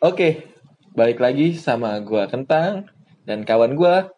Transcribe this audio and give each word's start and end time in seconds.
Oke, 0.00 0.48
balik 0.96 1.20
lagi 1.20 1.52
sama 1.60 2.00
gua 2.00 2.24
Kentang 2.24 2.88
dan 3.28 3.44
kawan 3.44 3.76
gua 3.76 4.08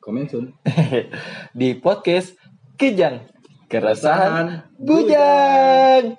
Komen 0.00 0.24
Sun. 0.24 0.56
di 1.60 1.76
podcast 1.76 2.32
Kijang 2.80 3.20
Keresahan 3.68 4.64
Bujang. 4.80 6.16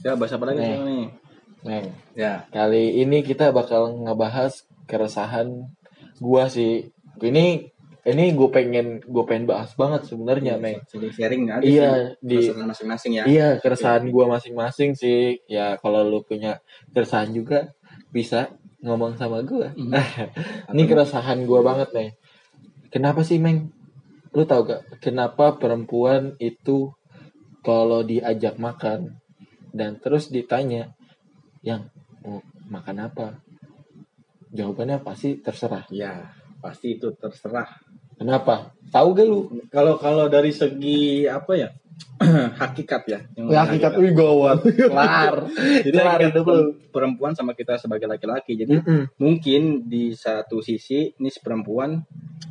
Ya 0.00 0.16
bahasa 0.16 0.40
apa 0.40 0.48
lagi 0.48 0.64
sekarang 0.64 0.88
nih? 0.88 1.06
Neng, 1.60 1.86
Ya. 2.16 2.48
kali 2.48 3.04
ini 3.04 3.20
kita 3.20 3.52
bakal 3.52 3.92
ngebahas 4.08 4.64
keresahan 4.88 5.68
gua 6.24 6.48
sih. 6.48 6.88
Ini 7.20 7.68
ini 8.02 8.34
gue 8.34 8.48
pengen 8.50 8.98
gue 8.98 9.24
pengen 9.26 9.46
bahas 9.46 9.70
banget 9.78 10.10
sebenarnya, 10.10 10.58
Neng. 10.58 10.82
Jadi 10.90 11.08
sharing 11.14 11.46
aja 11.46 11.62
Iya, 11.62 11.90
sih. 12.18 12.26
di 12.26 12.38
masing-masing 12.50 13.12
ya. 13.14 13.24
Iya, 13.30 13.48
keresahan 13.62 14.10
gua 14.10 14.26
masing-masing 14.38 14.98
sih. 14.98 15.38
Ya, 15.46 15.78
kalau 15.78 16.02
lu 16.02 16.26
punya 16.26 16.58
keresahan 16.90 17.30
juga 17.30 17.70
bisa 18.10 18.50
ngomong 18.82 19.14
sama 19.14 19.46
gua. 19.46 19.70
Mhm. 19.78 19.94
Ini 20.74 20.82
keresahan 20.90 21.46
gua 21.46 21.62
banget 21.62 21.94
nih. 21.94 22.10
Kenapa 22.90 23.22
sih, 23.22 23.38
Meng? 23.38 23.70
Lu 24.34 24.42
tau 24.48 24.64
gak 24.66 24.98
kenapa 24.98 25.54
perempuan 25.60 26.34
itu 26.42 26.90
kalau 27.62 28.02
diajak 28.02 28.58
makan 28.58 29.20
dan 29.70 30.00
terus 30.02 30.26
ditanya 30.32 30.90
yang 31.62 31.86
mau 32.26 32.42
makan 32.66 33.06
apa? 33.06 33.38
Jawabannya 34.50 35.00
pasti 35.06 35.38
terserah. 35.38 35.86
Ya, 35.88 36.32
pasti 36.60 36.98
itu 36.98 37.14
terserah. 37.14 37.81
Kenapa? 38.22 38.54
Tahu 38.92 39.08
gak 39.12 39.26
lu? 39.26 39.40
Kalau 39.68 39.98
kalau 39.98 40.30
dari 40.30 40.54
segi 40.54 41.26
apa 41.26 41.52
ya? 41.58 41.68
hakikat 42.62 43.02
ya. 43.10 43.20
yang 43.34 43.46
Ya, 43.50 43.66
hakikat 43.66 43.98
lu 43.98 44.14
gawat. 44.14 44.62
Kelar. 44.62 45.34
Jadi 45.86 45.96
Kelar 45.96 46.20
perempuan 46.94 47.34
sama 47.34 47.52
kita 47.52 47.78
sebagai 47.82 48.06
laki-laki. 48.06 48.54
Jadi 48.54 48.78
Mm-mm. 48.78 49.10
mungkin 49.18 49.86
di 49.90 50.14
satu 50.14 50.62
sisi 50.62 51.10
ini 51.18 51.28
si 51.30 51.42
perempuan 51.42 51.98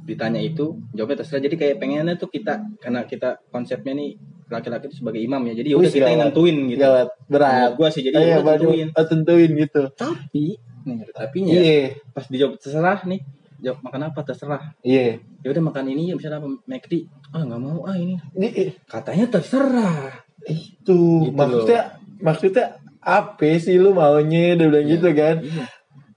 ditanya 0.03 0.39
itu 0.41 0.75
jawabnya 0.91 1.23
terserah 1.23 1.45
jadi 1.45 1.55
kayak 1.55 1.75
pengennya 1.78 2.16
tuh 2.17 2.28
kita 2.28 2.63
karena 2.81 3.06
kita 3.06 3.38
konsepnya 3.47 3.94
nih 3.95 4.17
laki-laki 4.50 4.89
itu 4.91 4.97
sebagai 5.03 5.22
imam 5.22 5.39
ya 5.47 5.53
jadi 5.56 5.69
Wih, 5.78 5.88
udah 5.88 5.91
kita 5.94 6.09
yang 6.09 6.22
nentuin 6.28 6.58
gitu 6.67 6.81
Gawat. 6.81 7.08
Berat. 7.30 7.52
Menurut 7.53 7.75
gua 7.78 7.89
sih 7.94 8.02
jadi 8.02 8.16
Iya, 8.17 8.35
udah 8.39 8.44
baru 8.44 8.59
tentuin 8.67 8.88
tentuin 8.91 9.52
gitu. 9.56 9.83
tapi 9.94 10.44
nih 10.81 10.95
ada 11.06 11.13
tapinya 11.13 11.52
ya. 11.53 11.61
Iya, 11.61 11.81
pas 12.11 12.25
dijawab 12.28 12.53
terserah 12.58 13.00
nih 13.06 13.19
jawab 13.61 13.79
makan 13.85 14.09
apa 14.09 14.19
terserah 14.25 14.73
iya. 14.81 15.21
ya 15.45 15.47
udah 15.53 15.63
makan 15.69 15.85
ini 15.93 16.11
ya 16.11 16.13
misalnya 16.17 16.41
apa 16.41 16.49
McD 16.65 16.93
ah 17.31 17.41
nggak 17.45 17.61
mau 17.61 17.85
ah 17.85 17.95
ini 17.95 18.17
Ini 18.33 18.73
katanya 18.89 19.25
terserah 19.29 20.25
itu 20.49 21.29
Gitu 21.29 21.37
maksudnya 21.37 21.81
maksudnya 22.21 22.65
apa 23.01 23.57
sih 23.57 23.81
lu 23.81 23.97
maunya 23.97 24.53
dia 24.53 24.69
bilang 24.69 24.85
Iya. 24.85 24.93
gitu 24.93 25.09
kan? 25.17 25.35
Iya. 25.41 25.65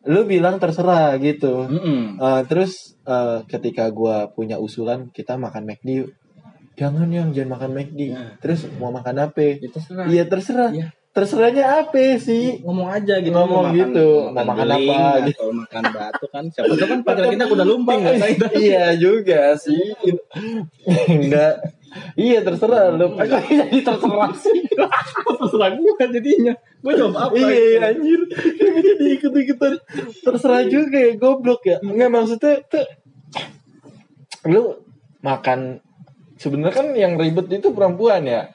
Lu 0.05 0.21
bilang 0.29 0.61
terserah 0.61 1.17
gitu. 1.17 1.65
Mm-mm. 1.65 2.21
Eh, 2.21 2.43
terus 2.45 3.01
eh, 3.09 3.41
ketika 3.49 3.89
gua 3.89 4.29
punya 4.29 4.61
usulan 4.61 5.09
kita 5.09 5.41
makan 5.41 5.65
McD. 5.65 6.13
Jangan 6.77 7.09
yang 7.09 7.33
jangan 7.33 7.57
makan 7.57 7.71
McD. 7.73 8.01
Ya. 8.13 8.37
Terus 8.37 8.69
mau 8.77 8.93
makan 8.93 9.33
apa? 9.33 9.41
ya 9.41 9.69
terserah 9.73 10.05
Iya 10.05 10.25
terserah. 10.29 10.71
Iya. 10.77 10.89
Terserahnya 11.15 11.87
apa 11.87 12.19
sih? 12.19 12.59
ngomong 12.67 12.91
aja 12.91 13.23
gitu 13.23 13.31
Ngomong 13.31 13.71
mau 13.71 13.79
gitu, 13.79 14.35
makan 14.35 14.47
makan 14.51 14.67
beling 14.67 14.99
apa, 14.99 15.31
atau 15.31 15.49
makan 15.55 15.83
batu 15.95 16.27
kan? 16.27 16.45
Siapa 16.51 16.75
tahu 16.75 16.89
kan 16.91 17.01
pacar 17.07 17.25
kita 17.31 17.45
udah 17.47 17.67
tahu. 17.71 17.79
iya 18.59 18.99
juga 18.99 19.55
sih. 19.55 19.95
Enggak. 21.07 21.63
Iya 22.19 22.43
terserah 22.43 22.99
lu. 22.99 23.15
Jadi 23.15 23.79
terserah 23.87 24.33
sih. 24.35 24.59
Terserah 25.39 25.71
gue 25.79 25.95
jadinya. 26.19 26.55
Gue 26.83 26.93
jawab 26.99 27.31
apa 27.31 27.35
Iya 27.39 27.95
anjir. 27.95 28.21
Kenapa 28.35 28.81
jadi 28.83 29.07
ikut-ikutan. 29.15 29.73
Terserah 30.19 30.67
juga 30.67 30.99
ya 30.99 31.15
goblok 31.15 31.63
ya. 31.63 31.79
Enggak 31.79 32.11
maksudnya 32.11 32.59
tuh 32.67 32.87
Lu 34.51 34.83
makan 35.23 35.79
sebenarnya 36.43 36.75
kan 36.75 36.87
yang 36.99 37.15
ribet 37.15 37.49
itu 37.55 37.71
perempuan 37.71 38.27
ya 38.27 38.51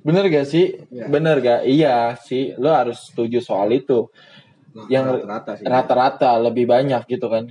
Bener 0.00 0.24
gak 0.26 0.46
sih? 0.46 0.80
Iya. 0.88 1.06
Bener 1.06 1.36
gak? 1.38 1.60
Iya 1.62 2.16
sih 2.16 2.56
Lu 2.56 2.68
harus 2.68 3.10
setuju 3.10 3.38
soal 3.40 3.70
itu 3.72 4.08
Nah, 4.70 4.86
yang 4.86 5.10
rata 5.26 5.58
sih 5.58 5.66
Rata-rata 5.66 6.38
lebih 6.38 6.64
banyak 6.64 7.02
gitu 7.06 7.26
kan 7.26 7.50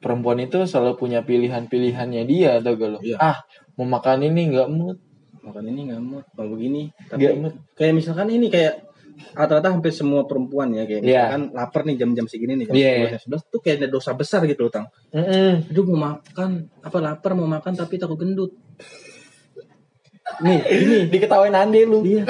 Perempuan 0.00 0.40
itu 0.40 0.64
selalu 0.64 0.96
punya 0.96 1.20
pilihan-pilihannya 1.20 2.22
dia 2.24 2.56
Tau 2.58 2.72
gak 2.74 2.88
lu? 2.88 2.98
Iya. 3.00 3.16
Ah 3.20 3.38
mau 3.74 3.86
makan 3.90 4.22
ini 4.22 4.54
nggak 4.54 4.68
mood 4.70 4.98
makan 5.42 5.66
ini 5.66 5.80
nggak 5.90 6.00
mau 6.00 6.22
mau 6.22 6.46
begini 6.46 6.88
tapi 7.04 7.34
mood 7.34 7.52
kayak 7.74 7.90
misalkan 7.92 8.30
ini 8.30 8.46
kayak 8.46 8.86
rata-rata 9.34 9.68
hampir 9.68 9.90
semua 9.90 10.24
perempuan 10.24 10.70
ya 10.70 10.86
kayak 10.86 11.02
Iya. 11.02 11.10
misalkan 11.26 11.42
lapar 11.52 11.82
nih 11.84 11.96
jam-jam 11.98 12.24
segini 12.24 12.54
nih 12.54 12.70
jam 12.70 12.74
Iya. 12.78 12.90
10 12.94 13.12
jam 13.12 13.22
11 13.42 13.50
tuh 13.50 13.60
kayak 13.60 13.76
ada 13.82 13.88
dosa 13.90 14.10
besar 14.14 14.40
gitu 14.46 14.62
loh 14.62 14.72
tang 14.72 14.86
Mm-mm. 15.10 15.68
aduh 15.68 15.84
mau 15.84 15.98
makan 16.08 16.50
apa 16.80 16.98
lapar 17.02 17.30
mau 17.34 17.44
makan 17.44 17.72
tapi 17.74 17.98
takut 17.98 18.14
gendut 18.16 18.54
nih 20.40 20.58
gini 20.64 20.96
Diketawain 21.08 21.54
Andi 21.54 21.80
lu 21.82 22.00
Iya. 22.02 22.24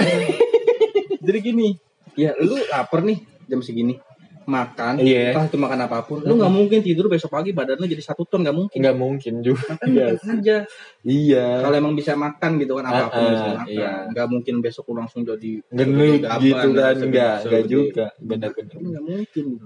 Jadi 1.20 1.38
gini, 1.40 1.68
ya 2.14 2.36
lu 2.36 2.60
lapar 2.66 3.00
nih 3.00 3.16
jam 3.44 3.58
segini, 3.58 3.96
makan, 4.44 5.00
Iya. 5.00 5.32
entah 5.32 5.44
itu 5.46 5.56
makan 5.56 5.80
apa 5.80 6.04
pun, 6.04 6.20
lu 6.20 6.36
nggak 6.36 6.52
mungkin 6.52 6.78
tidur 6.80 7.08
besok 7.08 7.32
pagi 7.32 7.50
badan 7.50 7.76
lu 7.76 7.86
jadi 7.86 8.04
satu 8.04 8.24
ton 8.24 8.44
nggak 8.44 8.52
mungkin. 8.52 8.76
nggak 8.76 8.92
mungkin 8.94 9.34
juga 9.40 9.72
Makan 9.72 9.88
makan 9.88 10.36
aja. 10.36 10.56
Iya. 11.00 11.46
Kalau 11.60 11.72
emang 11.74 11.94
bisa 11.94 12.12
makan 12.12 12.50
gitu 12.58 12.76
kan 12.76 12.84
apa 12.84 13.04
pun 13.08 13.16
Ah, 13.16 13.24
ah, 13.24 13.32
bisa 13.32 13.46
makan. 13.54 13.66
iya. 13.72 13.92
Nggak 14.06 14.26
mungkin 14.28 14.54
besok 14.60 14.84
lu 14.86 15.00
langsung 15.00 15.24
jadi 15.24 15.52
Gendut 15.66 16.20
gitu 16.44 16.68
kan 16.74 16.94
enggak 16.98 17.36
jadi- 17.40 17.64
juga 17.64 18.06
benar-benar 18.18 18.68
Itu 18.68 18.84
nggak 18.84 19.04
mungkin 19.06 19.44
gitu 19.48 19.64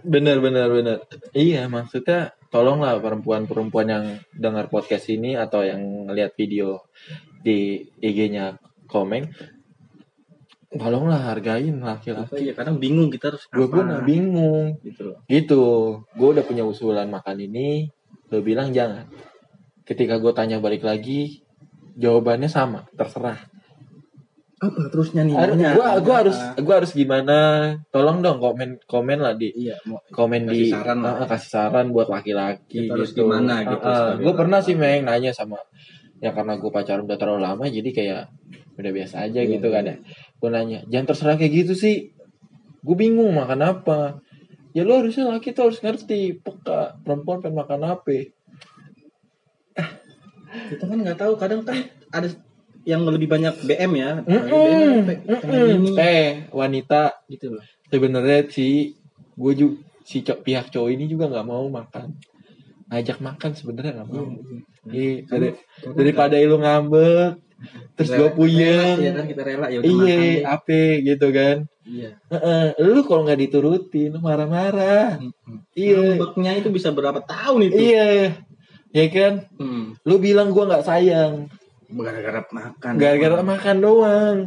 benar 0.00 0.38
benar 0.38 0.68
benar 0.70 0.96
iya 1.34 1.66
maksudnya 1.66 2.30
tolonglah 2.54 3.02
perempuan-perempuan 3.02 3.88
yang 3.90 4.04
dengar 4.30 4.70
podcast 4.70 5.10
ini 5.10 5.34
atau 5.34 5.66
yang 5.66 6.06
ngeliat 6.06 6.38
video 6.38 6.86
di 7.42 7.82
IG-nya 7.98 8.54
Komeng 8.86 9.26
tolonglah 10.74 11.34
hargain 11.34 11.78
laki-laki. 11.82 12.50
Iya, 12.50 12.52
kadang 12.54 12.82
bingung 12.82 13.10
kita 13.10 13.34
harus 13.34 13.46
gue 13.46 13.66
pun 13.66 13.86
bingung. 14.02 14.78
Gitu 14.82 15.02
loh. 15.10 15.18
gitu. 15.26 15.62
Gue 16.14 16.28
udah 16.34 16.44
punya 16.46 16.66
usulan 16.66 17.06
makan 17.10 17.42
ini 17.42 17.90
lo 18.30 18.42
bilang 18.42 18.74
jangan. 18.74 19.06
Ketika 19.86 20.18
gue 20.18 20.32
tanya 20.34 20.58
balik 20.58 20.82
lagi 20.82 21.46
jawabannya 21.94 22.50
sama 22.50 22.90
terserah 22.98 23.53
Apa 24.64 24.80
terusnya 24.88 25.22
nih? 25.28 25.36
Aduh, 25.36 25.56
gua 25.60 25.86
gua 26.00 26.16
harus 26.24 26.38
gua 26.64 26.74
harus 26.80 26.92
gimana? 26.96 27.36
Tolong 27.92 28.24
dong 28.24 28.40
komen 28.40 28.80
komen 28.88 29.18
lah 29.20 29.36
di 29.36 29.52
Iya, 29.52 29.76
mau 29.84 30.00
komen 30.08 30.48
Kasih 30.48 30.56
di 30.56 30.64
saran 30.72 30.98
lah. 31.04 31.12
Ah, 31.20 31.28
kasih 31.28 31.50
saran 31.52 31.86
buat 31.92 32.08
laki-laki 32.08 32.88
harus 32.88 33.12
gimana 33.12 33.60
gitu 33.68 33.84
sebagai 33.84 34.24
gue 34.24 34.32
pernah 34.32 34.58
sih 34.64 34.72
meng 34.72 35.04
nanya 35.04 35.36
sama 35.36 35.60
ya 36.24 36.32
karena 36.32 36.56
gue 36.56 36.70
pacaran 36.72 37.04
udah 37.04 37.18
terlalu 37.20 37.40
lama 37.44 37.64
jadi 37.68 37.90
kayak 37.92 38.22
udah 38.80 38.90
biasa 38.96 39.14
aja 39.28 39.40
Iya, 39.44 39.52
gitu 39.58 39.68
iya. 39.68 39.74
kan 39.76 39.84
ya. 39.84 39.96
Gue 40.40 40.48
nanya 40.48 40.78
jangan 40.88 41.06
terserah 41.12 41.36
kayak 41.36 41.52
gitu 41.52 41.74
sih. 41.76 41.96
Gue 42.80 42.96
bingung 42.96 43.36
makan 43.36 43.60
apa? 43.60 44.24
Ya 44.74 44.82
lo 44.82 44.98
harusnya 44.98 45.28
laki 45.30 45.52
tuh 45.54 45.70
harus 45.70 45.78
ngerti 45.84 46.40
peka 46.40 46.98
perempuan 47.04 47.38
pengen 47.44 47.60
makan 47.60 47.80
apa? 47.84 48.32
Kita 50.70 50.84
kan 50.86 50.98
nggak 51.02 51.18
tahu 51.18 51.34
kadang 51.38 51.62
kan 51.66 51.78
ada 52.14 52.30
yang 52.84 53.02
lebih 53.04 53.26
banyak 53.26 53.54
BM 53.60 53.92
ya. 53.94 54.10
BM 54.22 55.82
eh 55.94 56.48
wanita 56.50 57.24
gitu 57.26 57.56
loh. 57.56 57.64
sebenarnya 57.88 58.48
si 58.48 58.92
gue 59.34 59.52
juga 59.54 59.76
si 60.02 60.20
co- 60.20 60.36
pihak 60.36 60.68
cowok 60.68 60.90
ini 60.90 61.04
juga 61.06 61.26
nggak 61.26 61.46
mau 61.46 61.64
makan. 61.66 62.12
Ngajak 62.86 63.18
makan 63.18 63.50
sebenarnya 63.52 63.92
nggak 63.96 64.08
mau. 64.08 64.26
Iya, 64.84 65.24
dari- 65.24 65.56
daripada 65.90 66.36
lu 66.38 66.58
ngambek 66.58 67.40
terus 67.96 68.10
gue 68.10 68.20
Rela- 68.20 68.36
puyeng. 68.36 68.96
rela, 68.98 69.00
ya 69.00 69.12
kan 69.14 69.24
kita 69.24 69.42
rela 69.42 69.66
ya 69.66 69.78
iya 69.80 70.20
gitu 71.00 71.26
kan. 71.30 71.56
Iya. 71.84 72.10
Heeh, 72.28 72.64
lu 72.84 73.00
kalau 73.02 73.24
nggak 73.24 73.40
diturutin 73.40 74.12
lu 74.12 74.20
marah-marah. 74.20 75.16
Iya. 75.72 76.20
Ngambeknya 76.20 76.52
itu 76.58 76.68
bisa 76.68 76.92
berapa 76.92 77.20
tahun 77.20 77.72
itu? 77.72 77.76
Iya 77.80 78.36
ya 78.90 79.06
kan? 79.10 79.34
Hmm. 79.56 79.98
lu 80.02 80.18
bilang 80.18 80.52
gua 80.52 80.68
nggak 80.68 80.86
sayang 80.86 81.48
gara-gara 82.02 82.40
makan. 82.50 82.92
Gara-gara 82.98 83.38
makan 83.44 83.76
doang. 83.78 84.38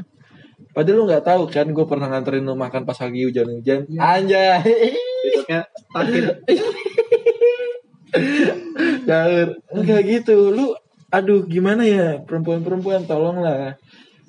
Padahal 0.78 0.98
lu 1.02 1.04
nggak 1.10 1.26
tahu 1.26 1.42
kan 1.50 1.66
gue 1.70 1.86
pernah 1.90 2.06
nganterin 2.06 2.46
lu 2.46 2.54
makan 2.54 2.86
pas 2.86 2.98
lagi 3.02 3.26
hujan-hujan. 3.26 3.90
Iya. 3.90 4.02
anjay. 4.02 4.62
Besoknya 5.26 5.62
Caur. 9.08 9.48
enggak 9.74 10.02
gitu. 10.06 10.54
Lu 10.54 10.78
aduh 11.10 11.50
gimana 11.50 11.82
ya? 11.82 12.22
Perempuan-perempuan 12.22 13.10
tolonglah. 13.10 13.82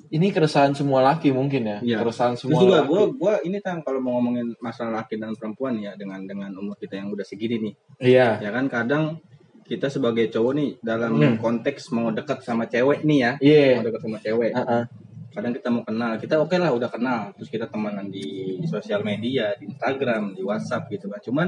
Ini 0.09 0.33
keresahan 0.33 0.73
semua 0.73 1.05
laki 1.05 1.29
mungkin 1.29 1.69
ya. 1.69 1.77
Iya. 1.85 1.97
keresahan 2.01 2.33
Terus 2.33 2.49
semua 2.49 2.65
juga 2.65 2.81
laki. 2.81 2.89
gue 2.89 3.03
gua 3.21 3.33
ini 3.45 3.57
tang 3.61 3.85
kalau 3.85 4.01
mau 4.01 4.17
ngomongin 4.17 4.57
masalah 4.57 5.05
laki 5.05 5.21
dan 5.21 5.37
perempuan 5.37 5.77
ya 5.77 5.93
dengan 5.93 6.25
dengan 6.25 6.49
umur 6.57 6.81
kita 6.81 6.97
yang 6.97 7.13
udah 7.13 7.21
segini 7.21 7.61
nih. 7.61 7.73
Iya. 8.01 8.41
Ya 8.41 8.49
kan 8.49 8.65
kadang 8.73 9.21
kita 9.69 9.87
sebagai 9.87 10.25
cowok 10.27 10.51
nih 10.51 10.69
dalam 10.81 11.13
Hmm. 11.13 11.37
konteks 11.37 11.93
mau 11.93 12.09
dekat 12.09 12.41
sama 12.41 12.65
cewek 12.65 13.05
nih 13.05 13.19
ya 13.19 13.31
iya 13.39 13.77
mau 13.77 13.85
dekat 13.85 14.01
sama 14.01 14.17
cewek 14.17 14.51
Heeh. 14.51 14.83
kadang 15.29 15.53
kita 15.53 15.69
mau 15.69 15.83
kenal 15.83 16.11
kita 16.17 16.35
oke 16.35 16.55
lah 16.55 16.69
udah 16.69 16.89
kenal 16.89 17.21
terus 17.31 17.47
kita 17.47 17.65
temenan 17.65 18.09
di 18.09 18.25
sosial 18.65 18.99
media 19.01 19.53
di 19.55 19.69
Instagram 19.69 20.33
di 20.33 20.41
WhatsApp 20.41 20.89
gitu 20.89 21.05
kan 21.05 21.21
cuman 21.21 21.47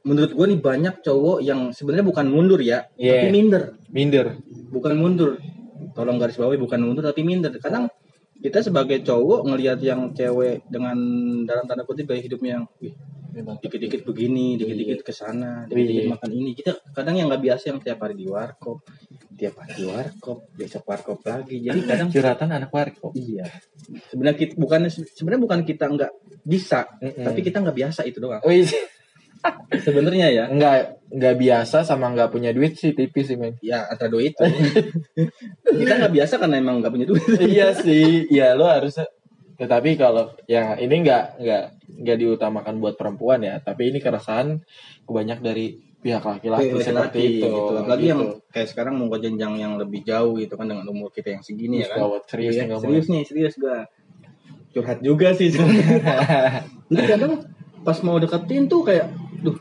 menurut 0.00 0.30
gue 0.30 0.46
nih 0.46 0.60
banyak 0.60 0.94
cowok 1.00 1.38
yang 1.40 1.68
sebenarnya 1.70 2.06
bukan 2.06 2.26
mundur 2.26 2.60
ya 2.60 2.86
Iya. 2.94 3.24
tapi 3.24 3.28
minder 3.30 3.62
Minder. 3.88 4.26
bukan 4.68 4.92
mundur 4.94 5.40
tolong 5.92 6.16
garis 6.16 6.36
bawahi 6.36 6.56
bukan 6.56 6.78
mundur 6.78 7.02
tapi 7.02 7.20
minder 7.22 7.50
kadang 7.56 7.88
kita 8.38 8.62
sebagai 8.62 9.02
cowok 9.02 9.42
ngelihat 9.44 9.80
yang 9.80 10.14
cewek 10.14 10.62
dengan 10.68 10.94
dalam 11.42 11.66
tanda 11.66 11.82
kutip 11.82 12.06
gaya 12.06 12.22
hidupnya 12.22 12.50
yang 12.54 12.64
wih, 12.78 12.94
dikit-dikit 13.40 14.02
begini, 14.02 14.56
dikit-dikit 14.56 15.00
ke 15.02 15.12
sana, 15.12 15.64
dikit-dikit 15.64 16.04
Iya. 16.04 16.12
makan 16.14 16.30
ini. 16.32 16.50
Kita 16.54 16.72
kadang 16.90 17.14
yang 17.14 17.26
nggak 17.28 17.42
biasa 17.42 17.64
yang 17.70 17.78
tiap 17.78 17.98
hari 18.00 18.14
di 18.14 18.26
warkop, 18.26 18.82
tiap 19.34 19.54
hari 19.58 19.72
di 19.76 19.84
warkop, 19.86 20.38
besok 20.52 20.82
warkop 20.84 21.18
lagi. 21.22 21.60
Jadi 21.60 21.80
kadang 21.84 22.08
Curhatan 22.08 22.48
anak 22.50 22.70
warkop. 22.70 23.12
iya. 23.14 23.46
Sebenarnya 24.10 24.36
kita 24.36 24.52
bukan 24.56 24.80
sebenarnya 24.90 25.42
bukan 25.42 25.60
kita 25.62 25.84
nggak 25.86 26.12
bisa, 26.42 26.84
Mm-mm. 26.98 27.24
tapi 27.24 27.40
kita 27.40 27.62
nggak 27.62 27.76
biasa 27.76 28.00
itu 28.04 28.18
doang. 28.18 28.42
Wih, 28.42 28.66
Sebenarnya 29.86 30.34
ya, 30.34 30.44
nggak 30.50 30.76
nggak 31.14 31.34
biasa 31.38 31.86
sama 31.86 32.10
nggak 32.10 32.34
punya 32.34 32.50
duit 32.50 32.74
sih 32.74 32.90
tipis 32.90 33.30
sih 33.30 33.38
men. 33.38 33.54
ya 33.62 33.86
antara 33.86 34.10
dua 34.10 34.26
itu. 34.26 34.42
kita 35.78 35.92
nggak 35.94 36.10
biasa 36.12 36.34
karena 36.42 36.58
emang 36.58 36.82
nggak 36.82 36.90
punya 36.90 37.06
duit. 37.06 37.22
iya 37.38 37.70
sih, 37.70 38.26
ya 38.28 38.58
lo 38.58 38.66
harus. 38.66 38.98
Tetapi 39.58 39.98
kalau 39.98 40.30
yang 40.46 40.78
ini 40.78 41.02
nggak 41.02 41.42
nggak 41.42 41.64
nggak 42.06 42.16
diutamakan 42.22 42.78
buat 42.78 42.94
perempuan 42.94 43.42
ya, 43.42 43.58
tapi 43.58 43.90
ini 43.90 43.98
keresahan 43.98 44.62
banyak 45.10 45.42
dari 45.42 45.88
pihak 45.98 46.22
laki-laki 46.22 46.78
seperti 46.78 47.42
itu. 47.42 47.46
gitu. 47.50 47.74
Apalagi 47.74 48.06
gitu. 48.06 48.12
yang 48.14 48.20
kayak 48.54 48.68
sekarang 48.70 48.94
mau 49.02 49.10
ke 49.10 49.18
jenjang 49.18 49.58
yang 49.58 49.74
lebih 49.74 50.06
jauh 50.06 50.38
gitu 50.38 50.54
kan 50.54 50.70
dengan 50.70 50.86
umur 50.86 51.10
kita 51.10 51.34
yang 51.34 51.42
segini 51.42 51.82
ya 51.82 51.90
kan. 51.90 52.22
Serius 52.30 52.54
nih 52.54 52.66
ngomong. 52.70 52.82
serius 52.86 53.06
nih, 53.10 53.22
serius 53.26 53.54
gua. 53.58 53.78
Curhat 54.70 54.98
juga 55.02 55.34
sih 55.34 55.50
sebenarnya. 55.50 56.62
Jadi 56.86 57.02
kadang 57.10 57.32
pas 57.82 57.98
mau 58.06 58.22
deketin 58.22 58.70
tuh 58.70 58.86
kayak, 58.86 59.10
duh, 59.42 59.58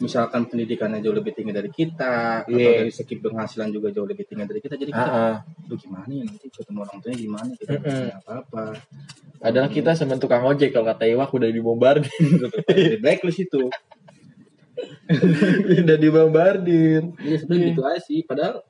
misalkan 0.00 0.48
pendidikannya 0.48 1.04
jauh 1.04 1.12
lebih 1.12 1.36
tinggi 1.36 1.52
dari 1.52 1.68
kita, 1.68 2.48
atau 2.48 2.56
Iya. 2.56 2.82
dari 2.82 2.92
segi 2.92 3.20
penghasilan 3.20 3.68
juga 3.68 3.92
jauh 3.92 4.08
lebih 4.08 4.24
tinggi 4.24 4.48
dari 4.48 4.60
kita, 4.64 4.74
jadi 4.80 4.90
kita, 4.90 5.04
Ah, 5.06 5.16
ah. 5.16 5.36
duh 5.68 5.76
gimana 5.76 6.08
ya 6.08 6.24
nanti 6.24 6.46
ketemu 6.48 6.78
orang 6.82 6.98
tuanya 7.04 7.18
gimana, 7.20 7.50
kita 7.54 7.70
nggak 7.70 7.84
Mm-mm. 7.84 8.00
punya 8.00 8.16
apa-apa. 8.24 8.64
Padahal 9.40 9.68
kita 9.68 9.90
semen 9.92 10.18
tukang 10.18 10.44
ojek 10.44 10.72
kalau 10.72 10.88
kata 10.88 11.04
Iwak 11.04 11.30
udah 11.30 11.48
dibombardir. 11.48 12.08
Di 12.96 12.96
blacklist 13.00 13.40
itu. 13.44 13.68
udah 15.84 15.96
dibombardir. 15.96 17.02
Jadi 17.20 17.36
sebenarnya 17.36 17.66
gitu 17.72 17.82
aja 17.84 18.00
sih, 18.00 18.20
padahal 18.24 18.64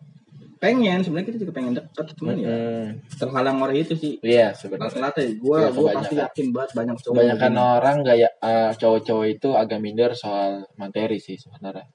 pengen 0.60 1.00
sebenarnya 1.00 1.26
kita 1.26 1.38
juga 1.40 1.52
pengen 1.52 1.72
deket 1.74 2.06
cuman 2.14 2.36
ya 2.36 2.46
Mm, 2.46 2.86
terhalang 3.16 3.56
oleh 3.58 3.80
itu 3.80 3.94
sih 3.94 4.12
Iya 4.20 4.52
sebenarnya. 4.52 5.08
ya 5.10 5.28
gue 5.32 5.56
Iya, 5.56 5.68
gue 5.70 5.86
pasti 5.90 6.14
yakin 6.16 6.46
banget 6.50 6.70
banyak 6.74 6.96
cowok 6.98 7.14
Kebanyakan 7.16 7.50
yang 7.50 7.68
orang 7.74 7.96
gaya 8.02 8.28
eh, 8.30 8.70
cowok-cowok 8.74 9.26
itu 9.26 9.48
agak 9.52 9.78
minder 9.78 10.12
soal 10.12 10.50
materi 10.74 11.16
sih 11.16 11.34
sebenarnya. 11.34 11.88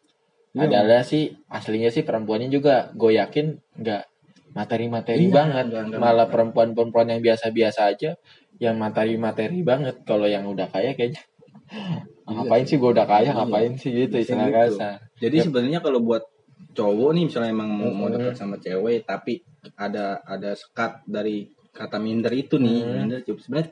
Iya. 0.51 0.65
Adalah 0.65 1.01
sih 1.01 1.23
aslinya 1.47 1.89
sih 1.89 2.01
perempuannya 2.01 2.50
juga 2.50 2.89
gue 2.91 3.12
yakin 3.13 3.45
nggak 3.75 4.03
materi-materi 4.51 5.23
Iya, 5.23 5.35
banget. 5.35 5.65
nggak- 5.67 5.85
nggak- 5.88 6.01
Malah 6.01 6.27
perempuan-perempuan 6.27 7.07
yang 7.07 7.21
biasa-biasa 7.21 7.81
aja 7.88 8.17
yang 8.57 8.75
materi-materi 8.75 9.62
banget. 9.62 10.01
Kalau 10.01 10.25
yang 10.25 10.47
udah 10.47 10.65
kaya 10.65 10.91
kayaknya 10.91 11.21
ngapain 12.25 12.63
sih 12.63 12.77
gue 12.77 12.89
udah 12.89 13.06
kaya 13.06 13.29
Iya. 13.29 13.33
ngapain 13.35 13.73
sih 13.75 13.91
gitu 13.94 14.15
Bisa 14.15 14.33
istilah 14.33 14.47
gitu. 14.47 14.57
kasar. 14.79 14.95
Jadi 15.15 15.35
Yep. 15.38 15.45
sebenarnya 15.45 15.79
kalau 15.79 16.00
buat 16.01 16.23
cowok 16.72 17.10
nih 17.13 17.24
misalnya 17.25 17.52
emang 17.52 17.69
mau, 17.72 17.90
mau 17.90 18.07
dekat 18.07 18.36
sama 18.36 18.56
cewek 18.57 19.04
tapi 19.04 19.40
ada 19.75 20.19
ada 20.22 20.52
sekat 20.54 21.04
dari 21.04 21.48
kata 21.72 21.98
minder 21.98 22.31
itu 22.31 22.56
nih 22.56 22.80
Mm. 22.81 22.94
minder 22.98 23.19
coba 23.24 23.40
sebenarnya 23.40 23.69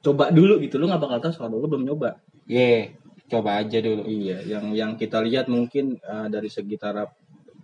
coba 0.00 0.24
dulu 0.30 0.54
gitu 0.60 0.76
lu 0.76 0.86
nggak 0.86 1.02
bakal 1.02 1.18
tahu 1.20 1.32
soal 1.32 1.48
lu 1.50 1.64
belum 1.64 1.84
nyoba 1.84 2.20
Ye, 2.46 2.94
coba 3.26 3.58
aja 3.58 3.82
dulu. 3.82 4.06
iya 4.06 4.38
yang 4.40 4.70
yang 4.70 4.94
kita 4.94 5.18
lihat 5.18 5.48
mungkin 5.48 5.98
eh, 5.98 6.26
dari 6.28 6.46
segi 6.46 6.76
taraf 6.76 7.10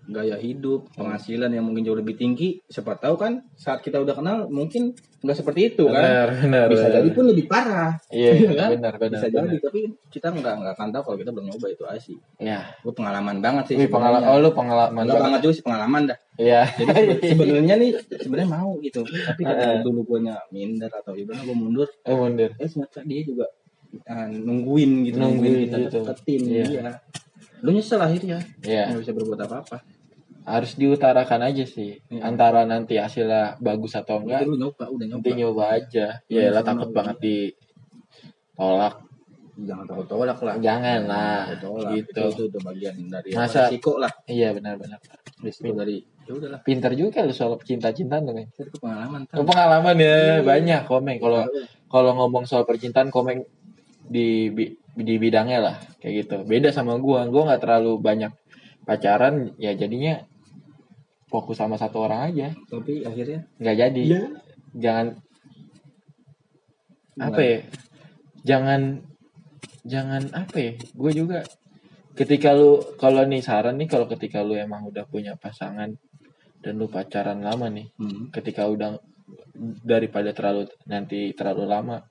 gaya 0.04 0.34
hidup 0.34 0.90
penghasilan 0.92 1.46
yang 1.48 1.62
mungkin 1.62 1.82
jauh 1.82 1.94
lebih 1.94 2.14
tinggi 2.14 2.58
siapa 2.64 2.94
tahu 2.94 3.14
kan 3.14 3.46
saat 3.54 3.80
kita 3.80 3.96
udah 3.96 4.12
kenal 4.12 4.38
mungkin 4.46 4.90
nggak 5.20 5.36
seperti 5.36 5.60
itu 5.70 5.86
kan 5.86 6.02
Benar, 6.02 6.28
benar. 6.36 6.66
bisa 6.66 6.82
benar. 6.84 6.96
jadi 6.98 7.08
pun 7.12 7.24
lebih 7.24 7.44
parah 7.46 7.90
Iya, 8.08 8.30
Iya 8.34 8.50
kan? 8.58 8.68
benar, 8.72 8.92
benar. 8.96 9.12
bisa 9.14 9.26
benar. 9.28 9.42
jadi 9.46 9.56
tapi 9.62 9.80
kita 10.10 10.26
nggak 10.28 10.54
nggak 10.58 10.72
akan 10.74 10.88
tahu 10.90 11.02
kalau 11.04 11.16
kita 11.16 11.30
belum 11.30 11.46
nyoba 11.46 11.66
itu 11.68 11.82
aja 11.86 12.00
sih 12.00 12.16
Ya, 12.36 12.58
gue 12.76 12.90
pengalaman 12.90 13.36
banget 13.38 13.64
sih 13.64 13.76
Wih, 13.78 13.86
pengalaman. 13.86 14.26
Oh, 14.26 14.36
lu 14.36 14.50
pengalaman 14.50 15.02
Enggak 15.06 15.22
banget 15.22 15.40
juga 15.40 15.54
sih 15.54 15.62
pengalaman 15.62 16.02
dah. 16.04 16.18
Iya. 16.34 16.60
Jadi 16.66 16.90
sebe- 16.90 17.22
sebenarnya 17.30 17.74
nih 17.76 17.90
sebenarnya 18.18 18.48
mau 18.50 18.70
gitu. 18.80 19.00
Tapi 19.06 19.40
karena 19.40 19.78
dulu 19.78 20.00
gue 20.04 20.18
minder 20.50 20.90
atau 20.90 21.14
gimana 21.14 21.38
gue 21.40 21.54
mundur, 21.54 21.86
Eh, 22.02 22.10
mundur. 22.10 22.50
eh 22.52 22.66
ternyata 22.66 23.00
dia 23.04 23.20
juga 23.22 23.46
uh, 24.02 24.26
nungguin 24.26 25.06
gitu, 25.06 25.16
Nungguin 25.16 25.54
kita 25.64 25.76
gitu. 25.78 25.98
deketin 26.02 26.40
Iya. 26.42 26.64
dia. 26.66 26.92
Lu 27.62 27.70
nyesel 27.70 28.02
akhirnya, 28.02 28.42
Iya. 28.60 28.90
nggak 28.90 29.00
bisa 29.06 29.12
berbuat 29.14 29.38
apa-apa. 29.40 29.78
Harus 30.44 30.74
diutarakan 30.74 31.40
aja 31.44 31.62
sih 31.62 32.02
Iya. 32.04 32.20
antara 32.24 32.62
nanti 32.64 32.96
hasilnya 32.96 33.56
bagus 33.58 33.94
atau 33.94 34.18
Itu 34.18 34.26
enggak 34.26 34.40
lu 34.44 34.56
nyoba, 34.56 34.84
udah 34.86 35.06
nyoba. 35.06 35.16
nanti 35.16 35.30
nyoba 35.32 35.64
aja 35.72 36.06
Iya, 36.26 36.40
ya 36.40 36.50
lah 36.50 36.62
takut 36.62 36.88
lu. 36.88 36.94
banget 36.94 37.16
ditolak 37.20 38.94
Jangan 39.54 39.84
takut 39.84 40.06
tolak 40.08 40.38
lah. 40.40 40.54
jangan 40.58 41.00
lah 41.04 41.44
tolak. 41.56 41.92
gitu 41.94 42.24
Itu, 42.24 42.24
itu 42.26 42.42
udah 42.48 42.60
bagian 42.64 42.94
dari 43.06 43.28
Masa- 43.32 43.68
risiko 43.68 43.92
lah. 43.96 44.10
iya 44.26 44.48
benar-benar 44.50 44.98
Risiko 45.38 45.70
dari 45.72 46.00
ya 46.22 46.32
udahlah. 46.32 46.60
pintar 46.62 46.92
juga 46.92 47.20
lu 47.20 47.30
soal 47.30 47.58
cinta-cintaan 47.60 48.22
tuh 48.24 48.32
men 48.32 48.46
Itu 48.48 48.78
pengalaman. 48.78 49.20
Oh, 49.28 49.44
pengalaman 49.44 49.94
ya 49.96 50.16
Iya. 50.16 50.36
banyak 50.42 50.80
komeng 50.84 51.18
kalau 51.18 51.46
kalau 51.86 52.10
ngomong 52.16 52.44
soal 52.44 52.64
percintaan 52.64 53.10
komeng 53.10 53.44
di 54.02 54.48
di 54.92 55.14
bidangnya 55.16 55.58
lah 55.60 55.76
kayak 55.98 56.14
gitu 56.22 56.36
beda 56.42 56.68
sama 56.68 56.96
gua 56.96 57.24
gua 57.26 57.46
nggak 57.46 57.60
terlalu 57.60 57.92
banyak 57.98 58.32
pacaran 58.82 59.52
ya 59.56 59.72
jadinya 59.72 60.24
fokus 61.32 61.56
sama 61.56 61.80
satu 61.80 62.04
orang 62.04 62.28
aja. 62.28 62.52
Tapi 62.68 63.08
akhirnya? 63.08 63.48
Nggak 63.56 63.76
jadi. 63.80 64.02
Iya. 64.04 64.22
jangan 64.76 65.06
apa 67.16 67.40
ya? 67.40 67.58
Jangan 68.44 68.80
jangan 69.88 70.22
apa 70.36 70.56
ya? 70.60 70.72
Gue 70.92 71.12
juga 71.16 71.40
ketika 72.12 72.52
lu 72.52 72.76
kalau 73.00 73.24
nih 73.24 73.40
saran 73.40 73.80
nih 73.80 73.88
kalau 73.88 74.04
ketika 74.04 74.44
lu 74.44 74.52
emang 74.52 74.84
udah 74.92 75.08
punya 75.08 75.32
pasangan 75.40 75.96
dan 76.60 76.72
lu 76.76 76.86
pacaran 76.92 77.40
lama 77.40 77.72
nih 77.72 77.88
Hmm. 77.96 78.28
ketika 78.28 78.68
udah 78.68 79.00
daripada 79.80 80.36
terlalu 80.36 80.68
nanti 80.84 81.32
terlalu 81.32 81.64
lama 81.64 82.04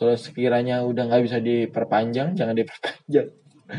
kalau 0.00 0.16
sekiranya 0.16 0.80
udah 0.88 1.04
nggak 1.04 1.22
bisa 1.28 1.38
diperpanjang 1.44 2.32
jangan 2.32 2.56
diperpanjang 2.56 3.28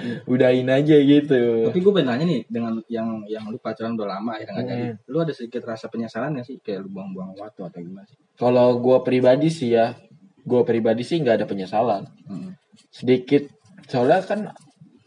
udahin 0.27 0.67
aja 0.67 0.95
gitu 0.95 1.67
Tapi 1.67 1.79
gue 1.79 1.91
pengen 1.91 2.07
nanya 2.07 2.25
nih 2.25 2.41
dengan 2.45 2.73
yang 2.88 3.07
yang 3.25 3.43
lu 3.45 3.57
pacaran 3.57 3.93
udah 3.93 4.09
lama 4.12 4.33
akhirnya 4.33 4.53
nggak 4.55 4.67
jadi. 4.69 4.85
Hmm. 4.89 4.97
Lu 5.05 5.17
ada 5.19 5.31
sedikit 5.31 5.62
rasa 5.63 5.85
penyesalan 5.88 6.35
gak 6.35 6.45
sih 6.45 6.57
kayak 6.57 6.81
lu 6.81 6.89
buang-buang 6.89 7.35
waktu 7.35 7.62
atau 7.62 7.79
gimana 7.79 8.05
sih? 8.05 8.17
kalau 8.33 8.75
gue 8.75 8.97
pribadi 9.00 9.47
sih 9.47 9.71
ya 9.71 9.93
gue 10.39 10.62
pribadi 10.63 11.01
sih 11.01 11.17
nggak 11.17 11.35
ada 11.38 11.45
penyesalan 11.45 12.03
Hmm. 12.23 12.57
sedikit 12.89 13.45
soalnya 13.83 14.21
kan 14.21 14.39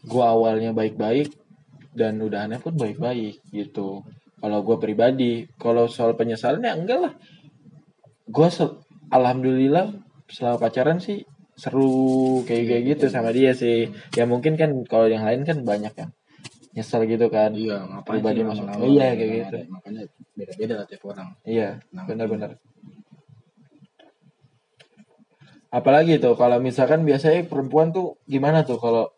gua 0.03 0.31
awalnya 0.31 0.71
baik-baik 0.71 1.33
dan 1.91 2.17
udahannya 2.17 2.57
pun 2.57 2.73
baik-baik 2.73 3.41
gitu 3.49 4.05
kalau 4.37 4.59
gua 4.61 4.77
pribadi 4.77 5.31
kalau 5.55 5.85
soal 5.85 6.13
penyesalan 6.13 6.61
ya 6.61 6.73
enggak 6.73 6.99
lah 6.99 7.13
gua 8.25 8.47
se- 8.47 8.77
alhamdulillah 9.09 9.91
selama 10.27 10.57
pacaran 10.59 10.97
sih 10.97 11.25
seru 11.57 12.45
kayak 12.45 12.63
kayak 12.69 12.83
gitu 12.95 13.05
sama 13.09 13.33
dia 13.33 13.51
sih 13.57 13.89
ya 14.13 14.29
mungkin 14.29 14.53
kan 14.53 14.69
kalau 14.85 15.09
yang 15.09 15.25
lain 15.25 15.41
kan 15.41 15.57
banyak 15.65 15.89
yang 15.97 16.11
nyesel 16.77 17.01
gitu 17.09 17.33
kan 17.33 17.49
Iya, 17.57 17.81
ngapain 17.89 18.21
Pribadi 18.21 18.45
masuk. 18.45 18.69
Iya, 18.85 19.17
gitu 19.17 19.17
kayak 19.17 19.17
kan 19.17 19.33
gitu. 19.33 19.57
ada. 19.57 19.73
Makanya 19.73 20.01
beda-beda 20.37 20.73
lah 20.77 20.85
tiap 20.85 21.03
orang. 21.09 21.27
iya 21.41 21.69
Nah, 21.89 22.03
benar-benar 22.05 22.51
apalagi 25.67 26.15
tuh 26.21 26.33
kalau 26.39 26.57
misalkan 26.63 27.03
biasanya 27.03 27.43
perempuan 27.43 27.91
tuh 27.91 28.15
gimana 28.23 28.63
tuh 28.63 28.79
kalau 28.79 29.11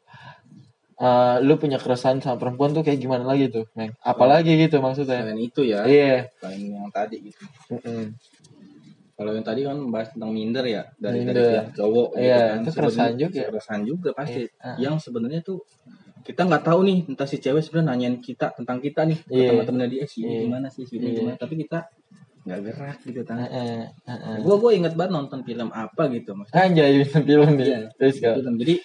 eh, 0.98 1.36
lu 1.46 1.56
punya 1.62 1.78
keresahan 1.78 2.24
sama 2.24 2.42
perempuan 2.42 2.74
tuh 2.74 2.82
kayak 2.82 3.00
gimana 3.00 3.24
lagi 3.24 3.54
tuh 3.54 3.70
Neng? 3.78 3.94
apalagi 4.02 4.58
gitu 4.58 4.82
maksudnya 4.82 5.22
Selain 5.24 5.40
itu 5.40 5.62
ya, 5.68 5.86
iya 5.86 6.26
selain 6.42 6.74
yang 6.74 6.90
tadi 6.90 7.22
gitu. 7.30 7.44
Mm-mm. 7.70 8.18
Kalau 9.20 9.36
yang 9.36 9.44
tadi 9.44 9.62
kan 9.62 9.76
membahas 9.76 10.10
tentang 10.10 10.32
minder 10.32 10.64
ya 10.64 10.88
dari 10.96 11.20
dari 11.20 11.36
Minder. 11.36 11.52
pihak 11.52 11.68
cowok 11.76 12.08
gitu 12.10 12.24
Iya, 12.24 12.40
kan. 12.40 12.58
itu 12.58 12.72
keresahan 12.72 13.14
juga. 13.20 13.42
Keresahan 13.46 13.82
juga 13.84 14.10
pasti. 14.16 14.42
Iya. 14.48 14.72
Yang 14.80 14.96
sebenarnya 15.04 15.42
tuh 15.44 15.60
kita 16.22 16.42
nggak 16.42 16.64
tahu 16.64 16.80
nih 16.82 16.98
entah 17.06 17.28
si 17.28 17.38
cewek 17.38 17.60
sebenarnya 17.60 17.90
nanyain 17.90 18.18
kita 18.18 18.48
tentang 18.54 18.78
kita 18.78 19.04
nih 19.04 19.20
ke 19.20 19.34
Iya. 19.34 19.48
teman-temannya 19.52 19.90
dia 19.90 20.04
si 20.06 20.18
ini 20.22 20.32
Iya. 20.32 20.42
gimana 20.46 20.68
sih 20.70 20.84
si 20.84 20.96
ini 20.96 21.06
Iya. 21.06 21.16
gimana 21.20 21.36
tapi 21.36 21.54
kita 21.58 21.80
nggak 22.40 22.60
gerak 22.64 22.98
gitu 23.04 23.22
kan. 23.22 23.38
Heeh, 23.42 23.82
heeh. 24.08 24.36
Gue 24.40 24.56
gue 24.58 24.72
inget 24.74 24.94
banget 24.96 25.12
nonton 25.14 25.40
film 25.44 25.70
apa 25.70 26.04
gitu 26.08 26.32
maksudnya. 26.32 26.64
Anjay 26.64 26.94
film 27.04 27.50
nih. 27.54 27.68
Iya. 27.68 27.80
Terus 27.94 28.16
kalau 28.18 28.40
Film. 28.40 28.56
Jadi 28.56 28.76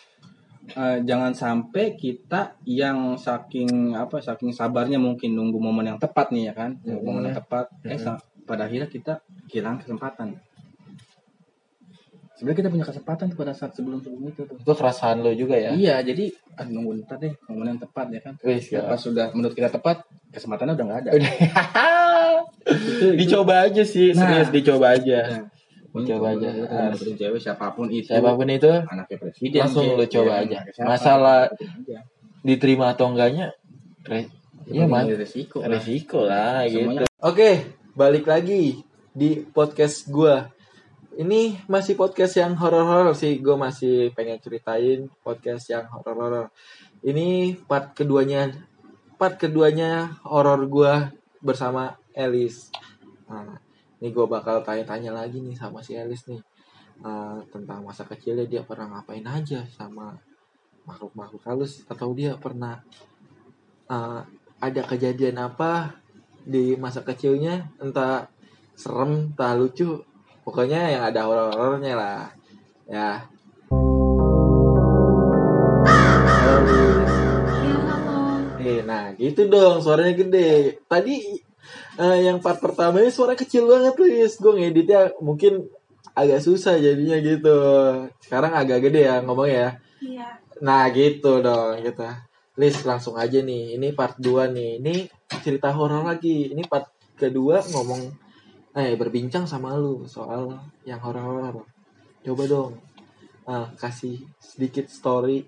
eh, 0.67 0.99
jangan 1.05 1.31
sampai 1.31 1.93
kita 1.93 2.57
yang 2.65 3.15
saking 3.15 3.93
apa 3.93 4.19
saking 4.19 4.49
sabarnya 4.51 4.97
mungkin 4.97 5.31
nunggu 5.31 5.61
momen 5.61 5.85
yang 5.87 6.01
tepat 6.01 6.33
nih 6.33 6.49
ya 6.49 6.55
kan 6.57 6.81
nunggu 6.81 6.99
Mhm. 6.99 7.07
momen 7.07 7.23
yang 7.23 7.37
tepat 7.37 7.67
eh 7.85 7.95
Mhm. 7.95 8.01
sa- 8.01 8.25
pada 8.45 8.65
akhirnya 8.65 8.87
kita 8.87 9.21
kehilangan 9.47 9.81
kesempatan 9.81 10.29
sebenarnya 12.35 12.59
kita 12.61 12.71
punya 12.71 12.85
kesempatan 12.85 13.25
tuh 13.27 13.39
pada 13.39 13.53
saat 13.53 13.73
sebelum 13.73 13.99
sebelum 13.99 14.27
itu 14.27 14.43
tuh 14.43 14.57
Itu 14.57 14.73
kerasaan 14.73 15.21
lo 15.21 15.31
juga 15.33 15.55
ya. 15.55 15.71
iya 15.73 15.97
jadi 16.01 16.29
ah, 16.55 16.67
nunggu 16.67 17.03
ntar 17.03 17.19
deh 17.19 17.33
momen 17.47 17.67
yang 17.71 17.81
tepat 17.81 18.07
ya 18.11 18.21
kan 18.21 18.35
Wis, 18.43 18.69
Ya, 18.69 18.83
ya. 18.83 18.91
pas 18.91 18.99
sudah 18.99 19.31
menurut 19.31 19.55
kita 19.55 19.71
tepat 19.71 20.03
kesempatannya 20.29 20.75
udah 20.75 20.85
nggak 20.85 21.01
ada. 21.01 21.11
Itu- 21.15 21.31
itu- 22.67 23.15
dicoba 23.17 23.55
aja 23.63 23.83
sih, 23.83 24.11
Nah. 24.11 24.19
serius 24.21 24.49
dicoba 24.51 24.87
aja. 24.93 25.21
Nah, 25.31 25.47
Coba 25.95 26.35
aja. 26.35 26.51
dapetin 26.91 27.15
cewek 27.15 27.39
siapa 27.39 27.71
pun 27.71 27.87
itu 27.87 28.11
Siapa 28.11 28.35
pun 28.35 28.51
itu 28.51 28.67
anaknya 28.67 29.15
presiden 29.17 29.63
Langsung 29.63 29.87
lu 29.87 30.03
coba 30.05 30.33
ya, 30.35 30.43
aja. 30.43 30.59
siapa, 30.69 30.89
Masalah 30.91 31.39
aja. 31.47 31.99
diterima 32.43 32.91
atau 32.91 33.15
enggaknya 33.15 33.55
re- 34.03 34.27
Iya, 34.67 34.89
Man. 34.89 35.07
Ada 35.07 35.15
resiko 35.15 35.61
lah. 35.61 35.71
resiko 35.71 36.21
lah 36.25 36.67
gitu. 36.67 37.07
Oke, 37.21 37.79
balik 37.95 38.27
lagi 38.27 38.83
di 39.15 39.41
podcast 39.43 40.11
gua. 40.11 40.51
Ini 41.15 41.71
masih 41.71 41.95
podcast 41.95 42.35
yang 42.37 42.59
horor-horor 42.59 43.15
sih. 43.15 43.39
Gue 43.39 43.55
masih 43.55 44.11
pengen 44.19 44.43
ceritain 44.43 45.07
podcast 45.23 45.71
yang 45.71 45.87
horor-horor. 45.87 46.51
Ini 47.07 47.55
part 47.71 47.95
keduanya, 47.95 48.51
part 49.15 49.39
keduanya 49.39 50.19
horor 50.27 50.67
gua 50.67 51.15
bersama 51.39 51.95
Elis. 52.11 52.75
Nah, 53.31 53.63
ini 54.03 54.11
gue 54.11 54.27
bakal 54.27 54.67
tanya-tanya 54.67 55.15
lagi 55.15 55.39
nih 55.39 55.55
sama 55.55 55.79
si 55.79 55.95
Elis 55.95 56.27
nih 56.27 56.43
Eh, 57.03 57.39
tentang 57.51 57.83
masa 57.83 58.07
kecilnya 58.07 58.47
dia 58.47 58.63
pernah 58.63 58.87
ngapain 58.87 59.27
aja 59.27 59.67
sama 59.67 60.15
makhluk-makhluk 60.87 61.43
halus 61.43 61.83
atau 61.91 62.15
dia 62.15 62.39
pernah 62.39 62.79
eh, 63.91 64.23
ada 64.63 64.83
kejadian 64.87 65.43
apa 65.43 65.91
di 66.45 66.77
masa 66.77 67.01
kecilnya 67.01 67.73
entah 67.81 68.29
serem 68.77 69.33
entah 69.33 69.57
lucu 69.57 70.01
pokoknya 70.45 70.93
yang 70.93 71.03
ada 71.09 71.25
horor-horornya 71.25 71.95
lah 71.97 72.21
ya. 72.85 73.11
Eh, 78.65 78.81
nah 78.81 79.13
gitu 79.21 79.45
dong 79.53 79.85
suaranya 79.85 80.17
gede 80.17 80.81
tadi 80.89 81.21
eh, 82.01 82.19
yang 82.25 82.41
part 82.41 82.61
pertama 82.65 83.01
ini 83.05 83.13
suara 83.13 83.37
kecil 83.37 83.69
banget 83.69 83.93
Lis 84.01 84.41
gue 84.41 84.53
ngeditnya 84.57 85.13
mungkin 85.21 85.69
agak 86.17 86.41
susah 86.41 86.81
jadinya 86.81 87.21
gitu 87.21 87.57
sekarang 88.25 88.57
agak 88.57 88.89
gede 88.89 89.05
ya 89.05 89.21
ngomongnya 89.21 89.57
ya 89.57 89.71
Iya. 90.05 90.29
Nah 90.61 90.85
gitu 90.93 91.41
dong 91.41 91.81
gitu. 91.81 92.05
Lis 92.55 92.87
langsung 92.87 93.19
aja 93.19 93.43
nih. 93.43 93.75
Ini 93.75 93.89
part 93.99 94.15
2 94.23 94.55
nih. 94.55 94.79
Ini 94.79 94.95
cerita 95.43 95.75
horor 95.75 96.07
lagi. 96.07 96.55
Ini 96.55 96.63
part 96.71 96.87
kedua 97.19 97.63
ngomong 97.63 98.03
eh 98.75 98.95
berbincang 98.99 99.47
sama 99.47 99.75
lu 99.75 100.07
soal 100.07 100.51
yang 100.87 101.03
horor-horor. 101.03 101.67
Coba 102.23 102.45
dong. 102.47 102.75
ah, 103.45 103.69
kasih 103.77 104.25
sedikit 104.41 104.89
story 104.89 105.45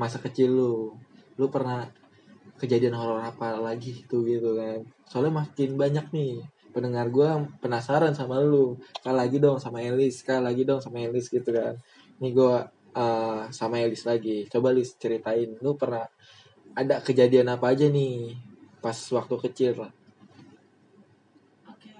masa 0.00 0.16
kecil 0.22 0.56
lu. 0.56 0.74
Lu 1.36 1.46
pernah 1.52 1.84
kejadian 2.56 2.96
horor 2.96 3.20
apa 3.20 3.60
lagi 3.60 4.06
tuh 4.08 4.24
gitu 4.24 4.56
kan. 4.56 4.80
Soalnya 5.04 5.44
makin 5.44 5.76
banyak 5.76 6.06
nih 6.16 6.40
pendengar 6.72 7.12
gua 7.12 7.44
penasaran 7.60 8.16
sama 8.16 8.40
lu. 8.40 8.80
Sekali 8.96 9.16
lagi 9.16 9.36
dong 9.36 9.58
sama 9.60 9.84
Elis, 9.84 10.24
sekali 10.24 10.42
lagi 10.48 10.62
dong 10.64 10.80
sama 10.80 11.04
Elis 11.04 11.28
gitu 11.28 11.50
kan. 11.52 11.76
Nih 12.22 12.32
gua 12.32 12.64
eh, 12.96 13.42
sama 13.52 13.84
Elis 13.84 14.08
lagi. 14.08 14.48
Coba 14.48 14.72
Lis 14.72 14.96
ceritain, 14.96 15.52
lu 15.60 15.76
pernah 15.76 16.08
ada 16.76 17.00
kejadian 17.00 17.48
apa 17.48 17.72
aja 17.72 17.88
nih 17.88 18.36
pas 18.84 18.94
waktu 19.10 19.34
kecil 19.48 19.72
lah. 19.80 19.92
Oke. 21.72 21.90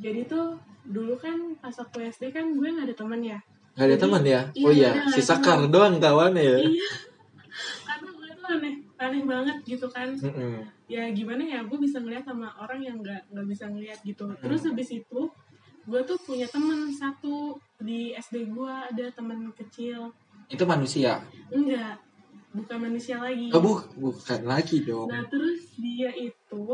Jadi 0.00 0.20
tuh 0.24 0.56
dulu 0.86 1.14
kan 1.20 1.54
pas 1.60 1.74
waktu 1.76 2.08
SD 2.08 2.32
kan 2.32 2.56
gue 2.56 2.66
nggak 2.66 2.88
ada 2.88 2.96
teman 2.96 3.20
ya. 3.20 3.38
Gak 3.76 3.92
ada 3.92 3.98
teman 4.00 4.22
ya? 4.24 4.40
iya, 4.56 4.64
oh 4.64 4.72
iya, 4.72 4.90
si. 5.12 5.20
Sakar 5.20 5.68
doang 5.68 6.00
kawannya 6.00 6.40
ya. 6.40 6.58
Iya. 6.64 6.88
Karena 7.84 8.08
gue 8.08 8.28
tuh 8.32 8.48
aneh, 8.48 8.74
aneh 8.96 9.22
banget 9.28 9.56
gitu 9.68 9.86
kan. 9.92 10.08
Mm-mm. 10.16 10.64
Ya 10.88 11.04
gimana 11.12 11.44
ya, 11.44 11.60
gue 11.60 11.76
bisa 11.76 12.00
ngeliat 12.00 12.24
sama 12.24 12.48
orang 12.56 12.80
yang 12.80 12.96
nggak 13.04 13.28
nggak 13.28 13.46
bisa 13.52 13.68
ngeliat 13.68 14.00
gitu. 14.00 14.32
Terus 14.40 14.64
Hmm. 14.64 14.68
habis 14.72 14.88
itu 14.96 15.20
gue 15.86 16.00
tuh 16.08 16.18
punya 16.24 16.48
temen 16.48 16.88
satu 16.88 17.60
di 17.76 18.16
SD 18.16 18.48
gue 18.48 18.72
ada 18.72 19.06
temen 19.12 19.52
kecil. 19.52 20.08
Itu 20.48 20.64
manusia. 20.64 21.20
Enggak, 21.52 22.00
bukan 22.56 22.78
manusia 22.80 23.16
lagi. 23.18 23.48
Oh, 23.50 23.60
bu- 23.60 23.84
bukan 23.94 24.40
lagi 24.42 24.80
dong. 24.80 25.06
Nah 25.06 25.22
terus 25.26 25.76
dia 25.76 26.08
itu 26.10 26.64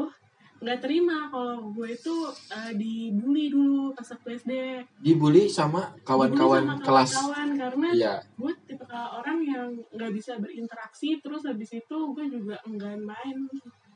nggak 0.62 0.78
terima 0.78 1.26
kalau 1.26 1.74
gue 1.74 1.90
itu 1.90 2.14
eh, 2.48 2.70
dibully 2.72 3.50
dulu 3.50 3.90
pas 3.90 4.06
waktu 4.06 4.38
SD. 4.38 4.52
Dibully 4.96 5.50
sama 5.50 5.90
kawan-kawan 6.00 6.78
kelas. 6.78 7.10
kawan-kawan 7.12 7.48
karena 7.58 7.88
Iya. 7.90 8.14
gue 8.32 8.52
tipe 8.64 8.86
orang 8.88 9.42
yang 9.42 9.68
nggak 9.90 10.12
bisa 10.12 10.38
berinteraksi 10.38 11.18
terus 11.18 11.42
habis 11.42 11.66
itu 11.72 11.96
gue 12.08 12.26
juga 12.30 12.54
enggan 12.62 13.02
main 13.02 13.38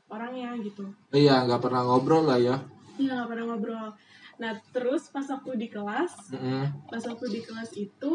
orangnya 0.07 0.59
gitu. 0.59 0.91
Iya, 1.09 1.47
nggak 1.47 1.61
pernah 1.61 1.83
ngobrol 1.83 2.23
lah 2.25 2.35
ya. 2.37 2.59
Iya 2.97 3.15
nggak 3.15 3.29
pernah 3.29 3.45
ngobrol. 3.47 3.87
Nah 4.37 4.51
terus 4.69 5.07
pas 5.07 5.23
waktu 5.25 5.51
di 5.57 5.67
kelas, 5.67 6.13
Mm-mm. 6.29 6.91
pas 6.91 7.01
waktu 7.01 7.25
di 7.29 7.41
kelas 7.41 7.71
itu 7.73 8.11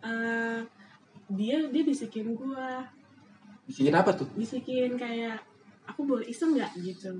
eh, 0.00 0.62
dia 1.28 1.56
dia 1.66 1.82
bisikin 1.82 2.32
gue, 2.32 2.68
Bisikin 3.68 3.92
apa 3.92 4.10
tuh? 4.10 4.24
bisikin 4.32 4.96
kayak 4.96 5.44
aku 5.84 6.00
boleh 6.02 6.24
iseng 6.24 6.56
nggak 6.56 6.72
gitu. 6.80 7.12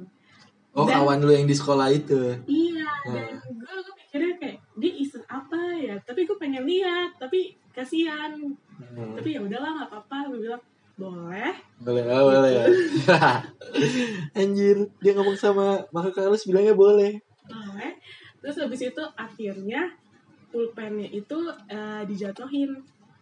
Oh, 0.72 0.84
Dan- 0.84 1.00
kawan 1.00 1.20
lu 1.20 1.30
yang 1.30 1.44
di 1.44 1.52
sekolah 1.52 1.88
itu. 1.90 2.32
Iya, 2.44 2.88
Hmm. 3.04 3.14
dan 3.14 3.36
gue 3.50 3.76
gue 3.78 3.94
mikirnya 3.98 4.32
kayak 4.36 4.56
dia 4.74 4.92
iseng 4.94 5.24
apa 5.26 5.60
ya? 5.76 5.96
Tapi 6.00 6.24
gue 6.24 6.36
pengen 6.36 6.64
lihat, 6.64 7.16
tapi 7.16 7.52
kasihan. 7.70 8.32
Hmm. 8.74 9.12
Tapi 9.12 9.28
ya 9.30 9.40
udahlah 9.40 9.70
nggak 9.74 9.88
apa-apa. 9.90 10.16
Gue 10.28 10.38
bilang 10.42 10.62
boleh. 10.94 11.52
Boleh, 11.78 12.02
oh, 12.06 12.24
boleh 12.26 12.52
ya. 12.54 12.66
Anjir, 14.36 14.76
dia 14.98 15.12
ngomong 15.12 15.36
sama 15.36 15.84
makhluk 15.90 16.16
halus 16.18 16.44
bilangnya 16.44 16.74
boleh. 16.74 17.18
boleh. 17.44 17.92
Terus 18.38 18.56
habis 18.58 18.80
itu 18.82 19.02
akhirnya 19.14 19.88
pulpennya 20.48 21.08
itu 21.08 21.38
eh, 21.66 22.02
dijatuhin. 22.04 22.76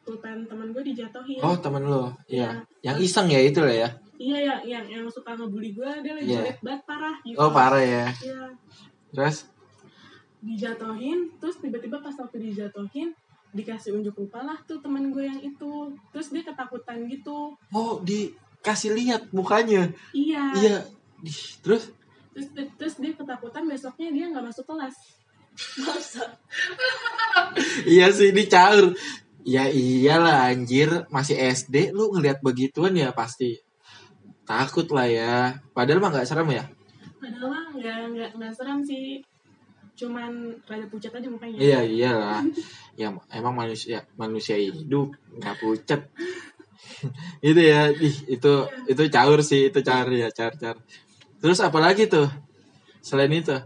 Pulpen 0.07 0.47
teman 0.47 0.71
gue 0.71 0.83
dijatuhin. 0.87 1.43
Oh, 1.43 1.59
temen 1.59 1.83
lo. 1.83 2.15
Iya. 2.31 2.63
Iya. 2.81 2.95
Yang 2.95 2.97
iseng 3.11 3.27
ya 3.27 3.41
itu 3.43 3.59
lah 3.59 3.75
ya. 3.75 3.89
Iya 4.17 4.39
yang 4.39 4.61
yang 4.65 4.85
yang 4.87 5.05
suka 5.11 5.35
ngebully 5.35 5.75
gue 5.75 5.91
dia 6.01 6.13
lagi 6.15 6.31
Iya. 6.31 6.39
jelek 6.47 6.59
banget 6.63 6.83
parah 6.87 7.17
gitu. 7.21 7.37
Oh, 7.37 7.51
parah 7.51 7.83
ya. 7.83 8.07
Iya. 8.23 8.43
Terus 9.11 9.37
dijatuhin 10.41 11.19
terus 11.43 11.59
tiba-tiba 11.59 11.99
pas 11.99 12.15
waktu 12.15 12.39
dijatuhin 12.39 13.11
dikasih 13.51 13.99
unjuk 13.99 14.15
rupa 14.15 14.45
lah 14.45 14.55
tuh 14.63 14.79
teman 14.79 15.11
gue 15.11 15.25
yang 15.25 15.41
itu 15.43 15.91
terus 16.13 16.29
dia 16.31 16.45
ketakutan 16.45 17.03
gitu 17.09 17.57
oh, 17.73 17.93
dikasih 18.05 18.95
lihat 18.95 19.27
mukanya. 19.35 19.91
iya 20.15 20.55
Iya. 20.55 20.77
Terus 21.65 21.91
terus 22.31 22.47
terus 22.77 22.95
dia 23.01 23.17
ketakutan 23.17 23.65
besoknya 23.65 24.13
dia 24.13 24.25
nggak 24.29 24.45
masuk 24.45 24.69
kelas 24.69 24.95
masa 25.81 26.37
iya 27.89 28.13
sih 28.13 28.29
ini 28.29 28.45
caur. 28.45 28.93
Ya 29.47 29.71
iyalah 29.71 30.51
anjir, 30.51 31.07
masih 31.07 31.39
SD 31.39 31.95
lu 31.95 32.11
ngelihat 32.11 32.43
begituan 32.43 32.99
ya 32.99 33.15
pasti 33.15 33.63
takut 34.43 34.91
lah 34.91 35.07
ya. 35.07 35.63
Padahal 35.71 36.03
mah 36.03 36.11
nggak 36.11 36.27
serem 36.27 36.51
ya. 36.51 36.65
padahal 37.23 37.49
mah 37.55 37.65
nggak 37.75 37.99
nggak 38.13 38.31
nggak 38.39 38.53
seram 38.55 38.79
sih 38.83 39.19
cuman 39.97 40.53
rada 40.69 40.87
pucat 40.93 41.09
aja 41.09 41.29
mukanya 41.31 41.57
Iya 41.57 41.81
iyalah. 41.87 42.43
Ya 42.99 43.15
emang 43.33 43.55
manusia 43.57 44.05
manusia 44.19 44.59
hidup 44.59 45.15
nggak 45.39 45.57
pucat. 45.63 46.01
itu 47.47 47.61
ya, 47.61 47.89
ih, 47.91 48.17
itu 48.29 48.53
itu 48.91 49.03
caur 49.09 49.41
sih, 49.41 49.71
itu 49.73 49.81
caur 49.81 50.11
ya, 50.13 50.29
caur 50.35 50.55
caur. 50.59 50.77
Terus 51.41 51.59
apa 51.63 51.79
lagi 51.81 52.11
tuh? 52.11 52.29
Selain 53.01 53.33
itu? 53.33 53.57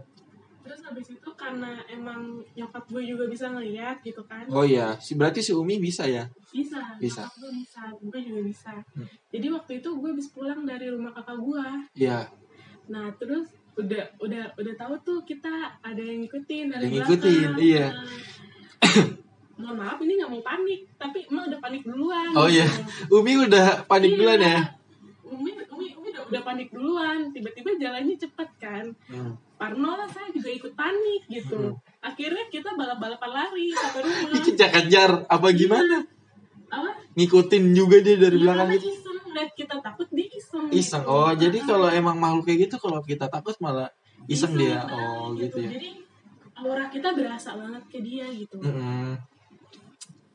Karena 1.51 1.71
emang 1.85 2.21
nyokap 2.53 2.83
gue 2.87 3.03
juga 3.05 3.27
bisa 3.27 3.45
ngeliat 3.47 3.99
gitu 3.99 4.23
kan 4.23 4.47
Oh 4.47 4.63
iya, 4.63 4.95
si 4.97 5.13
berarti 5.13 5.39
si 5.39 5.51
Umi 5.51 5.77
bisa 5.77 6.07
ya? 6.07 6.23
bisa 6.47 6.79
Bisa. 6.95 7.27
nyokap 7.27 7.35
gue 7.37 7.51
bisa 7.57 7.81
gue 7.93 8.19
juga 8.21 8.41
bisa 8.41 8.73
Hmm. 8.91 9.07
jadi 9.27 9.47
waktu 9.51 9.71
itu 9.77 9.89
gue 9.91 10.09
habis 10.09 10.27
pulang 10.29 10.63
dari 10.63 10.87
rumah 10.87 11.11
kakak 11.11 11.35
gue 11.37 11.65
Iya, 11.97 12.31
Nah 12.87 13.11
terus 13.13 13.47
udah 13.73 14.03
udah 14.17 14.51
udah 14.53 14.73
tahu 14.75 14.95
tuh 15.01 15.19
kita 15.21 15.47
ada 15.77 15.99
yang 15.99 16.19
ngikutin 16.21 16.65
dari 16.69 16.81
Yang 16.81 16.91
belakang. 16.91 17.07
ngikutin, 17.07 17.49
iya. 17.57 17.85
Nah, 17.89 18.05
mohon 19.61 19.75
maaf 19.77 19.97
ini 19.99 20.17
nggak 20.17 20.27
mau 20.29 20.41
panik 20.41 20.81
tapi 20.95 21.19
emang 21.25 21.45
udah 21.47 21.59
panik 21.59 21.81
duluan. 21.81 22.31
Oh, 22.33 22.47
iya. 22.47 22.67
Umi 23.13 23.33
udah 23.41 23.83
panik 23.85 24.09
Iya. 24.09 24.17
duluan 24.17 24.39
ya? 24.41 24.59
Umi 25.23 25.51
Umi 25.69 25.85
Umi 25.93 26.09
udah, 26.11 26.23
udah 26.27 26.41
panik 26.41 26.67
duluan. 26.69 27.17
Tiba-tiba 27.29 27.69
jalannya 27.77 28.15
cepet 28.17 28.49
kan. 28.57 28.85
Hmm. 29.07 29.33
Parno 29.61 29.93
lah 29.93 30.09
saya 30.09 30.33
juga 30.33 30.49
ikut 30.49 30.73
panik 30.73 31.21
gitu. 31.29 31.77
Hmm. 31.77 31.77
Akhirnya 32.01 32.49
kita 32.49 32.73
balap-balapan 32.73 33.29
lari 33.29 33.69
sampai 33.69 34.01
rumah. 34.01 34.33
Dikejar-kejar 34.33 35.09
apa 35.29 35.47
gimana? 35.53 36.01
Apa? 36.73 36.89
Ngikutin 37.13 37.63
juga 37.77 38.01
dia 38.01 38.17
dari 38.17 38.41
Iya, 38.41 38.43
belakang 38.49 38.69
gitu. 38.73 38.89
iseng 38.89 39.19
lihat 39.31 39.51
kita 39.53 39.75
takut 39.79 40.07
dia 40.09 40.27
iseng. 40.33 40.65
Iseng. 40.73 41.03
gitu. 41.05 41.13
Oh, 41.13 41.31
jadi 41.37 41.57
Ah. 41.61 41.65
kalau 41.69 41.87
emang 41.93 42.17
makhluk 42.17 42.49
kayak 42.49 42.59
gitu 42.65 42.75
kalau 42.81 42.99
kita 43.05 43.29
takut 43.29 43.53
malah 43.61 43.93
iseng 44.25 44.53
Iseng 44.53 44.53
dia 44.57 44.81
oh 44.85 45.33
gitu 45.33 45.57
ya 45.61 45.69
jadi 45.73 45.89
aura 46.61 46.85
kita 46.89 47.09
berasa 47.17 47.57
banget 47.57 47.83
ke 47.89 47.99
dia 48.05 48.25
gitu 48.29 48.53
Mm-mm. 48.61 49.17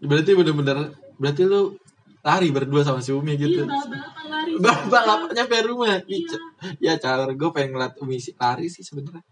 berarti 0.02 0.30
bener-bener 0.34 0.78
berarti 1.16 1.42
lu 1.46 1.78
lari 2.26 2.50
berdua 2.50 2.82
sama 2.82 2.98
si 2.98 3.14
Umi 3.14 3.38
gitu. 3.38 3.62
Iya 3.62 3.70
balap-balapan 3.70 4.26
lari. 4.26 4.52
Balap 4.90 5.20
nyampe 5.30 5.56
rumah. 5.62 5.94
Iya. 6.10 6.38
Ya 6.82 6.92
caur 6.98 7.30
gue 7.30 7.50
pengen 7.54 7.78
ngeliat 7.78 7.94
Umi 8.02 8.18
si- 8.18 8.34
lari 8.34 8.66
sih 8.66 8.82
sebenarnya. 8.82 9.22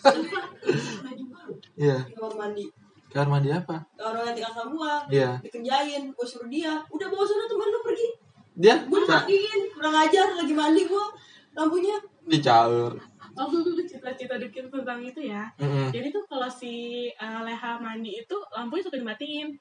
Baru 0.00 0.24
iya. 1.76 1.98
Di 2.08 2.16
kamar 2.16 2.34
mandi. 2.40 2.64
Kamar 3.12 3.28
mandi 3.36 3.48
apa? 3.52 3.76
Orang 4.00 4.32
ganti 4.32 4.40
kakak 4.40 4.66
gua. 4.72 5.04
Iya. 5.12 5.30
Dikerjain 5.44 6.02
gua 6.16 6.24
suruh 6.24 6.48
dia. 6.48 6.80
Udah 6.88 7.06
bawa 7.12 7.24
sana 7.28 7.44
teman 7.44 7.68
lu 7.68 7.80
pergi. 7.84 8.08
Dia? 8.56 8.76
Gua 8.88 9.04
matiin 9.04 9.60
kurang 9.76 9.96
ajar 10.00 10.28
lagi 10.40 10.54
mandi 10.56 10.82
gua. 10.88 11.04
Lampunya. 11.52 12.00
Dicaur 12.24 12.96
oh 13.36 13.46
gue 13.52 13.60
gue 13.60 13.84
cita-cita 13.84 14.40
dikit 14.40 14.72
tentang 14.72 15.00
itu 15.04 15.20
ya. 15.28 15.44
Mm-mm. 15.60 15.92
jadi 15.92 16.08
tuh 16.08 16.24
kalau 16.24 16.48
si 16.48 17.06
uh, 17.20 17.44
Leha 17.44 17.76
mandi 17.76 18.24
itu 18.24 18.36
lampunya 18.56 18.82
suka 18.82 18.96
dimatiin 18.96 19.52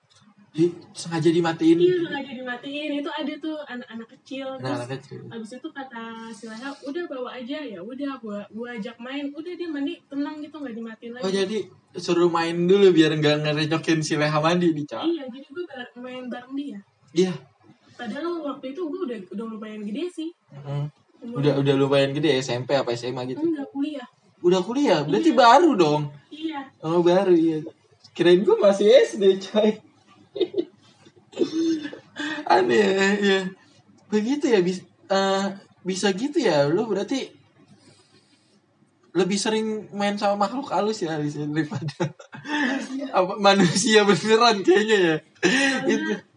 Ih, 0.55 0.71
sengaja 0.95 1.27
dimatiin. 1.35 1.75
Iya 1.75 1.95
sengaja 2.07 2.31
dimatiin. 2.31 2.89
Itu 3.03 3.11
ada 3.11 3.33
tuh 3.43 3.59
anak-anak 3.67 4.07
kecil. 4.15 4.47
Nah 4.55 4.63
terus 4.63 4.79
anak 4.79 4.89
kecil. 5.03 5.21
abis 5.27 5.51
itu 5.59 5.69
kata 5.75 6.03
si 6.31 6.47
Leha 6.47 6.69
udah 6.71 7.03
bawa 7.11 7.29
aja. 7.35 7.59
Ya 7.59 7.79
udah 7.83 8.15
gua 8.23 8.39
gua 8.55 8.71
ajak 8.79 8.95
main. 9.03 9.35
Udah 9.35 9.51
dia 9.51 9.67
mandi. 9.67 9.99
Tenang 10.07 10.39
gitu 10.39 10.55
nggak 10.55 10.75
dimatiin 10.79 11.11
lagi. 11.11 11.23
oh 11.27 11.31
jadi 11.35 11.57
suruh 11.99 12.31
main 12.31 12.55
dulu 12.55 12.95
biar 12.95 13.19
nggak 13.19 13.43
ngerecokin 13.43 13.99
si 13.99 14.15
Leha 14.15 14.39
mandi 14.39 14.75
dicaur 14.75 15.07
iya 15.07 15.23
jadi 15.31 15.47
gue 15.47 15.63
main 15.99 16.23
bareng 16.31 16.55
dia. 16.55 16.79
Iya. 17.11 17.33
Padahal 17.95 18.43
waktu 18.43 18.75
itu 18.75 18.81
gue 18.87 19.01
udah 19.07 19.19
udah 19.35 19.45
lumayan 19.47 19.83
gede 19.83 20.03
sih. 20.11 20.29
Mm. 20.51 20.87
Umur- 21.23 21.39
udah 21.39 21.53
udah 21.63 21.75
lumayan 21.75 22.11
gede 22.11 22.31
SMP 22.39 22.75
apa 22.75 22.95
SMA 22.95 23.27
gitu? 23.27 23.43
Enggak 23.43 23.67
kuliah. 23.71 24.07
Udah 24.39 24.61
kuliah? 24.63 24.99
Berarti 25.03 25.31
baru 25.35 25.71
dong? 25.75 26.01
Iya. 26.31 26.63
Oh 26.83 26.99
baru 27.03 27.35
iya. 27.35 27.59
Kirain 28.15 28.39
gue 28.43 28.55
masih 28.55 28.87
SD 28.87 29.39
coy. 29.51 29.75
Aneh 32.47 33.19
ya. 33.21 33.39
Begitu 34.07 34.45
ya 34.51 34.59
bisa 34.63 34.83
bisa 35.85 36.07
gitu 36.15 36.37
ya. 36.39 36.67
Lu 36.69 36.87
berarti 36.87 37.31
lebih 39.15 39.39
sering 39.39 39.87
main 39.95 40.19
sama 40.19 40.43
makhluk 40.47 40.67
halus 40.75 40.99
ya 40.99 41.15
ya, 41.15 41.47
daripada 41.47 42.11
apa 43.15 43.33
manusia 43.39 44.03
beneran 44.03 44.59
kayaknya 44.59 44.97
ya. 44.99 45.15
Itu. 45.87 46.34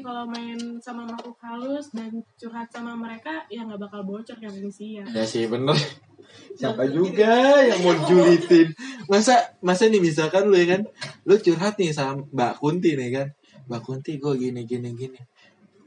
Sih 0.00 0.08
kalau 0.08 0.24
main 0.32 0.56
sama 0.80 1.04
makhluk 1.04 1.36
halus 1.44 1.92
dan 1.92 2.08
curhat 2.40 2.72
sama 2.72 2.96
mereka 2.96 3.44
ya 3.52 3.68
nggak 3.68 3.76
bakal 3.76 4.00
bocor 4.00 4.32
kayak 4.40 4.56
manusia 4.56 5.04
Ya 5.12 5.28
sih 5.28 5.44
bener. 5.44 5.76
Siapa 6.58 6.88
juga 6.88 7.60
yang 7.60 7.84
mau 7.84 7.92
julitin? 8.08 8.72
Masa 9.12 9.52
masa 9.60 9.92
nih 9.92 10.00
misalkan 10.00 10.48
lu 10.48 10.56
ya 10.56 10.78
kan, 10.78 10.82
lu 11.28 11.36
curhat 11.36 11.76
nih 11.76 11.92
sama 11.92 12.24
Mbak 12.32 12.52
Kunti 12.64 12.96
nih 12.96 13.10
kan, 13.12 13.28
Mbak 13.68 13.80
Kunti 13.84 14.16
gue 14.16 14.34
gini 14.40 14.64
gini 14.64 14.88
gini. 14.96 15.20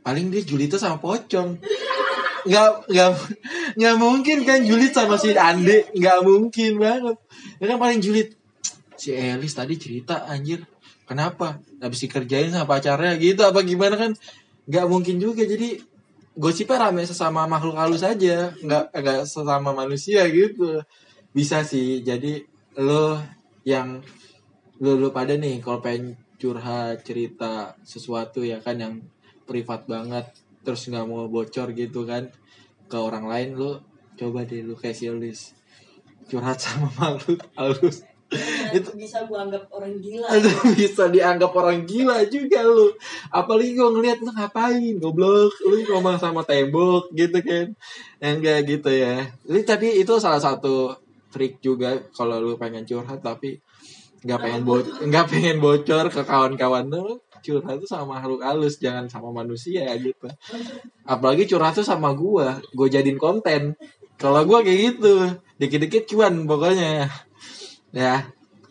Paling 0.06 0.30
dia 0.30 0.46
julitnya 0.46 0.78
sama 0.78 1.02
pocong. 1.02 1.58
Nggak 2.44 2.70
nggak 2.92 3.10
nggak 3.80 3.96
mungkin 3.98 4.38
kan 4.44 4.60
julit 4.68 4.92
sama 4.92 5.16
si 5.16 5.34
Ande, 5.34 5.90
nggak 5.96 6.20
mungkin 6.22 6.76
banget. 6.78 7.18
Ya 7.58 7.66
kan 7.72 7.78
paling 7.80 8.04
julit 8.04 8.36
si 9.00 9.16
Elis 9.16 9.56
tadi 9.56 9.80
cerita 9.80 10.28
anjir. 10.28 10.68
Kenapa? 11.14 11.62
Habis 11.78 12.10
dikerjain 12.10 12.50
sama 12.50 12.66
pacarnya 12.66 13.14
gitu 13.22 13.46
apa 13.46 13.62
gimana 13.62 13.96
kan? 13.96 14.12
Nggak 14.66 14.86
mungkin 14.90 15.22
juga 15.22 15.46
jadi 15.46 15.78
gosipnya 16.34 16.90
rame 16.90 17.06
sesama 17.06 17.46
makhluk 17.46 17.78
halus 17.78 18.02
aja 18.02 18.50
nggak 18.58 18.90
nggak 18.90 19.20
sesama 19.30 19.70
manusia 19.70 20.26
gitu 20.34 20.82
bisa 21.30 21.62
sih 21.62 22.02
jadi 22.02 22.42
lo 22.82 23.22
yang 23.62 24.02
lo 24.82 24.98
lo 24.98 25.14
pada 25.14 25.38
nih 25.38 25.62
kalau 25.62 25.78
pengen 25.78 26.18
curhat 26.42 27.06
cerita 27.06 27.78
sesuatu 27.86 28.42
ya 28.42 28.58
kan 28.66 28.82
yang 28.82 28.94
privat 29.46 29.86
banget 29.86 30.26
terus 30.66 30.90
nggak 30.90 31.06
mau 31.06 31.30
bocor 31.30 31.70
gitu 31.78 32.10
kan 32.10 32.34
ke 32.90 32.98
orang 32.98 33.30
lain 33.30 33.50
lo 33.54 33.86
coba 34.18 34.42
deh 34.42 34.66
lo 34.66 34.74
kasih 34.74 35.14
list 35.14 35.54
curhat 36.26 36.58
sama 36.66 36.90
makhluk 36.98 37.46
halus 37.54 38.02
itu 38.74 38.92
bisa 38.98 39.24
gua 39.30 39.46
anggap 39.46 39.70
orang 39.70 39.94
gila. 40.02 40.26
Aduh, 40.28 40.58
bisa 40.74 41.08
dianggap 41.08 41.52
orang 41.54 41.86
gila 41.86 42.26
juga 42.28 42.66
lu. 42.66 42.90
Apalagi 43.30 43.78
gue 43.78 43.90
ngeliat 43.90 44.20
lu 44.20 44.32
ngapain, 44.34 44.94
goblok. 44.98 45.54
Lu 45.64 45.76
ngomong 45.94 46.18
sama 46.18 46.42
tembok 46.42 47.14
gitu 47.14 47.40
kan. 47.40 47.72
Enggak 48.18 48.66
gitu 48.66 48.90
ya. 48.90 49.30
Ini 49.46 49.62
tapi 49.64 50.02
itu 50.02 50.14
salah 50.18 50.42
satu 50.42 50.98
trik 51.34 51.62
juga 51.62 51.98
kalau 52.14 52.38
lu 52.38 52.58
pengen 52.58 52.86
curhat 52.86 53.22
tapi 53.22 53.58
nggak 54.24 54.40
pengen 54.40 54.64
bocor, 54.64 55.04
nggak 55.04 55.26
pengen 55.28 55.58
bocor 55.60 56.06
ke 56.08 56.22
kawan-kawan 56.24 56.88
lu. 56.88 57.20
Curhat 57.44 57.76
tuh 57.76 57.90
sama 57.90 58.16
makhluk 58.16 58.40
halus 58.40 58.80
jangan 58.80 59.12
sama 59.12 59.28
manusia 59.34 59.84
gitu. 60.00 60.32
Apalagi 61.04 61.44
curhat 61.44 61.76
tuh 61.76 61.84
sama 61.84 62.16
gua. 62.16 62.56
Gue 62.72 62.88
jadiin 62.88 63.20
konten. 63.20 63.76
Kalau 64.16 64.48
gua 64.48 64.64
kayak 64.64 64.96
gitu. 64.96 65.28
Dikit-dikit 65.60 66.08
cuan 66.08 66.48
pokoknya. 66.48 67.12
Ya 67.94 68.26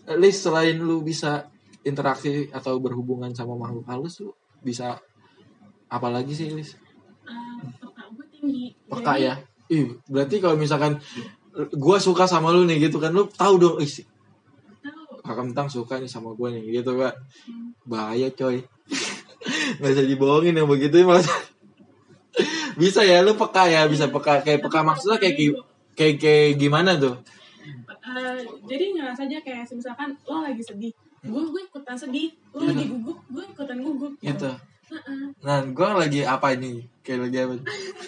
at 0.07 0.19
least 0.19 0.43
selain 0.43 0.79
lu 0.79 1.03
bisa 1.03 1.47
interaksi 1.83 2.51
atau 2.51 2.79
berhubungan 2.79 3.31
sama 3.35 3.59
makhluk 3.59 3.87
halus 3.87 4.23
lu 4.23 4.35
bisa 4.63 4.99
apa 5.91 6.09
lagi 6.09 6.33
sih 6.33 6.49
Lis? 6.55 6.73
Eh, 6.73 6.79
peka 7.77 8.03
gue 8.15 8.27
tinggi. 8.33 8.65
Peka 8.89 9.15
Jadi, 9.19 9.27
ya? 9.27 9.35
Ih 9.71 9.99
berarti 10.09 10.37
kalau 10.39 10.57
misalkan 10.57 10.99
gua 11.77 12.01
suka 12.01 12.25
sama 12.25 12.49
lu 12.49 12.65
nih 12.65 12.89
gitu 12.89 12.97
kan 12.97 13.13
lu 13.13 13.29
tahu 13.29 13.55
dong 13.61 13.77
ih 13.83 13.89
si 13.91 14.07
tahu. 14.81 15.21
Kakak 15.21 15.45
mentang 15.53 15.69
suka 15.69 16.01
nih 16.01 16.09
sama 16.09 16.33
gue 16.33 16.49
nih 16.59 16.81
gitu 16.81 16.97
kan 16.97 17.15
bahaya 17.85 18.33
coy. 18.33 18.65
Nggak 19.83 19.91
bisa 19.93 20.03
dibohongin 20.07 20.55
yang 20.57 20.71
begitu 20.71 21.03
malah 21.05 21.23
bisa 22.81 23.05
ya 23.05 23.21
lu 23.21 23.37
peka 23.37 23.69
ya 23.69 23.85
bisa 23.91 24.09
peka. 24.09 24.41
Kayak 24.41 24.65
peka 24.65 24.81
maksudnya 24.81 25.19
kayak 25.21 25.37
kayak 25.93 26.17
kayak 26.23 26.49
gimana 26.57 26.97
tuh 26.97 27.21
Eh, 27.63 28.39
jadi 28.67 28.85
ngerasa 28.99 29.31
aja 29.31 29.39
kayak 29.41 29.71
misalkan 29.71 30.11
lo 30.27 30.43
lagi 30.43 30.63
sedih. 30.63 30.93
Gue 31.23 31.43
gue 31.55 31.63
ikutan 31.71 31.95
sedih. 31.95 32.35
Lo 32.51 32.67
lagi 32.67 32.85
gugup 32.91 33.19
gue 33.31 33.45
ikutan 33.47 33.79
gugup. 33.79 34.13
Gitu. 34.19 34.51
Heeh. 34.93 35.25
nah 35.41 35.65
gue 35.65 35.89
lagi 35.89 36.21
apa 36.27 36.53
ini? 36.53 36.85
Kayak 37.01 37.31
lagi 37.31 37.37
apa? 37.41 37.55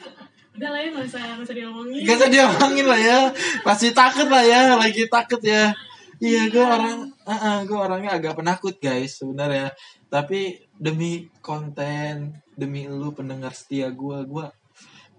Udah 0.55 0.69
lah 0.71 0.81
ya 0.85 0.89
nggak 0.95 1.07
usah 1.11 1.21
nggak 1.23 1.47
usah 1.47 1.57
diomongin. 1.57 2.01
Gak 2.07 2.17
usah 2.19 2.31
diomongin 2.31 2.87
lah 2.87 3.01
ya. 3.01 3.19
Pasti 3.67 3.89
takut 3.91 4.29
lah 4.31 4.45
ya 4.45 4.61
Lagi 4.79 5.03
takut 5.11 5.43
ya. 5.43 5.75
Iya 6.23 6.43
gue 6.51 6.63
orang 6.63 7.11
uh 7.27 7.59
Gue 7.67 7.79
orangnya 7.79 8.19
agak 8.19 8.39
penakut 8.39 8.79
guys 8.79 9.19
sebenarnya. 9.19 9.75
Tapi 10.11 10.63
demi 10.79 11.27
konten 11.43 12.39
Demi 12.55 12.87
lu 12.87 13.11
pendengar 13.11 13.51
setia 13.51 13.91
gue 13.91 14.19
Gue 14.31 14.47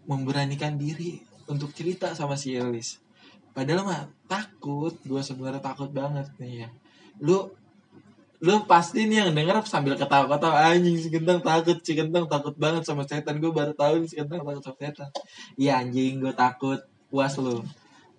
memberanikan 0.07 0.79
diri 0.79 1.19
Untuk 1.51 1.75
cerita 1.75 2.15
sama 2.15 2.39
si 2.39 2.55
Elis 2.55 3.04
Padahal 3.55 3.81
mah 3.87 4.03
takut 4.27 4.91
Gue 5.07 5.21
sebenarnya 5.23 5.63
takut 5.63 5.89
banget 5.89 6.27
nih 6.37 6.65
ya. 6.65 6.69
Lu 7.23 7.47
lu 8.43 8.67
pasti 8.67 9.07
nih 9.07 9.25
yang 9.25 9.31
denger 9.31 9.63
sambil 9.63 9.95
ketawa-ketawa 9.95 10.75
anjing 10.75 10.99
si 10.99 11.07
kentang 11.07 11.39
takut 11.39 11.79
si 11.79 11.95
kentang 11.95 12.27
takut 12.27 12.53
banget 12.59 12.83
sama 12.83 13.07
setan. 13.07 13.39
Gue 13.39 13.49
baru 13.49 13.71
tahu 13.71 14.03
si 14.05 14.19
kentang 14.19 14.43
takut 14.43 14.61
sama 14.61 14.77
setan. 14.77 15.09
Iya 15.55 15.79
anjing 15.79 16.19
gue 16.19 16.33
takut. 16.35 16.83
Puas 17.07 17.33
lu. 17.39 17.63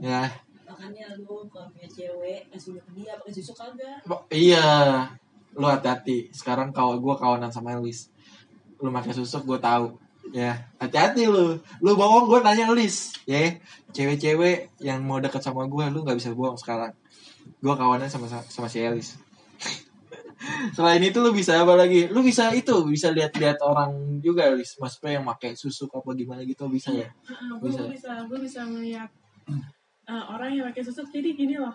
Ya. 0.00 0.32
Makanya 0.64 1.14
lu 1.20 1.44
kalau 1.52 1.68
punya 1.70 1.86
cewek 1.86 2.48
kasih 2.48 2.80
ke 2.80 2.90
dia 2.96 3.12
pakai 3.20 3.32
susu 3.36 3.52
kagak? 3.52 4.00
Iya. 4.32 4.66
Lu 5.52 5.68
hati-hati. 5.68 6.32
Sekarang 6.32 6.72
kawan 6.72 6.98
gue 6.98 7.14
kawanan 7.14 7.52
sama 7.52 7.76
Elis 7.76 8.08
lu 8.80 8.92
pakai 8.92 9.12
susuk 9.16 9.48
gue 9.48 9.58
tahu 9.60 9.96
ya 10.30 10.66
hati-hati 10.80 11.28
lu. 11.28 11.58
Lu 11.82 11.90
bohong 11.94 12.30
gue 12.30 12.38
nanya 12.42 12.70
Elis 12.72 13.14
ya. 13.28 13.54
Cewek-cewek 13.92 14.76
yang 14.82 15.02
mau 15.02 15.22
deket 15.22 15.42
sama 15.42 15.66
gue 15.66 15.84
lu 15.92 16.02
nggak 16.02 16.18
bisa 16.18 16.32
bohong 16.32 16.58
sekarang. 16.58 16.94
Gue 17.62 17.74
kawanan 17.74 18.10
sama 18.10 18.26
sama 18.30 18.68
si 18.70 18.82
Elis. 18.82 19.18
Selain 20.76 21.02
itu 21.02 21.18
lu 21.18 21.32
bisa 21.32 21.58
apa 21.58 21.74
lagi? 21.74 22.06
Lu 22.10 22.20
bisa 22.22 22.52
itu 22.52 22.74
bisa 22.86 23.10
lihat-lihat 23.10 23.62
orang 23.62 24.20
juga 24.24 24.50
Elis 24.50 24.78
maksudnya 24.78 25.20
yang 25.20 25.24
pakai 25.26 25.54
susuk 25.54 25.90
apa 25.94 26.14
gimana 26.16 26.42
gitu 26.42 26.66
bisa 26.66 26.90
ya? 26.94 27.08
Gue 27.58 27.70
Bisa. 27.70 27.86
bisa 27.86 28.12
gue 28.26 28.38
bisa 28.38 28.60
ngeliat 28.66 29.10
eh, 30.06 30.24
orang 30.30 30.54
yang 30.54 30.64
pakai 30.70 30.82
susuk 30.86 31.10
jadi 31.10 31.34
gini 31.34 31.58
loh 31.58 31.74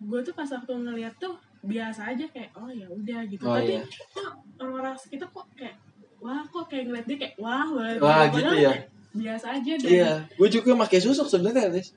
gue 0.00 0.20
tuh 0.24 0.32
pas 0.32 0.48
waktu 0.48 0.72
ngeliat 0.72 1.12
tuh 1.20 1.36
biasa 1.60 2.16
aja 2.16 2.24
kayak 2.32 2.56
oh 2.56 2.72
ya 2.72 2.88
udah 2.88 3.20
gitu. 3.28 3.44
Oh, 3.44 3.52
tapi 3.52 3.76
iya. 3.76 3.84
kok 3.84 4.32
orang-orang 4.56 4.96
sekitar 4.96 5.28
kok 5.28 5.44
kayak 5.52 5.76
wah 6.20 6.42
kok 6.46 6.64
kayak 6.68 6.84
ngeliat 6.88 7.06
dia 7.08 7.16
kayak 7.16 7.34
wah 7.40 7.64
wah, 7.68 7.88
Wah, 8.00 8.24
gitu 8.28 8.54
ya. 8.56 8.72
biasa 9.10 9.46
aja 9.58 9.72
dan 9.80 9.88
iya 9.90 10.12
gue 10.28 10.48
juga 10.48 10.76
pakai 10.86 11.00
susuk 11.02 11.26
sebenarnya 11.26 11.72
Elis 11.72 11.90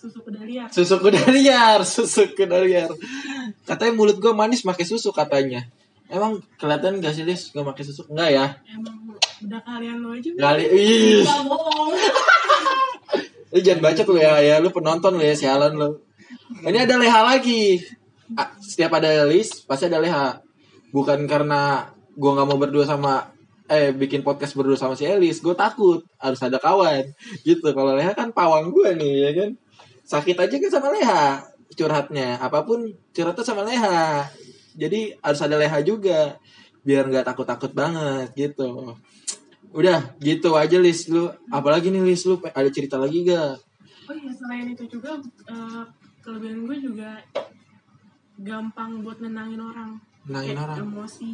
susu 0.00 0.18
kuda 0.24 0.40
liar 0.48 0.68
Susu 0.72 0.96
kuda 0.96 1.20
liar, 1.28 1.80
susu 1.92 2.24
kuda 2.32 2.64
liar. 2.64 2.88
Katanya 3.68 3.92
mulut 3.92 4.16
gue 4.16 4.32
manis 4.32 4.64
pakai 4.64 4.88
susu 4.88 5.12
katanya. 5.12 5.60
Emang 6.08 6.40
kelihatan 6.56 7.04
gak 7.04 7.12
sih 7.12 7.28
Lis 7.28 7.52
gue 7.52 7.60
pakai 7.60 7.84
susu? 7.84 8.08
Enggak 8.08 8.32
ya? 8.32 8.46
emang 8.72 8.96
udah 9.44 9.60
kalian 9.60 10.00
lo 10.00 10.16
aja 10.16 10.28
Kali 10.32 10.64
ih. 10.72 11.20
bohong 11.44 11.92
Lu 13.52 13.58
jangan 13.60 13.80
bacot 13.84 14.06
lu 14.08 14.16
ya, 14.16 14.40
ya 14.40 14.56
lu 14.62 14.72
penonton 14.72 15.20
lu 15.20 15.24
ya, 15.26 15.36
sialan 15.36 15.76
lu. 15.76 16.00
Ini 16.64 16.88
ada 16.88 16.96
leha 16.96 17.20
lagi. 17.20 17.82
Setiap 18.62 18.96
ada 18.96 19.28
list 19.28 19.68
pasti 19.68 19.90
ada 19.90 20.00
leha. 20.00 20.38
Bukan 20.96 21.28
karena 21.28 21.90
gua 22.16 22.40
nggak 22.40 22.46
mau 22.48 22.56
berdua 22.56 22.88
sama 22.88 23.26
eh 23.70 23.94
bikin 23.94 24.26
podcast 24.26 24.58
berdua 24.58 24.74
sama 24.74 24.98
si 24.98 25.06
Elis, 25.06 25.38
gue 25.38 25.54
takut 25.54 26.02
harus 26.18 26.40
ada 26.42 26.58
kawan 26.58 27.06
gitu. 27.46 27.70
Kalau 27.70 27.94
leha 27.94 28.10
kan 28.12 28.34
pawang 28.34 28.74
gue 28.74 28.98
nih 28.98 29.14
ya 29.22 29.30
kan. 29.38 29.50
Sakit 30.02 30.34
aja 30.34 30.50
kan 30.58 30.70
sama 30.74 30.88
leha 30.90 31.38
curhatnya, 31.78 32.42
apa 32.42 32.66
pun 32.66 32.82
curhatnya 33.14 33.46
sama 33.46 33.62
leha. 33.62 34.26
Jadi 34.74 35.14
harus 35.22 35.38
ada 35.38 35.54
leha 35.54 35.78
juga 35.86 36.34
biar 36.82 37.06
nggak 37.06 37.30
takut-takut 37.30 37.70
banget 37.70 38.34
gitu. 38.34 38.98
Udah 39.70 40.18
gitu 40.18 40.58
aja 40.58 40.74
Lis 40.82 41.06
lu. 41.06 41.30
Apalagi 41.46 41.94
nih 41.94 42.02
Lis 42.02 42.26
lu 42.26 42.42
ada 42.42 42.66
cerita 42.74 42.98
lagi 42.98 43.22
gak? 43.22 43.54
oh 44.10 44.16
iya 44.18 44.34
selain 44.34 44.66
itu 44.66 44.90
juga 44.90 45.14
eh, 45.46 45.82
kelebihan 46.18 46.66
gue 46.66 46.76
juga 46.82 47.22
gampang 48.40 49.06
buat 49.06 49.22
nenangin 49.22 49.62
orang 49.62 50.02
Nenangin 50.26 50.58
Kayak 50.58 50.66
orang. 50.66 50.76
emosi 50.82 51.32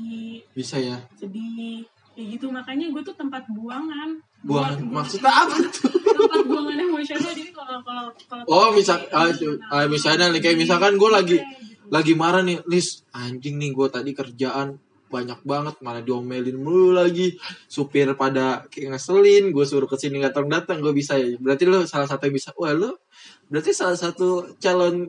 Bisa 0.52 0.76
ya. 0.76 1.00
sedih 1.16 1.88
kayak 2.16 2.28
gitu 2.32 2.48
makanya 2.48 2.88
gue 2.88 3.02
tuh 3.02 3.12
tempat 3.12 3.44
buangan. 3.46 4.16
Buangan? 4.40 4.78
Buat- 4.82 5.04
maksudnya 5.04 5.32
apa 5.36 5.56
tuh? 5.68 5.92
tempat 5.92 6.40
buangan 6.42 6.76
emosional 6.80 7.30
jadi 7.30 7.52
kalau 7.52 7.78
kalau 7.82 8.04
kalau 8.24 8.42
Oh, 8.48 8.68
misal 8.72 8.96
ah, 9.12 9.28
itu- 9.28 9.60
ah, 9.68 9.84
misalnya 9.84 10.32
nih, 10.32 10.40
kayak 10.40 10.56
misalkan 10.56 10.96
gue 10.96 11.10
lagi 11.12 11.36
Gitu. 11.36 11.86
lagi 11.86 12.12
marah 12.14 12.40
nih, 12.40 12.64
Lis, 12.64 13.04
anjing 13.12 13.60
nih 13.60 13.70
gue 13.70 13.86
tadi 13.86 14.10
kerjaan 14.10 14.80
banyak 15.06 15.38
banget 15.44 15.78
mana 15.78 16.00
diomelin 16.00 16.56
mulu 16.56 16.90
lagi. 16.90 17.36
Supir 17.66 18.10
pada 18.14 18.66
kayak 18.66 18.96
ngeselin 18.96 19.52
gue 19.52 19.62
suruh 19.62 19.86
ke 19.86 19.94
sini 19.94 20.18
datang 20.18 20.48
datang 20.48 20.80
gue 20.80 20.90
bisa 20.90 21.14
ya. 21.14 21.36
Berarti 21.36 21.62
lo 21.62 21.84
salah 21.84 22.08
satu 22.08 22.26
yang 22.26 22.34
bisa 22.34 22.50
wah 22.56 22.72
lo 22.72 23.04
berarti 23.46 23.70
salah 23.70 23.94
satu 23.94 24.58
calon 24.58 25.06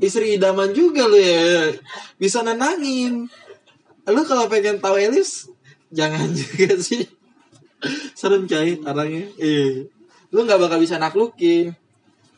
istri 0.00 0.34
idaman. 0.34 0.72
juga 0.72 1.06
lo 1.06 1.14
ya. 1.14 1.70
Bisa 2.16 2.42
nenangin. 2.42 3.30
Lo 4.02 4.20
kalau 4.24 4.50
pengen 4.50 4.82
tahu 4.82 4.98
Elis 4.98 5.46
jangan 5.90 6.30
juga 6.38 6.78
sih. 6.78 7.02
Serem 8.14 8.44
coy 8.44 8.76
orangnya 8.84 9.24
eh 9.40 9.88
lu 10.30 10.46
nggak 10.46 10.60
bakal 10.60 10.78
bisa 10.78 11.00
naklukin. 11.00 11.74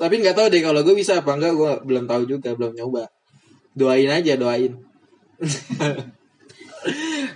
Tapi 0.01 0.19
nggak 0.19 0.35
tahu 0.35 0.47
deh 0.51 0.63
kalau 0.65 0.81
gue 0.83 0.97
bisa 0.97 1.21
apa 1.21 1.37
enggak 1.37 1.55
gue 1.55 1.73
belum 1.87 2.05
tahu 2.11 2.23
juga 2.27 2.57
belum 2.57 2.75
nyoba. 2.75 3.07
Doain 3.77 4.11
aja 4.11 4.35
doain. 4.35 4.75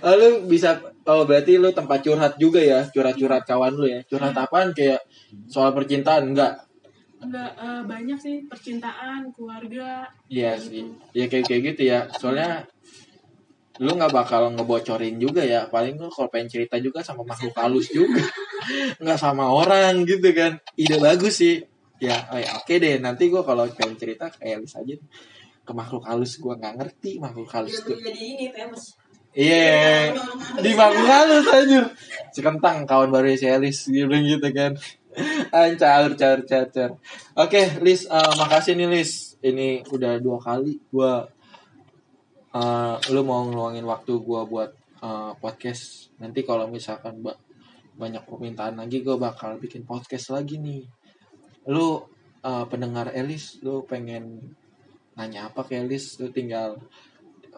Lalu 0.03 0.27
bisa 0.51 0.83
oh 1.07 1.23
berarti 1.23 1.55
lu 1.55 1.71
tempat 1.71 2.03
curhat 2.03 2.35
juga 2.35 2.59
ya? 2.59 2.83
Curhat-curhat 2.91 3.47
kawan 3.47 3.73
lu 3.75 3.87
ya? 3.87 4.03
Curhat 4.03 4.35
apaan? 4.35 4.75
Kayak 4.75 5.03
soal 5.47 5.71
percintaan 5.71 6.35
enggak 6.35 6.67
enggak 7.17 7.49
eh, 7.57 7.81
banyak 7.81 8.19
sih 8.21 8.45
percintaan 8.45 9.33
keluarga 9.33 10.05
Iya 10.29 10.53
sih. 10.61 10.85
ya 11.17 11.25
kayak 11.25 11.49
kayak 11.49 11.61
gitu 11.73 11.81
ya. 11.89 12.05
Soalnya 12.13 12.69
lu 13.77 13.93
nggak 13.97 14.13
bakal 14.13 14.49
ngebocorin 14.53 15.17
juga 15.21 15.45
ya. 15.45 15.69
Paling 15.69 15.97
lu 15.97 16.09
kalau 16.09 16.29
pengen 16.29 16.49
cerita 16.49 16.75
juga 16.81 17.05
sama 17.05 17.21
makhluk 17.25 17.53
halus 17.57 17.87
juga. 17.93 18.21
Nggak 19.01 19.19
sama 19.21 19.47
orang 19.47 20.03
gitu 20.03 20.33
kan. 20.35 20.59
Ide 20.75 20.97
bagus 20.99 21.39
sih. 21.39 21.63
Ya 22.01 22.27
oh 22.33 22.37
ya, 22.37 22.57
oke 22.57 22.73
deh. 22.77 22.97
Nanti 22.99 23.29
gua 23.31 23.45
kalau 23.45 23.65
pengen 23.73 23.95
cerita 23.95 24.27
kayak 24.33 24.61
Elis 24.61 24.73
aja. 24.75 24.95
Ke 25.63 25.71
makhluk 25.71 26.03
halus 26.05 26.35
gua 26.41 26.57
nggak 26.57 26.75
ngerti 26.81 27.21
makhluk 27.21 27.47
halus 27.53 27.79
Udah 27.79 27.85
tuh. 27.93 27.97
jadi 28.01 28.21
ini 28.21 28.45
famous. 28.51 28.97
iya. 29.37 30.11
Di 30.59 30.71
makhluk 30.73 31.07
halus. 31.07 31.45
Aja 31.47 31.79
si 32.33 32.39
kentang 32.41 32.85
kawan 32.89 33.09
baru 33.13 33.33
si 33.37 33.45
Elis 33.47 33.87
bilang 33.87 34.25
gitu 34.25 34.49
kan. 34.51 34.73
Ancaur, 35.49 36.13
caur, 36.13 36.39
caur, 36.45 36.67
caur. 36.69 36.91
Oke, 37.33 37.81
Lis, 37.81 38.05
eh, 38.05 38.31
makasih 38.37 38.77
nih 38.77 38.85
Lis. 38.85 39.33
Ini 39.41 39.81
udah 39.89 40.21
dua 40.21 40.37
kali 40.37 40.77
gua 40.93 41.25
eh 42.55 42.95
lu 43.11 43.21
mau 43.27 43.43
ngeluangin 43.47 43.83
waktu 43.83 44.13
gua 44.23 44.47
buat 44.47 44.71
eh, 45.03 45.31
podcast. 45.39 46.13
Nanti 46.21 46.43
kalau 46.47 46.71
misalkan 46.71 47.19
ba- 47.19 47.39
banyak 47.97 48.23
permintaan 48.23 48.79
lagi 48.79 49.03
gua 49.03 49.17
bakal 49.19 49.59
bikin 49.59 49.83
podcast 49.83 50.31
lagi 50.31 50.59
nih. 50.61 50.83
Lu 51.67 52.01
eh, 52.43 52.65
pendengar 52.71 53.11
Elis, 53.11 53.59
lu 53.65 53.83
pengen 53.83 54.55
nanya 55.17 55.49
apa 55.49 55.65
ke 55.65 55.75
Elis, 55.81 56.21
lu 56.21 56.29
tinggal 56.31 56.77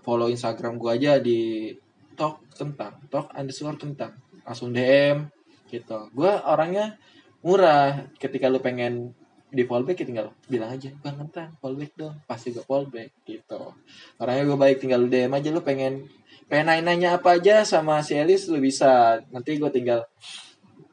follow 0.01 0.31
Instagram 0.31 0.79
gua 0.81 0.95
aja 0.97 1.19
di 1.21 1.69
talk 2.17 2.41
tentang 2.55 2.99
talk 3.07 3.31
underscore 3.35 3.77
tentang 3.79 4.17
langsung 4.43 4.73
DM 4.73 5.29
gitu. 5.69 6.09
Gua 6.17 6.41
orangnya 6.49 6.97
murah 7.45 8.09
ketika 8.19 8.51
lu 8.51 8.59
pengen 8.59 9.15
di 9.49 9.65
fallback 9.65 9.97
ya 10.01 10.05
tinggal 10.05 10.27
bilang 10.45 10.77
aja 10.77 10.93
bang 11.01 11.17
kentang 11.17 11.49
fallback 11.57 11.91
dong. 11.97 12.15
Pasti 12.29 12.53
gue 12.53 12.61
fallback 12.61 13.25
gitu. 13.25 13.73
Orangnya 14.21 14.43
gue 14.45 14.57
baik 14.57 14.77
tinggal 14.81 15.09
DM 15.09 15.33
aja 15.33 15.49
lu 15.49 15.61
pengen 15.65 16.05
pengen 16.45 16.65
nanya-nanya 16.69 17.17
apa 17.17 17.41
aja 17.41 17.65
sama 17.65 18.01
si 18.05 18.13
Elis 18.13 18.45
lu 18.45 18.61
bisa. 18.61 19.21
Nanti 19.33 19.57
gue 19.57 19.69
tinggal 19.73 20.05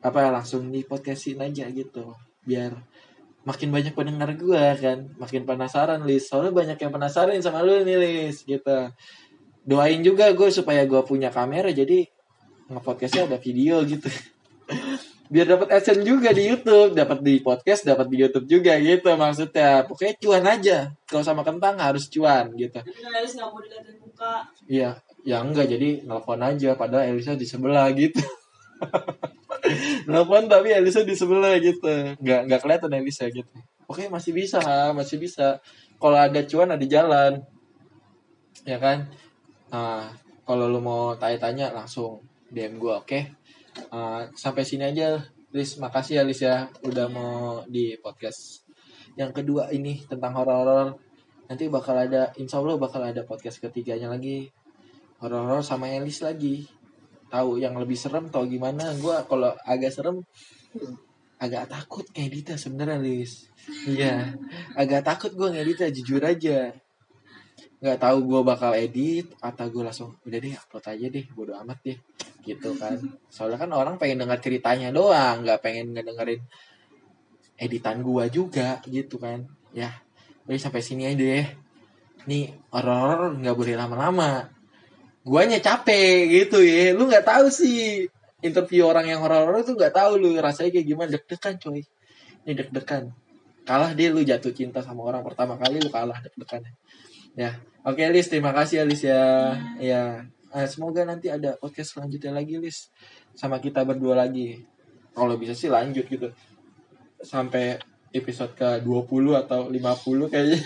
apa 0.01 0.33
langsung 0.33 0.73
di 0.73 0.83
podcastin 0.89 1.45
aja 1.45 1.69
gitu. 1.69 2.17
Biar 2.49 2.73
makin 3.45 3.69
banyak 3.69 3.93
pendengar 3.93 4.33
gue 4.33 4.65
kan. 4.81 4.99
Makin 5.21 5.45
penasaran 5.45 6.01
Lis. 6.09 6.33
Soalnya 6.33 6.57
banyak 6.57 6.79
yang 6.81 6.93
penasaran 6.93 7.37
sama 7.45 7.61
lu 7.61 7.85
nih 7.85 7.97
Lis 8.01 8.41
gitu. 8.49 8.89
Doain 9.67 10.01
juga 10.01 10.33
gue 10.33 10.49
supaya 10.49 10.89
gue 10.89 11.03
punya 11.05 11.29
kamera 11.29 11.69
jadi 11.75 12.09
ngepodcastnya 12.67 13.31
ada 13.31 13.39
video 13.39 13.83
gitu 13.87 14.11
biar 15.27 15.47
dapat 15.47 15.69
adsense 15.75 16.07
juga 16.07 16.31
di 16.31 16.47
YouTube, 16.47 16.95
dapat 16.95 17.19
di 17.23 17.43
podcast, 17.43 17.83
dapat 17.83 18.07
di 18.07 18.17
YouTube 18.23 18.47
juga 18.47 18.79
gitu 18.79 19.11
maksudnya. 19.19 19.83
Pokoknya 19.85 20.15
cuan 20.23 20.45
aja. 20.47 20.79
Kalau 21.07 21.23
sama 21.27 21.43
kentang 21.43 21.77
harus 21.79 22.07
cuan 22.11 22.55
gitu. 22.55 22.79
Tapi 22.79 22.91
kan 22.91 23.13
Elis 23.19 23.33
nggak 23.35 23.49
mau 23.51 23.61
diliatin 23.63 23.97
muka. 24.03 24.35
Iya, 24.67 24.91
ya 25.27 25.37
enggak 25.43 25.67
jadi 25.71 25.89
nelpon 26.07 26.41
aja 26.43 26.71
padahal 26.79 27.11
Elisa 27.11 27.35
di 27.35 27.47
sebelah 27.47 27.91
gitu. 27.95 28.23
nelpon 30.11 30.47
tapi 30.47 30.71
Elisa 30.71 31.03
di 31.03 31.15
sebelah 31.19 31.59
gitu. 31.59 32.17
Enggak 32.23 32.41
enggak 32.47 32.61
kelihatan 32.63 32.91
Elisa 32.95 33.27
gitu. 33.27 33.51
Oke, 33.87 34.11
masih 34.11 34.35
bisa, 34.35 34.59
masih 34.95 35.19
bisa. 35.23 35.63
Kalau 35.99 36.19
ada 36.19 36.43
cuan 36.43 36.75
ada 36.75 36.87
jalan. 36.87 37.43
Ya 38.67 38.83
kan? 38.83 39.07
Nah, 39.71 40.11
kalau 40.47 40.67
lu 40.67 40.83
mau 40.83 41.15
tanya-tanya 41.15 41.71
langsung 41.71 42.23
DM 42.51 42.79
gua, 42.79 43.03
oke? 43.03 43.31
Uh, 43.93 44.29
sampai 44.33 44.65
sini 44.65 44.89
aja 44.89 45.21
Lis 45.55 45.79
makasih 45.81 46.21
ya 46.21 46.23
Lis 46.27 46.41
ya 46.43 46.69
udah 46.85 47.07
mau 47.09 47.65
di 47.65 47.97
podcast. 47.97 48.67
Yang 49.17 49.41
kedua 49.43 49.73
ini 49.73 50.05
tentang 50.05 50.37
horor-horor. 50.37 51.01
Nanti 51.49 51.71
bakal 51.71 51.97
ada 51.97 52.35
insya 52.37 52.61
Allah 52.61 52.77
bakal 52.77 53.01
ada 53.01 53.25
podcast 53.25 53.63
ketiganya 53.63 54.13
lagi. 54.13 54.53
Horor-horor 55.23 55.65
sama 55.65 55.89
Elis 55.89 56.21
lagi. 56.21 56.69
Tahu 57.33 57.57
yang 57.57 57.73
lebih 57.81 57.97
serem 57.97 58.29
tau 58.29 58.45
gimana? 58.45 58.93
Gua 59.01 59.25
kalau 59.25 59.57
agak 59.65 59.97
serem 59.97 60.21
agak 61.37 61.69
takut 61.69 62.05
ngeditnya 62.17 62.57
sebenarnya 62.57 62.97
Lis 63.01 63.49
iya. 63.89 64.37
Agak 64.73 65.05
takut 65.05 65.33
gua 65.37 65.53
ngeditnya 65.53 65.89
jujur 65.93 66.21
aja. 66.21 66.77
Nggak 67.77 68.01
tahu 68.01 68.19
gue 68.25 68.41
bakal 68.41 68.73
edit 68.73 69.29
atau 69.37 69.69
gue 69.69 69.85
langsung 69.85 70.17
udah 70.25 70.39
deh 70.41 70.57
upload 70.57 70.85
aja 70.97 71.07
deh 71.13 71.25
bodo 71.37 71.53
amat 71.61 71.79
deh 71.85 71.99
gitu 72.47 72.79
kan. 72.79 72.97
Soalnya 73.29 73.59
kan 73.67 73.71
orang 73.75 73.99
pengen 73.99 74.23
dengar 74.23 74.39
ceritanya 74.39 74.95
doang 74.95 75.43
nggak 75.43 75.61
pengen 75.61 75.93
ngedengerin 75.93 76.41
editan 77.59 78.01
gua 78.07 78.31
juga 78.31 78.79
gitu 78.87 79.19
kan. 79.19 79.45
Ya 79.75 79.91
udah 80.47 80.63
sampai 80.63 80.81
sini 80.81 81.11
aja 81.11 81.19
deh. 81.19 81.47
Nih 82.31 82.55
horor 82.71 83.35
nggak 83.37 83.57
boleh 83.59 83.75
lama-lama. 83.75 84.49
Guanya 85.27 85.59
capek 85.59 86.31
gitu 86.31 86.63
ya 86.63 86.95
lu 86.95 87.11
nggak 87.11 87.27
tahu 87.27 87.51
sih. 87.51 88.07
Interview 88.41 88.87
orang 88.87 89.11
yang 89.11 89.21
horor 89.27 89.59
tuh 89.67 89.75
nggak 89.75 89.91
tahu 89.91 90.23
lu 90.23 90.39
rasanya 90.39 90.71
kayak 90.71 90.87
gimana. 90.87 91.11
Deg-degan 91.19 91.55
coy. 91.59 91.83
Ini 92.47 92.53
deg-degan. 92.55 93.11
Kalah 93.67 93.91
dia 93.99 94.15
lu 94.15 94.23
jatuh 94.23 94.55
cinta 94.55 94.79
sama 94.87 95.03
orang 95.03 95.27
pertama 95.27 95.59
kali 95.59 95.83
lu 95.83 95.91
kalah 95.91 96.23
deg-degan. 96.23 96.63
Ya 97.35 97.59
oke 97.83 98.01
Lis 98.15 98.31
terima 98.31 98.55
kasih 98.55 98.81
ya. 98.81 98.85
Lis 98.87 99.03
ya. 99.03 99.23
Ya 99.83 100.03
Eh, 100.57 100.65
semoga 100.65 101.05
nanti 101.05 101.29
ada 101.29 101.53
podcast 101.61 101.93
selanjutnya 101.93 102.33
lagi 102.33 102.57
Lis. 102.57 102.89
Sama 103.37 103.61
kita 103.61 103.85
berdua 103.85 104.17
lagi. 104.25 104.65
Kalau 105.13 105.37
bisa 105.37 105.53
sih 105.53 105.69
lanjut 105.69 106.09
gitu. 106.09 106.33
Sampai 107.21 107.77
episode 108.17 108.57
ke 108.57 108.81
20 108.81 109.37
atau 109.37 109.69
50 109.69 110.33
kayaknya. 110.33 110.61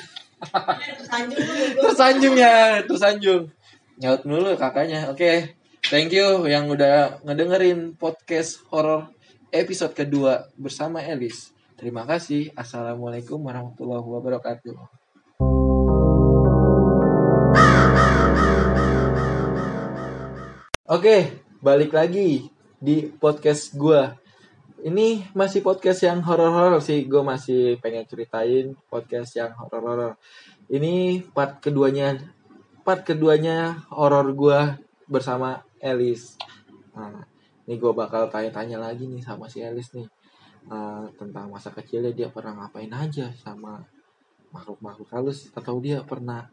Tersanjung 0.94 1.42
lu 1.42 1.53
ya, 1.59 1.74
tersanjung 1.83 2.35
ya 2.38 2.57
tersanjung. 2.87 3.42
Nyaut 3.98 4.22
dulu 4.22 4.55
kakaknya 4.55 5.11
oke. 5.11 5.59
Thank 5.90 6.14
you 6.14 6.46
yang 6.46 6.70
udah 6.70 7.18
ngedengerin 7.26 7.98
podcast 7.98 8.62
horor 8.70 9.11
episode 9.50 9.92
kedua 9.92 10.46
bersama 10.55 11.03
Elis. 11.03 11.50
Terima 11.74 12.07
kasih. 12.07 12.55
Assalamualaikum 12.55 13.42
warahmatullahi 13.42 14.07
wabarakatuh 14.07 14.99
Oke, 20.90 21.46
balik 21.62 21.94
lagi 21.94 22.50
di 22.83 23.07
podcast 23.07 23.79
gua. 23.79 24.18
ini 24.81 25.22
masih 25.37 25.62
podcast 25.62 26.03
yang 26.03 26.18
horor-horor 26.24 26.83
sih. 26.83 27.05
Gue 27.05 27.20
masih 27.20 27.76
pengen 27.79 28.09
ceritain 28.09 28.74
podcast 28.88 29.37
yang 29.37 29.53
horor-horor. 29.55 30.16
Ini 30.66 31.22
part 31.31 31.61
keduanya, 31.62 32.18
part 32.83 33.05
keduanya 33.07 33.87
horor 33.92 34.33
gue 34.33 34.61
bersama 35.07 35.62
Elis. 35.79 36.35
Nah, 36.96 37.22
ini 37.68 37.76
gue 37.76 37.92
bakal 37.92 38.33
tanya-tanya 38.33 38.81
lagi 38.81 39.05
nih 39.05 39.20
sama 39.20 39.46
si 39.46 39.61
Elis 39.61 39.92
nih 39.92 40.09
Eh, 40.68 41.05
tentang 41.16 41.48
masa 41.48 41.72
kecilnya 41.72 42.12
dia 42.12 42.29
pernah 42.29 42.53
ngapain 42.62 42.92
aja 42.92 43.33
sama 43.33 43.81
makhluk-makhluk 44.53 45.09
halus 45.09 45.48
atau 45.57 45.81
dia 45.81 46.05
pernah 46.05 46.46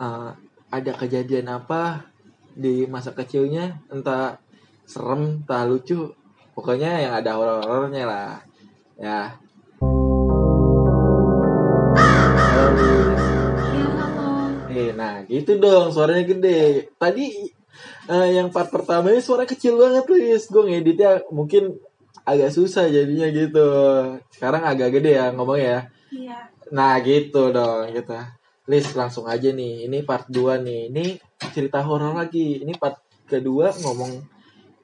eh, 0.00 0.32
ada 0.72 0.92
kejadian 0.96 1.52
apa 1.52 2.10
di 2.54 2.86
masa 2.86 3.10
kecilnya 3.10 3.82
entah 3.90 4.38
serem 4.86 5.42
entah 5.42 5.66
lucu 5.66 6.10
pokoknya 6.54 7.02
yang 7.02 7.12
ada 7.18 7.34
horor-horornya 7.34 8.04
lah 8.06 8.30
ya. 8.96 9.20
Eh, 14.74 14.90
nah 14.90 15.22
gitu 15.30 15.58
dong 15.62 15.94
suaranya 15.94 16.26
gede 16.26 16.90
tadi 16.98 17.30
eh, 18.10 18.28
yang 18.34 18.50
part 18.50 18.70
pertama 18.74 19.14
ini 19.14 19.22
suara 19.22 19.46
kecil 19.46 19.78
banget 19.78 20.02
Lis 20.10 20.50
gue 20.50 20.62
ngeditnya 20.66 21.22
mungkin 21.30 21.78
agak 22.26 22.50
susah 22.50 22.90
jadinya 22.90 23.30
gitu 23.30 23.66
sekarang 24.34 24.66
agak 24.66 24.98
gede 24.98 25.14
ya 25.14 25.30
ngomongnya 25.30 25.66
ya 25.66 25.80
Iya. 26.14 26.38
Nah 26.70 26.94
gitu 27.02 27.50
dong 27.50 27.90
gitu. 27.90 28.14
Lis 28.64 28.96
langsung 28.96 29.28
aja 29.28 29.52
nih. 29.52 29.84
Ini 29.84 29.98
part 30.08 30.24
2 30.32 30.64
nih. 30.64 30.88
Ini 30.88 31.04
cerita 31.52 31.84
horor 31.84 32.16
lagi. 32.16 32.64
Ini 32.64 32.72
part 32.80 32.96
kedua 33.28 33.72
ngomong 33.72 34.12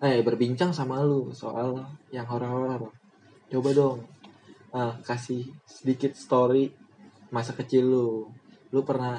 eh 0.01 0.25
berbincang 0.25 0.73
sama 0.73 1.01
lu 1.05 1.33
soal 1.33 1.77
yang 2.12 2.29
horor-horor. 2.29 2.93
Coba 3.49 3.71
dong. 3.73 4.01
ah, 4.71 4.95
kasih 5.03 5.51
sedikit 5.66 6.14
story 6.14 6.71
masa 7.35 7.57
kecil 7.57 7.90
lu. 7.90 8.09
Lu 8.71 8.81
pernah 8.87 9.19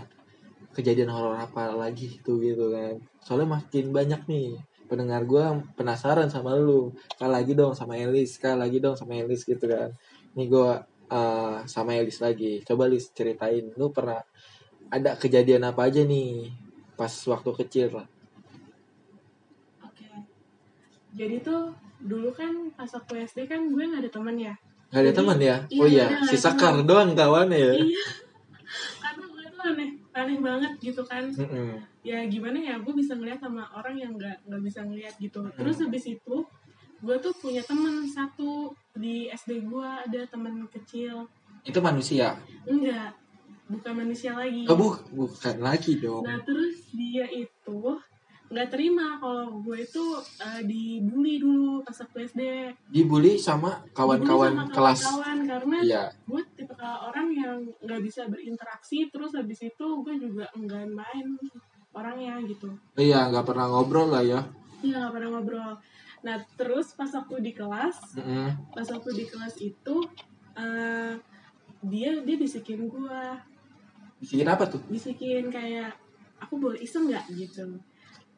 kejadian 0.71 1.11
horor 1.11 1.35
apa 1.35 1.75
lagi 1.75 2.21
tuh 2.23 2.39
gitu 2.39 2.71
kan. 2.71 2.95
Soalnya 3.19 3.59
makin 3.59 3.91
banyak 3.91 4.21
nih 4.31 4.55
pendengar 4.87 5.27
gua 5.27 5.59
penasaran 5.75 6.31
sama 6.31 6.55
lu. 6.55 6.95
Sekali 7.11 7.31
lagi 7.31 7.51
dong 7.55 7.73
sama 7.75 7.99
Elis, 7.99 8.39
sekali 8.39 8.57
lagi 8.63 8.77
dong 8.79 8.95
sama 8.95 9.19
Elis 9.19 9.43
gitu 9.43 9.65
kan. 9.67 9.91
Nih 10.39 10.47
gua 10.47 10.79
eh, 11.11 11.57
sama 11.67 11.99
Elis 11.99 12.23
lagi. 12.23 12.63
Coba 12.63 12.87
Lis 12.87 13.11
ceritain, 13.11 13.67
lu 13.75 13.91
pernah 13.91 14.23
ada 14.91 15.15
kejadian 15.15 15.63
apa 15.63 15.87
aja 15.87 16.03
nih 16.03 16.51
pas 16.99 17.09
waktu 17.25 17.51
kecil 17.63 17.87
lah. 17.95 18.07
Oke. 19.87 20.05
Jadi 21.15 21.35
tuh 21.41 21.71
dulu 22.03 22.29
kan 22.35 22.69
pas 22.75 22.91
aku 22.91 23.15
SD 23.15 23.47
kan 23.47 23.71
gue 23.71 23.83
nggak 23.87 24.03
ada 24.05 24.11
teman 24.11 24.35
ya. 24.35 24.53
Gak 24.91 25.07
ada 25.07 25.11
Jadi, 25.15 25.19
teman 25.23 25.37
ya? 25.39 25.55
iya, 25.71 25.79
oh 25.79 25.87
iya, 25.87 26.05
ada 26.11 26.27
si. 26.27 26.35
Sekar 26.35 26.75
doang 26.83 27.15
kawannya 27.15 27.55
ya. 27.55 27.73
Iya. 27.79 28.05
Karena 28.99 29.23
gue 29.31 29.45
tuh 29.47 29.63
aneh, 29.63 29.89
aneh 30.11 30.37
banget 30.43 30.73
gitu 30.83 31.01
kan. 31.07 31.23
Mm-mm. 31.31 31.79
Ya 32.03 32.19
gimana 32.27 32.59
ya, 32.59 32.75
gue 32.75 32.91
bisa 32.91 33.15
ngeliat 33.15 33.39
sama 33.39 33.71
orang 33.71 33.95
yang 33.95 34.11
nggak 34.19 34.43
nggak 34.43 34.61
bisa 34.67 34.83
ngeliat 34.83 35.15
gitu. 35.15 35.47
Terus 35.55 35.79
habis 35.79 36.03
itu 36.11 36.35
gue 37.01 37.15
tuh 37.23 37.33
punya 37.39 37.63
temen 37.63 38.03
satu 38.03 38.75
di 38.99 39.31
SD 39.31 39.63
gue 39.63 39.87
ada 39.87 40.21
temen 40.27 40.67
kecil. 40.67 41.23
Itu 41.63 41.79
manusia. 41.79 42.35
Enggak, 42.67 43.15
bukan 43.71 43.93
manusia 43.95 44.31
lagi. 44.33 44.63
Oh, 44.65 44.75
bu- 44.75 45.01
bukan 45.09 45.55
lagi 45.57 45.97
dong. 45.97 46.21
Nah 46.21 46.37
terus 46.41 46.91
dia 46.91 47.25
itu 47.25 47.79
nggak 48.51 48.67
terima 48.67 49.15
kalau 49.15 49.63
gue 49.63 49.79
itu 49.79 50.03
eh, 50.37 50.61
dibully 50.61 51.39
dulu 51.39 51.79
pas 51.81 51.95
aku 51.97 52.19
SD. 52.19 52.67
Dibully 52.85 53.39
sama 53.39 53.79
kawan-kawan 53.89 54.67
kelas. 54.67 54.99
kawan-kawan 55.01 55.37
karena 55.47 55.77
Iya. 55.79 56.03
gue 56.21 56.41
tipe 56.53 56.75
orang 56.77 57.31
yang 57.31 57.57
nggak 57.79 58.01
bisa 58.01 58.27
berinteraksi 58.27 59.07
terus 59.07 59.31
habis 59.31 59.59
itu 59.61 59.85
gue 59.97 60.15
juga 60.19 60.51
enggan 60.53 60.91
main 60.91 61.27
orangnya 61.91 62.43
gitu. 62.43 62.75
Iya, 62.93 63.31
nggak 63.31 63.45
pernah 63.45 63.67
ngobrol 63.67 64.11
lah 64.11 64.19
ya. 64.21 64.43
Iya 64.81 64.99
nggak 64.99 65.13
pernah 65.13 65.29
ngobrol. 65.31 65.71
Nah 66.21 66.35
terus 66.53 66.91
pas 66.91 67.09
waktu 67.09 67.35
di 67.41 67.51
kelas, 67.51 67.97
Mm-mm. 68.13 68.75
pas 68.75 68.85
waktu 68.85 69.09
di 69.15 69.25
kelas 69.25 69.55
itu 69.57 69.95
eh, 70.53 71.15
dia 71.81 72.09
dia 72.19 72.35
bisikin 72.35 72.85
gue, 72.85 73.23
Bisikin 74.21 74.45
apa 74.45 74.63
tuh? 74.63 74.81
bisikin 74.85 75.49
kayak 75.49 75.97
aku 76.37 76.55
boleh 76.55 76.77
iseng 76.77 77.09
nggak 77.09 77.25
gitu. 77.33 77.65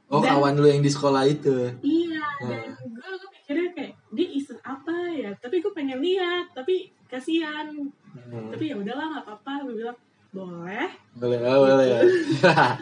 Oh, 0.07 0.19
Dan- 0.19 0.35
kawan 0.35 0.55
lu 0.55 0.67
yang 0.67 0.79
di 0.79 0.87
sekolah 0.87 1.23
itu. 1.25 1.73
Iya, 1.79 2.23
Hmm. 2.39 2.49
dan 2.49 2.69
gue 2.85 3.11
gue 3.13 3.29
mikirnya 3.33 3.67
kayak 3.73 3.93
dia 4.09 4.27
iseng 4.29 4.59
apa 4.61 4.93
ya? 5.11 5.31
Tapi 5.35 5.59
gue 5.59 5.71
pengen 5.71 5.99
lihat, 5.99 6.51
tapi 6.51 6.75
kasihan. 7.05 7.67
Hmm. 8.07 8.47
Tapi 8.47 8.63
ya 8.65 8.75
udahlah 8.75 9.05
nggak 9.11 9.25
apa-apa. 9.25 9.53
Gue 9.65 9.75
bilang 9.77 9.97
boleh. 10.29 10.87
Boleh, 11.13 11.37
oh, 11.41 11.59
boleh 11.61 11.87
ya. 11.89 12.01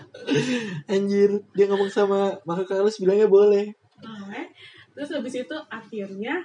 Anjir, 0.89 1.29
dia 1.51 1.65
ngomong 1.65 1.89
sama 1.89 2.35
makhluk 2.43 2.69
halus 2.71 2.97
bilangnya 2.97 3.27
boleh. 3.27 3.71
boleh. 3.97 4.45
Terus 4.91 5.09
habis 5.11 5.35
itu 5.35 5.57
akhirnya 5.67 6.35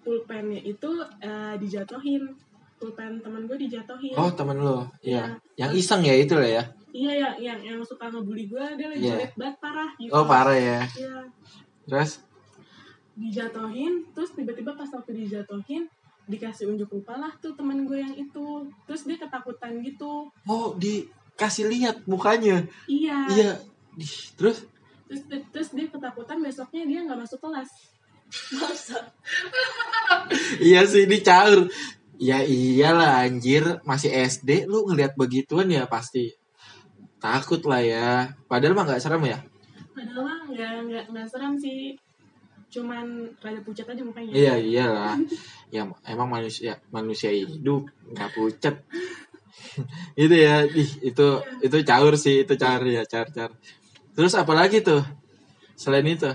pulpennya 0.00 0.60
itu 0.60 0.90
eh, 1.18 1.54
dijatuhin. 1.58 2.28
Pulpen 2.80 3.20
teman 3.20 3.44
gue 3.44 3.56
dijatuhin. 3.60 4.16
Oh, 4.16 4.32
temen 4.32 4.56
lo. 4.56 4.88
Iya. 5.04 5.36
Iya. 5.54 5.68
Yang 5.68 5.72
iseng 5.84 6.00
ya 6.00 6.14
itu 6.16 6.32
lah 6.32 6.48
ya. 6.48 6.62
Iya 6.90 7.12
yang 7.12 7.34
yang 7.38 7.58
yang 7.60 7.78
suka 7.84 8.08
ngebully 8.08 8.48
gue 8.48 8.64
dia 8.80 8.86
lagi 8.88 9.04
Iya. 9.04 9.12
jelek 9.20 9.32
banget 9.36 9.56
parah 9.60 9.90
gitu. 10.00 10.10
Oh, 10.10 10.24
parah 10.24 10.56
ya. 10.56 10.80
Iya. 10.96 11.16
Terus 11.84 12.10
dijatuhin 13.14 13.92
terus 14.16 14.32
tiba-tiba 14.32 14.72
pas 14.72 14.88
waktu 14.88 15.12
dijatuhin 15.12 15.84
dikasih 16.24 16.72
unjuk 16.72 16.88
rupa 16.88 17.20
lah 17.20 17.28
tuh 17.36 17.52
teman 17.52 17.84
gue 17.84 18.00
yang 18.00 18.14
itu 18.16 18.64
terus 18.88 19.04
dia 19.04 19.18
ketakutan 19.20 19.76
gitu 19.84 20.30
oh, 20.48 20.66
dikasih 20.80 21.68
lihat 21.68 22.00
mukanya. 22.08 22.64
iya 22.88 23.28
Iya. 23.28 23.50
Terus 24.40 24.64
terus 25.04 25.20
terus 25.52 25.68
dia 25.74 25.90
ketakutan 25.90 26.38
besoknya 26.40 26.86
dia 26.86 27.04
nggak 27.04 27.20
masuk 27.28 27.44
kelas 27.44 27.68
Masa? 28.54 29.10
iya 30.70 30.86
sih 30.86 31.02
ini 31.02 31.18
caur. 31.18 31.66
Ya 32.20 32.44
iyalah 32.44 33.24
anjir, 33.24 33.80
masih 33.88 34.12
SD 34.12 34.68
lu 34.68 34.84
ngelihat 34.84 35.16
begituan 35.16 35.72
ya 35.72 35.88
pasti 35.88 36.36
takut 37.16 37.64
lah 37.64 37.80
ya. 37.80 38.36
Padahal 38.44 38.76
mah 38.76 38.84
nggak 38.84 39.00
serem 39.00 39.24
ya. 39.24 39.40
padahal 39.96 40.22
mah 40.28 40.38
nggak 40.48 40.72
nggak 40.86 41.04
nggak 41.12 41.26
serem 41.28 41.52
sih 41.60 41.92
cuman 42.70 43.26
rada 43.42 43.60
pucat 43.66 43.82
aja 43.90 44.02
mukanya 44.06 44.30
Iya 44.30 44.54
iyalah. 44.60 45.16
Ya 45.74 45.86
emang 46.10 46.26
manusia 46.26 46.82
manusia 46.90 47.30
hidup 47.30 47.86
nggak 48.10 48.30
pucat. 48.34 48.74
itu 50.18 50.34
ya, 50.34 50.66
ih, 50.66 50.90
itu 50.98 51.26
itu 51.62 51.76
caur 51.86 52.14
sih, 52.18 52.42
itu 52.42 52.54
caur 52.58 52.82
ya, 52.84 53.06
caur 53.06 53.30
caur. 53.30 53.52
Terus 54.18 54.34
apa 54.34 54.50
lagi 54.50 54.82
tuh? 54.82 54.98
Selain 55.78 56.02
itu? 56.04 56.26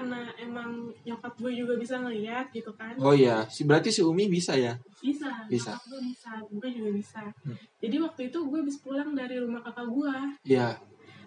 Karena 0.00 0.20
emang 0.36 0.70
nyokap 1.02 1.36
gue 1.36 1.52
juga 1.54 1.76
bisa 1.76 1.94
ngeliat 1.96 2.48
gitu 2.48 2.72
kan 2.72 2.96
Oh 2.96 3.12
iya, 3.12 3.44
si 3.46 3.62
berarti 3.62 3.88
si 3.88 4.00
Umi 4.00 4.26
bisa 4.26 4.52
ya? 4.54 4.72
bisa 4.98 5.28
Bisa. 5.44 5.76
nyokap 5.76 5.84
gue 5.86 6.00
bisa 6.06 6.30
gue 6.42 6.70
juga 6.72 6.90
bisa 6.90 7.22
Hmm. 7.40 7.56
jadi 7.78 7.96
waktu 8.00 8.20
itu 8.26 8.38
gue 8.40 8.58
habis 8.58 8.76
pulang 8.78 9.12
dari 9.12 9.36
rumah 9.36 9.60
kakak 9.60 9.86
gue 9.86 10.14
Iya, 10.46 10.80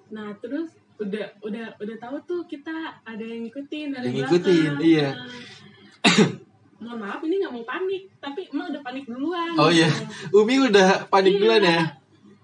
Nah 0.09 0.33
terus 0.35 0.69
udah 0.95 1.25
udah 1.39 1.73
udah 1.75 1.95
tahu 1.97 2.17
tuh 2.23 2.41
kita 2.43 2.73
ada 2.99 3.21
yang 3.21 3.41
ngikutin 3.43 3.87
dari 3.91 4.03
Yang 4.03 4.13
belakang. 4.15 4.29
ngikutin, 4.29 4.71
iya. 4.79 5.07
Nah, 5.11 5.27
mohon 6.83 6.97
maaf 6.99 7.21
ini 7.21 7.35
nggak 7.39 7.49
mau 7.51 7.63
panik 7.63 8.03
tapi 8.19 8.41
emang 8.47 8.67
udah 8.69 8.81
panik 8.81 9.05
duluan. 9.05 9.53
Oh, 9.55 9.69
iya. 9.69 9.89
Umi 10.35 10.55
udah 10.63 11.07
panik 11.07 11.31
Iya. 11.31 11.39
duluan 11.39 11.61
ya? 11.63 11.81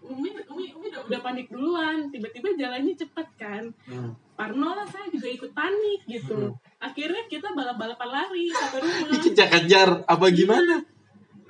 Umi 0.01 0.29
Umi 0.47 0.65
Umi 0.71 0.87
udah, 0.89 1.01
udah 1.05 1.19
panik 1.19 1.47
duluan. 1.47 1.95
Tiba-tiba 2.07 2.47
jalannya 2.55 2.93
cepet 2.95 3.27
kan. 3.35 3.63
Hmm. 3.85 4.13
Parno 4.39 4.71
lah 4.71 4.87
saya 4.87 5.11
juga 5.11 5.27
ikut 5.27 5.51
panik 5.51 6.07
gitu. 6.07 6.55
Hmm. 6.55 6.55
Akhirnya 6.79 7.27
kita 7.27 7.51
balap-balapan 7.51 8.07
lari 8.07 8.47
sampai 8.47 8.79
rumah. 8.87 9.11
Dikejar-kejar 9.11 9.89
apa 10.07 10.25
gimana? 10.31 10.79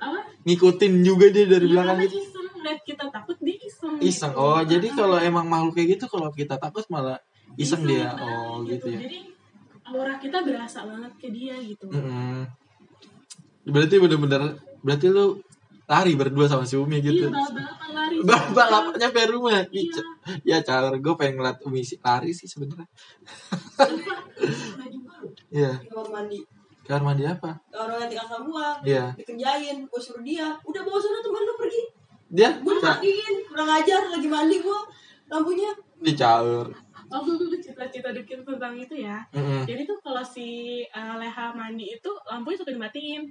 Apa? 0.02 0.26
Ngikutin 0.42 1.06
juga 1.06 1.30
dia 1.30 1.46
dari 1.46 1.70
Iya, 1.70 1.72
belakang 1.78 1.98
gitu. 2.02 2.18
iseng 2.18 2.50
lihat 2.60 2.80
kita 2.82 3.04
takut 3.14 3.38
dia 3.38 3.56
iseng. 3.62 3.94
Iseng. 4.02 4.32
gitu. 4.34 4.42
Oh, 4.42 4.60
jadi 4.66 4.86
Ah, 4.90 4.94
kalau 4.98 5.18
emang 5.22 5.46
makhluk 5.46 5.78
kayak 5.78 5.88
gitu 5.94 6.04
kalau 6.10 6.34
kita 6.34 6.58
takut 6.58 6.82
malah 6.90 7.22
iseng 7.54 7.86
dia. 7.86 8.10
lari 8.10 8.26
Oh, 8.26 8.66
gitu 8.66 8.86
ya. 8.90 8.98
Jadi 9.06 9.18
aura 9.86 10.14
kita 10.18 10.38
berasa 10.42 10.82
banget 10.82 11.12
ke 11.14 11.28
dia 11.30 11.54
gitu. 11.62 11.86
Mm-mm. 11.86 12.42
Berarti 13.70 13.94
bener-bener 14.02 14.42
berarti 14.82 15.06
lu 15.06 15.38
lari 15.86 16.12
berdua 16.18 16.46
sama 16.50 16.66
si 16.66 16.74
Umi 16.74 16.98
gitu. 16.98 17.30
Iya, 17.30 17.30
balap-balapan 17.30 17.70
lari. 17.86 17.89
Balap 18.22 18.94
nyampe 18.94 19.20
rumah. 19.26 19.62
Ih, 19.70 19.86
Iya. 19.86 20.02
Ya 20.42 20.58
caur, 20.60 20.92
gue 20.94 21.14
pengen 21.14 21.36
ngeliat 21.36 21.58
Umi 21.62 21.80
si- 21.80 21.98
lari 21.98 22.30
sih 22.30 22.44
sebenarnya. 22.44 22.86
Iya. 25.50 25.72
kamar 25.84 26.08
mandi. 26.10 26.38
Kamar 26.80 27.02
mandi 27.06 27.24
apa? 27.24 27.50
Orang 27.70 27.96
ganti 27.98 28.14
kakak 28.14 28.40
gua, 28.42 28.68
Iya. 28.82 29.14
dikerjain, 29.14 29.76
gua 29.84 30.00
suruh 30.00 30.20
dia. 30.20 30.54
Udah 30.60 30.80
bawa 30.80 30.98
sana 30.98 31.18
teman 31.18 31.42
lu 31.42 31.54
pergi. 31.54 31.82
Dia 32.28 32.50
Gua 32.58 32.74
ca- 32.76 32.96
matiin, 32.96 33.34
kurang 33.44 33.70
ajar 33.72 34.02
lagi 34.08 34.28
mandi 34.28 34.56
gua. 34.58 34.80
Lampunya. 35.26 35.70
dicaur. 36.00 36.66
oh 37.10 37.20
gue 37.20 37.34
gue 37.36 37.58
cerita-cerita 37.60 38.08
dikit 38.08 38.40
tentang 38.40 38.70
itu 38.72 38.94
ya 38.96 39.18
Mm-mm. 39.34 39.66
jadi 39.66 39.82
tuh 39.82 39.98
kalau 39.98 40.22
si 40.22 40.46
uh, 40.88 41.18
Leha 41.18 41.50
mandi 41.52 41.90
itu 41.90 42.06
lampunya 42.24 42.54
suka 42.56 42.70
dimatiin 42.70 43.26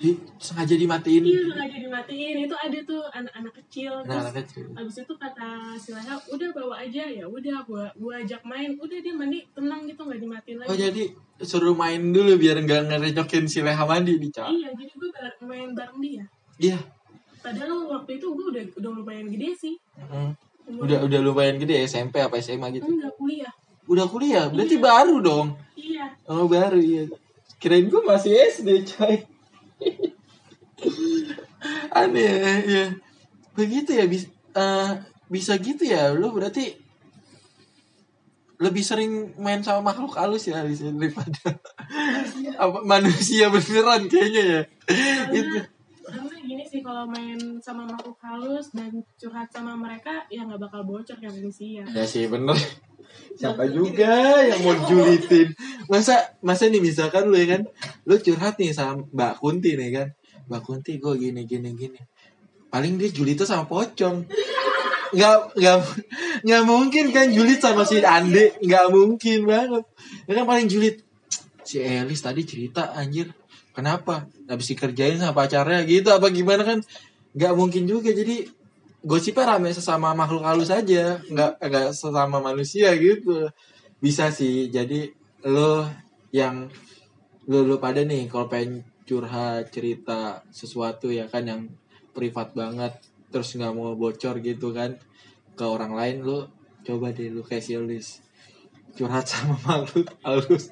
Ih, 0.00 0.16
sengaja 0.40 0.80
dimatiin. 0.80 1.20
Iya 1.28 1.40
sengaja 1.52 1.76
dimatiin. 1.76 2.36
Itu 2.48 2.56
ada 2.56 2.78
tuh 2.88 3.04
anak-anak 3.12 3.52
kecil. 3.60 3.92
Nah 4.08 4.16
terus 4.16 4.24
anak 4.24 4.36
kecil. 4.48 4.66
abis 4.72 4.96
itu 5.04 5.14
kata 5.20 5.76
si 5.76 5.92
Leha 5.92 6.16
udah 6.16 6.48
bawa 6.56 6.74
aja. 6.80 7.04
Ya 7.04 7.28
udah 7.28 7.60
gua 7.68 7.84
gua 8.00 8.24
ajak 8.24 8.40
main. 8.48 8.80
Udah 8.80 8.96
dia 8.96 9.12
mandi. 9.12 9.44
Tenang 9.52 9.84
gitu 9.84 10.00
nggak 10.00 10.20
dimatiin 10.24 10.56
lagi. 10.56 10.68
oh 10.72 10.76
jadi 10.80 11.02
suruh 11.44 11.76
main 11.76 12.00
dulu 12.00 12.40
biar 12.40 12.64
nggak 12.64 12.88
ngerecokin 12.88 13.44
si 13.44 13.60
Leha 13.60 13.84
mandi 13.84 14.16
di 14.16 14.32
Cak. 14.32 14.48
iya 14.48 14.72
jadi 14.72 14.92
gue 14.96 15.10
main 15.44 15.68
bareng 15.76 16.00
dia. 16.00 16.24
Iya. 16.56 16.80
Padahal 17.44 17.92
waktu 17.92 18.16
itu 18.16 18.26
gue 18.32 18.46
udah 18.56 18.64
udah 18.80 18.90
lumayan 18.96 19.28
gede 19.28 19.52
sih. 19.52 19.74
Mm. 20.00 20.32
Umur- 20.64 20.88
udah 20.88 20.98
udah 21.04 21.20
lumayan 21.20 21.56
gede 21.60 21.76
SMP 21.84 22.24
apa 22.24 22.40
SMA 22.40 22.72
gitu? 22.72 22.88
Enggak 22.88 23.12
kuliah. 23.20 23.52
Udah 23.84 24.06
kuliah? 24.08 24.44
Berarti 24.48 24.76
baru 24.80 25.20
dong? 25.20 25.60
Iya. 25.76 26.08
Oh 26.24 26.48
baru 26.48 26.80
iya. 26.80 27.04
Kirain 27.60 27.84
gue 27.84 28.00
masih 28.00 28.32
SD 28.32 28.88
coy 28.96 29.20
aneh 32.00 32.64
ya 32.64 32.86
begitu 33.52 33.90
ya 33.92 34.08
bisa 34.08 34.28
bisa 35.30 35.54
gitu 35.62 35.86
ya. 35.86 36.10
Lu 36.10 36.34
berarti 36.34 36.74
lebih 38.60 38.84
sering 38.84 39.32
main 39.40 39.64
sama 39.64 39.94
makhluk 39.94 40.12
halus 40.20 40.44
ya 40.44 40.60
daripada 40.60 41.56
apa 42.60 42.78
manusia 42.84 43.48
beneran 43.48 44.04
kayaknya 44.10 44.42
ya. 44.44 44.62
Itu. 45.32 45.58
karena 46.10 46.26
karena 46.26 46.36
gini 46.42 46.64
sih 46.66 46.82
kalau 46.82 47.06
main 47.06 47.38
sama 47.62 47.86
makhluk 47.86 48.18
halus 48.20 48.74
dan 48.74 48.90
curhat 49.14 49.46
sama 49.48 49.78
mereka 49.78 50.26
ya 50.26 50.42
nggak 50.42 50.58
bakal 50.58 50.82
bocor 50.82 51.14
kayak 51.22 51.38
manusia 51.38 51.86
ya 51.86 52.02
sih 52.02 52.26
bener 52.26 52.58
siapa 53.40 53.64
juga 53.72 54.40
yang 54.44 54.60
mau 54.60 54.76
julitin? 54.84 55.56
Masa 55.88 56.36
masa 56.44 56.68
nih 56.68 56.82
misalkan 56.84 57.32
lu 57.32 57.36
ya 57.40 57.56
kan 57.56 57.62
lu 58.04 58.20
curhat 58.20 58.60
nih 58.60 58.76
sama 58.76 59.06
Mbak 59.08 59.32
Kunti 59.40 59.74
nih 59.80 59.90
kan. 59.96 60.08
Mbak 60.50 60.60
Kunti 60.66 61.00
gue 61.00 61.14
gini 61.16 61.48
gini 61.48 61.72
gini? 61.72 62.00
Paling 62.68 63.00
dia 63.00 63.08
julitnya 63.08 63.48
sama 63.48 63.64
pocong. 63.64 64.28
Nggak 65.10 65.36
nggak 65.58 65.76
nggak 66.46 66.62
mungkin 66.68 67.04
kan 67.10 67.26
julit 67.32 67.58
sama 67.58 67.82
si 67.88 68.04
Ande. 68.04 68.54
Nggak 68.62 68.86
mungkin 68.92 69.38
banget. 69.48 69.84
Ya 70.28 70.32
kan 70.36 70.44
paling 70.46 70.68
julit 70.68 71.02
si 71.64 71.80
Elis 71.80 72.20
tadi 72.20 72.44
cerita 72.44 72.92
anjir. 72.92 73.32
Kenapa? 73.74 74.26
Habis 74.50 74.74
dikerjain 74.74 75.16
sama 75.16 75.46
pacarnya 75.46 75.86
gitu 75.86 76.10
apa 76.12 76.28
gimana 76.28 76.62
kan? 76.66 76.78
Nggak 77.34 77.52
mungkin 77.56 77.88
juga. 77.88 78.10
Jadi 78.12 78.59
gosipnya 79.04 79.56
rame 79.56 79.70
sesama 79.72 80.12
makhluk 80.12 80.44
halus 80.44 80.70
aja. 80.72 81.18
Nggak 81.28 81.52
nggak 81.60 81.86
sesama 81.96 82.38
manusia 82.40 82.92
gitu. 82.96 83.48
Bisa 84.00 84.32
sih. 84.32 84.68
Jadi 84.68 85.10
lo 85.44 85.88
yang 86.30 86.68
lo 87.50 87.66
lo 87.66 87.76
pada 87.82 88.04
nih 88.04 88.30
kalau 88.30 88.46
pengen 88.46 88.86
curhat 89.08 89.74
cerita 89.74 90.44
sesuatu 90.54 91.10
ya 91.10 91.26
kan 91.26 91.42
yang 91.42 91.62
privat 92.14 92.54
banget 92.54 92.94
terus 93.34 93.58
nggak 93.58 93.74
mau 93.74 93.98
bocor 93.98 94.38
gitu 94.38 94.70
kan 94.70 94.94
ke 95.58 95.64
orang 95.66 95.98
lain 95.98 96.16
lo 96.22 96.46
coba 96.86 97.10
deh 97.10 97.26
lo 97.26 97.42
kasih 97.42 97.82
list 97.82 98.22
curhat 98.94 99.26
sama 99.30 99.58
makhluk 99.66 100.06
halus 100.22 100.70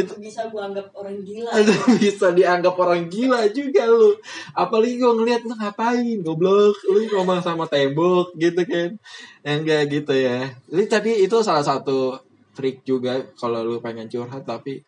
itu 0.00 0.12
bisa 0.20 0.46
gua 0.52 0.68
anggap 0.68 0.92
orang 0.92 1.20
gila 1.24 1.50
Aduh, 1.52 1.80
bisa 2.02 2.32
dianggap 2.32 2.74
orang 2.76 3.08
gila 3.08 3.48
juga 3.50 3.88
lu. 3.88 4.16
Apalagi 4.52 5.00
gue 5.00 5.12
ngeliat 5.12 5.42
lu 5.44 5.54
ngapain, 5.56 6.16
goblok. 6.24 6.76
Lu 6.88 6.98
ngomong 7.16 7.40
sama 7.40 7.64
tembok 7.66 8.36
gitu 8.36 8.62
kan. 8.66 8.96
Enggak 9.46 9.88
gitu 9.90 10.12
ya. 10.12 10.50
Ini 10.68 10.84
tapi 10.88 11.24
itu 11.24 11.36
salah 11.40 11.64
satu 11.64 12.20
trik 12.56 12.80
juga 12.88 13.20
kalau 13.36 13.60
lu 13.60 13.76
pengen 13.84 14.08
curhat 14.08 14.48
tapi 14.48 14.80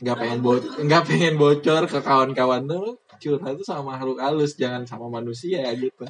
nggak 0.00 0.16
pengen 0.16 0.38
bo 0.40 0.56
nggak 0.56 1.02
pengen 1.04 1.34
bocor 1.36 1.84
ke 1.84 1.98
kawan-kawan 2.00 2.64
lu 2.64 2.96
curhat 3.20 3.52
tuh 3.58 3.66
sama 3.66 3.98
makhluk 3.98 4.16
halus 4.16 4.56
jangan 4.56 4.88
sama 4.88 5.12
manusia 5.12 5.60
gitu 5.76 6.08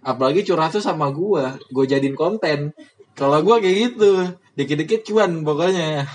apalagi 0.00 0.40
curhat 0.46 0.72
tuh 0.72 0.80
sama 0.80 1.12
gua 1.12 1.58
gue 1.68 1.84
jadiin 1.84 2.16
konten 2.16 2.72
kalau 3.12 3.44
gua 3.44 3.60
kayak 3.60 3.92
gitu 3.92 4.24
dikit-dikit 4.56 5.04
cuan 5.04 5.44
pokoknya 5.44 6.08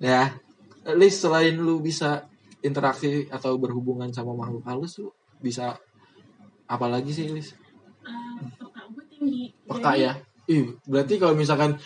ya 0.00 0.32
Lis 0.96 1.20
selain 1.20 1.60
lu 1.60 1.84
bisa 1.84 2.24
interaksi 2.64 3.28
atau 3.28 3.60
berhubungan 3.60 4.08
sama 4.10 4.32
makhluk 4.32 4.64
halus 4.64 4.96
lu 5.00 5.12
bisa 5.40 5.76
apa 6.64 6.86
lagi 6.88 7.12
sih 7.12 7.28
Lis? 7.28 7.52
Ah, 8.00 8.40
peka 8.56 8.80
gue 8.96 9.04
tinggi. 9.12 9.42
Peka 9.68 9.92
Jadi, 9.92 10.04
ya? 10.08 10.12
Ih 10.48 10.72
berarti 10.88 11.14
kalau 11.20 11.36
misalkan 11.36 11.76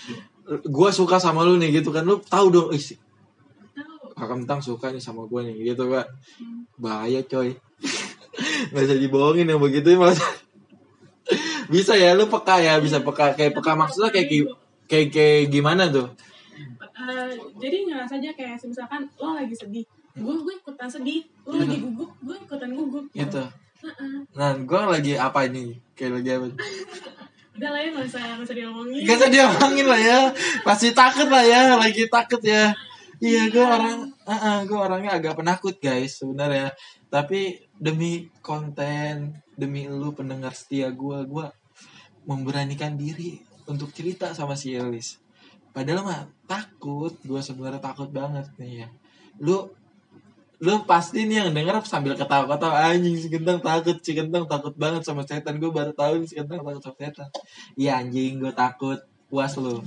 gua 0.71 0.95
suka 0.95 1.19
sama 1.19 1.43
lu 1.43 1.59
nih 1.59 1.83
gitu 1.83 1.91
kan 1.91 2.07
lu 2.07 2.23
tahu 2.23 2.47
dong 2.55 2.69
ih 2.71 2.79
si 2.79 2.95
tahu. 3.75 4.15
Kakak 4.15 4.37
mentang 4.39 4.61
suka 4.63 4.95
nih 4.95 5.03
sama 5.03 5.27
gue 5.27 5.41
nih 5.51 5.75
gitu 5.75 5.91
kan 5.91 6.07
bahaya 6.79 7.21
coy. 7.27 7.51
Nggak 8.71 8.83
bisa 8.87 8.97
dibohongin 8.99 9.51
yang 9.51 9.59
begitu 9.59 9.99
malah 9.99 10.15
bisa 11.73 11.99
ya 11.99 12.15
lu 12.15 12.31
peka 12.31 12.63
ya 12.63 12.79
bisa 12.79 13.03
peka. 13.03 13.35
Kayak 13.35 13.59
peka 13.59 13.73
maksudnya 13.75 14.11
kayak 14.15 14.27
gi- 14.31 14.55
kayak 14.87 15.09
kayak 15.11 15.41
gimana 15.51 15.91
tuh 15.91 16.13
Eh, 16.55 17.33
jadi 17.59 17.77
ngerasa 17.91 18.23
aja 18.23 18.31
kayak 18.33 18.63
misalkan 18.65 19.03
lo 19.19 19.35
lagi 19.35 19.55
sedih. 19.55 19.87
Gue 20.15 20.35
gue 20.41 20.55
ikutan 20.63 20.89
sedih. 20.89 21.27
Lo 21.43 21.59
lagi 21.59 21.77
gugup 21.83 22.11
gue 22.23 22.37
ikutan 22.39 22.71
gugup. 22.71 23.07
Gitu. 23.11 23.43
Heeh. 23.85 24.17
nah 24.33 24.57
gue 24.57 24.81
lagi 24.81 25.13
apa 25.19 25.45
ini? 25.45 25.77
Kayak 25.93 26.23
lagi 26.23 26.31
apa? 26.33 26.47
Udah 27.55 27.71
lah 27.71 27.81
ya 27.85 27.89
nggak 27.95 28.07
usah 28.09 28.23
nggak 28.23 28.47
usah 28.47 28.57
diomongin. 28.57 29.03
Gak 29.07 29.17
usah 29.21 29.31
diomongin 29.31 29.87
lah 29.87 30.01
ya. 30.01 30.21
Pasti 30.67 30.89
takut 30.91 31.29
lah 31.31 31.45
ya 31.45 31.77
Lagi 31.79 32.03
takut 32.11 32.43
ya. 32.43 32.75
Iya 33.23 33.43
gue 33.51 33.63
orang 33.63 34.11
uh 34.27 34.61
Gue 34.67 34.79
orangnya 34.79 35.19
agak 35.19 35.39
penakut 35.39 35.77
guys 35.79 36.19
sebenarnya. 36.19 36.75
Tapi 37.13 37.63
demi 37.79 38.27
konten 38.43 39.39
Demi 39.55 39.87
lu 39.87 40.11
pendengar 40.11 40.51
setia 40.51 40.91
gue 40.91 41.19
Gue 41.31 41.47
memberanikan 42.27 42.99
diri 42.99 43.39
Untuk 43.71 43.95
cerita 43.95 44.35
sama 44.35 44.59
si 44.59 44.75
Elis 44.75 45.24
Padahal 45.75 46.01
mah 46.07 46.23
takut 46.47 47.13
Gue 47.27 47.41
sebenarnya 47.43 47.83
takut 47.83 48.09
banget 48.15 48.47
nih 48.57 48.87
ya. 48.87 48.89
Lu 49.43 49.69
lu 50.63 50.87
pasti 50.87 51.27
nih 51.27 51.45
yang 51.45 51.51
denger 51.53 51.83
sambil 51.85 52.15
ketawa-ketawa 52.15 52.95
anjing 52.95 53.19
si 53.19 53.29
kentang 53.29 53.59
takut 53.61 53.99
si 54.01 54.15
kentang 54.15 54.47
takut 54.47 54.73
banget 54.79 55.03
sama 55.03 55.27
setan. 55.27 55.59
Gue 55.59 55.75
baru 55.75 55.93
tahu 55.93 56.25
si 56.25 56.39
kentang 56.39 56.63
takut 56.63 56.81
sama 56.81 56.97
setan. 56.97 57.29
Iya 57.75 58.01
anjing 58.01 58.41
gue 58.41 58.53
takut. 58.55 59.03
Puas 59.29 59.53
lu. 59.59 59.83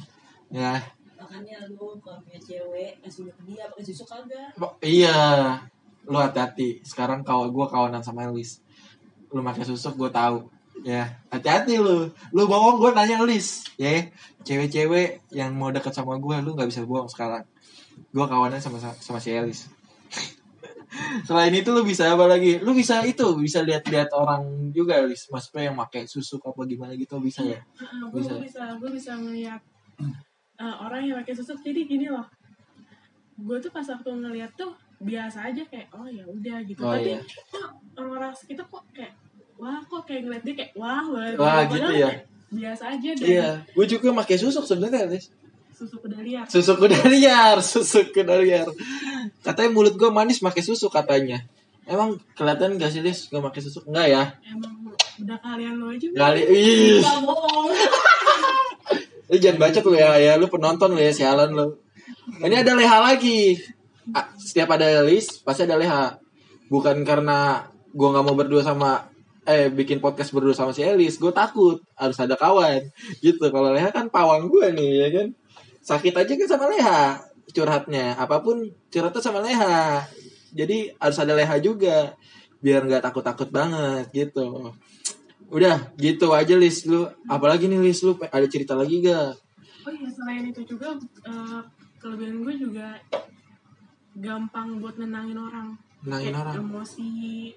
Ya. 0.51 0.83
Makanya 1.17 1.65
lu 1.71 1.97
kalau 2.03 2.19
punya 2.21 2.37
cewek 2.37 2.99
kasih 3.01 3.31
ke 3.31 3.41
dia 3.47 3.65
pakai 3.71 3.83
susu 3.87 4.03
kagak? 4.03 4.51
Iya. 4.83 5.17
Lu 6.05 6.19
hati-hati. 6.19 6.83
Sekarang 6.83 7.23
kawan 7.23 7.49
gue 7.49 7.65
kawanan 7.65 8.03
sama 8.03 8.27
Elis 8.27 8.61
lu 9.31 9.43
pakai 9.43 9.63
susuk 9.67 9.99
gue 9.99 10.09
tahu 10.11 10.47
ya 10.85 11.17
hati-hati 11.31 11.79
lu. 11.79 12.11
Lu 12.33 12.43
bohong 12.45 12.81
gue 12.81 12.91
nanya 12.93 13.21
Elis 13.23 13.65
ya. 13.79 14.09
Cewek-cewek 14.43 15.27
yang 15.33 15.55
mau 15.55 15.73
deket 15.73 15.93
sama 15.93 16.17
gue 16.17 16.35
lu 16.43 16.53
nggak 16.53 16.69
bisa 16.69 16.83
bohong 16.83 17.09
sekarang. 17.09 17.45
Gue 18.13 18.25
kawanan 18.25 18.61
sama 18.61 18.77
sama 18.81 19.19
si 19.21 19.33
Elis. 19.33 19.69
Selain 21.27 21.53
itu 21.53 21.69
lu 21.73 21.83
bisa 21.83 22.09
apa 22.09 22.25
lagi? 22.25 22.57
Lu 22.61 22.71
bisa 22.73 23.03
itu 23.03 23.37
bisa 23.37 23.61
lihat-lihat 23.61 24.13
orang 24.13 24.71
juga 24.75 25.01
Elis. 25.01 25.29
Maksudnya 25.29 25.71
yang 25.71 25.77
pakai 25.77 26.05
susuk 26.05 26.41
apa 26.45 26.65
gimana 26.67 26.93
gitu 26.93 27.17
bisa 27.21 27.41
ya? 27.45 27.61
Gue 28.09 28.21
Bisa. 28.21 28.37
bisa 28.37 28.63
gue 28.77 28.89
bisa 28.89 29.11
ngeliat 29.17 29.61
eh, 30.57 30.75
orang 30.81 31.05
yang 31.05 31.15
pakai 31.21 31.33
susuk 31.37 31.61
jadi 31.61 31.85
gini 31.85 32.09
loh 32.09 32.25
gue 33.37 33.57
tuh 33.61 33.69
pas 33.69 33.85
waktu 33.85 34.09
ngeliat 34.09 34.51
tuh 34.57 34.73
biasa 34.97 35.53
aja 35.53 35.61
kayak 35.69 35.93
oh 35.93 36.09
ya 36.09 36.25
udah 36.25 36.57
gitu. 36.65 36.81
Oh, 36.81 36.89
tapi 36.89 37.13
iya. 37.13 37.21
kok 37.21 37.69
orang-orang 37.93 38.33
sekitar 38.33 38.65
kok 38.65 38.81
kayak 38.89 39.13
wah 39.57 39.79
kok 39.85 40.01
kayak 40.05 40.21
ngeliat 40.25 40.43
dia 40.45 40.55
kayak 40.57 40.71
wah 40.77 41.03
wah, 41.09 41.25
Wah, 41.37 41.61
gitu 41.69 41.91
ya. 41.93 42.09
biasa 42.47 42.83
aja 42.95 43.09
dan 43.17 43.25
iya 43.27 43.49
gue 43.65 43.85
juga 43.85 44.13
pakai 44.23 44.37
susuk 44.39 44.63
sebenarnya 44.63 45.09
Elis 45.09 45.29
susu 45.77 46.01
kuda 46.01 46.17
liar 46.25 46.45
susu 46.49 46.73
kuda 46.73 46.99
liar 47.05 47.57
susu 47.69 47.99
kuda 48.09 48.41
liar 48.41 48.65
katanya 49.45 49.69
mulut 49.69 49.93
gue 49.93 50.09
manis 50.09 50.41
pakai 50.41 50.63
susu 50.65 50.89
katanya. 50.89 51.43
Emang 51.87 52.19
kelihatan 52.35 52.75
gak 52.75 52.91
sih 52.91 52.99
Lis 52.99 53.31
gue 53.31 53.39
pakai 53.39 53.63
susu 53.63 53.79
enggak 53.87 54.11
ya? 54.11 54.23
Emang 54.43 54.75
udah 55.23 55.37
kalian 55.39 55.79
lo 55.79 55.87
aja 55.87 56.03
kali 56.11 56.41
ih. 56.51 56.99
Gak 56.99 57.23
bohong. 57.23 57.71
Lu 59.31 59.35
jangan 59.39 59.59
bacot 59.59 59.83
lu 59.87 59.95
ya 59.99 60.15
ya 60.19 60.33
lu 60.39 60.47
penonton 60.47 60.95
lu 60.95 60.99
ya 60.99 61.11
sialan 61.15 61.51
lu. 61.55 61.67
Ini 62.43 62.63
ada 62.63 62.75
leha 62.75 62.97
lagi. 62.99 63.55
Ah, 64.11 64.27
setiap 64.35 64.75
ada 64.75 65.03
Lis 65.03 65.39
pasti 65.43 65.63
ada 65.63 65.79
leha. 65.79 66.15
Bukan 66.67 67.07
karena 67.07 67.63
gue 67.91 68.07
nggak 68.07 68.23
mau 68.23 68.35
berdua 68.35 68.63
sama 68.63 69.07
eh 69.47 69.71
bikin 69.71 70.03
podcast 70.03 70.35
berdua 70.35 70.51
sama 70.51 70.75
si 70.75 70.83
Elis 70.83 71.15
gue 71.15 71.31
takut 71.31 71.79
harus 71.95 72.17
ada 72.19 72.35
kawan. 72.35 72.83
Gitu 73.23 73.45
kalau 73.47 73.71
leha 73.71 73.87
kan 73.95 74.11
pawang 74.11 74.51
gue 74.51 74.67
nih 74.75 74.91
ya 74.99 75.07
kan? 75.15 75.27
Sakit 75.79 76.11
aja 76.11 76.33
kan 76.35 76.47
sama 76.51 76.65
leha 76.67 77.23
curhatnya. 77.55 78.19
Apa 78.19 78.43
pun 78.43 78.67
curhatnya 78.91 79.23
sama 79.23 79.39
leha. 79.39 80.03
Jadi 80.51 80.91
harus 80.99 81.17
ada 81.17 81.31
leha 81.31 81.55
juga 81.63 82.11
biar 82.59 82.83
nggak 82.83 83.07
takut 83.07 83.23
takut 83.23 83.47
banget 83.47 84.11
gitu. 84.11 84.75
Udah 85.47 85.95
gitu 85.95 86.35
aja 86.35 86.59
Lis. 86.59 86.83
Lu 86.83 87.07
apalagi 87.31 87.71
nih 87.71 87.79
Lis? 87.79 88.03
Lu 88.03 88.19
ada 88.19 88.47
cerita 88.51 88.75
lagi 88.75 88.99
gak 88.99 89.47
oh 89.87 89.93
iya 89.95 90.09
selain 90.11 90.43
itu 90.51 90.61
juga 90.67 90.99
eh, 91.23 91.61
kelebihan 92.03 92.43
gue 92.43 92.53
juga 92.59 92.99
gampang 94.19 94.83
buat 94.83 94.99
nenangin 94.99 95.39
orang. 95.39 95.79
Nenangin 96.03 96.35
Kayak 96.35 96.43
orang. 96.43 96.55
emosi 96.59 97.09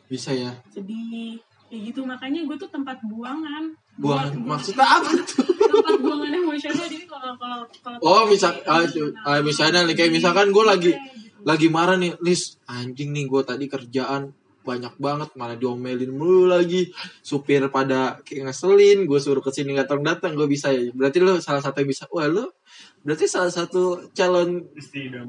Bisa 0.07 0.31
ya. 0.31 0.55
sedih 0.71 1.43
kayak 1.71 1.83
gitu 1.89 2.01
makanya 2.03 2.43
gue 2.45 2.57
tuh 2.59 2.67
tempat 2.67 2.99
buangan. 3.07 3.79
Buangan? 3.95 4.33
Buat- 4.43 4.59
maksudnya 4.59 4.87
apa 4.91 5.11
tuh? 5.23 5.47
tempat 5.47 5.97
buangan 6.03 6.31
emosional 6.35 6.87
jadi 6.91 7.07
kalau 7.07 7.33
kalau 7.39 7.59
kalau 7.79 7.97
Oh, 8.03 8.23
misal 8.27 8.59
ah, 8.67 8.83
ah, 9.23 9.39
misalnya 9.41 9.87
nih, 9.87 9.95
kayak 9.95 10.11
misalkan 10.11 10.51
gue 10.51 10.65
lagi 10.67 10.91
Gitu. 10.91 11.47
lagi 11.47 11.67
marah 11.71 11.95
nih, 11.95 12.19
Lis, 12.21 12.59
anjing 12.67 13.15
nih 13.15 13.25
gue 13.25 13.41
tadi 13.41 13.65
kerjaan 13.65 14.35
banyak 14.61 14.93
banget 15.01 15.33
malah 15.35 15.57
diomelin 15.57 16.13
mulu 16.13 16.45
lagi. 16.45 16.93
Supir 17.23 17.65
pada 17.71 18.21
kayak 18.21 18.51
ngeselin 18.51 19.09
gue 19.09 19.17
suruh 19.17 19.41
ke 19.41 19.49
sini 19.49 19.73
datang 19.73 20.05
datang 20.05 20.37
gue 20.37 20.45
bisa 20.45 20.69
ya. 20.69 20.91
Berarti 20.93 21.17
lo 21.17 21.39
salah 21.41 21.63
satu 21.63 21.81
yang 21.81 21.89
bisa 21.89 22.05
wah 22.11 22.27
lo 22.27 22.59
berarti 23.01 23.25
salah 23.25 23.49
satu 23.49 24.13
calon 24.13 24.61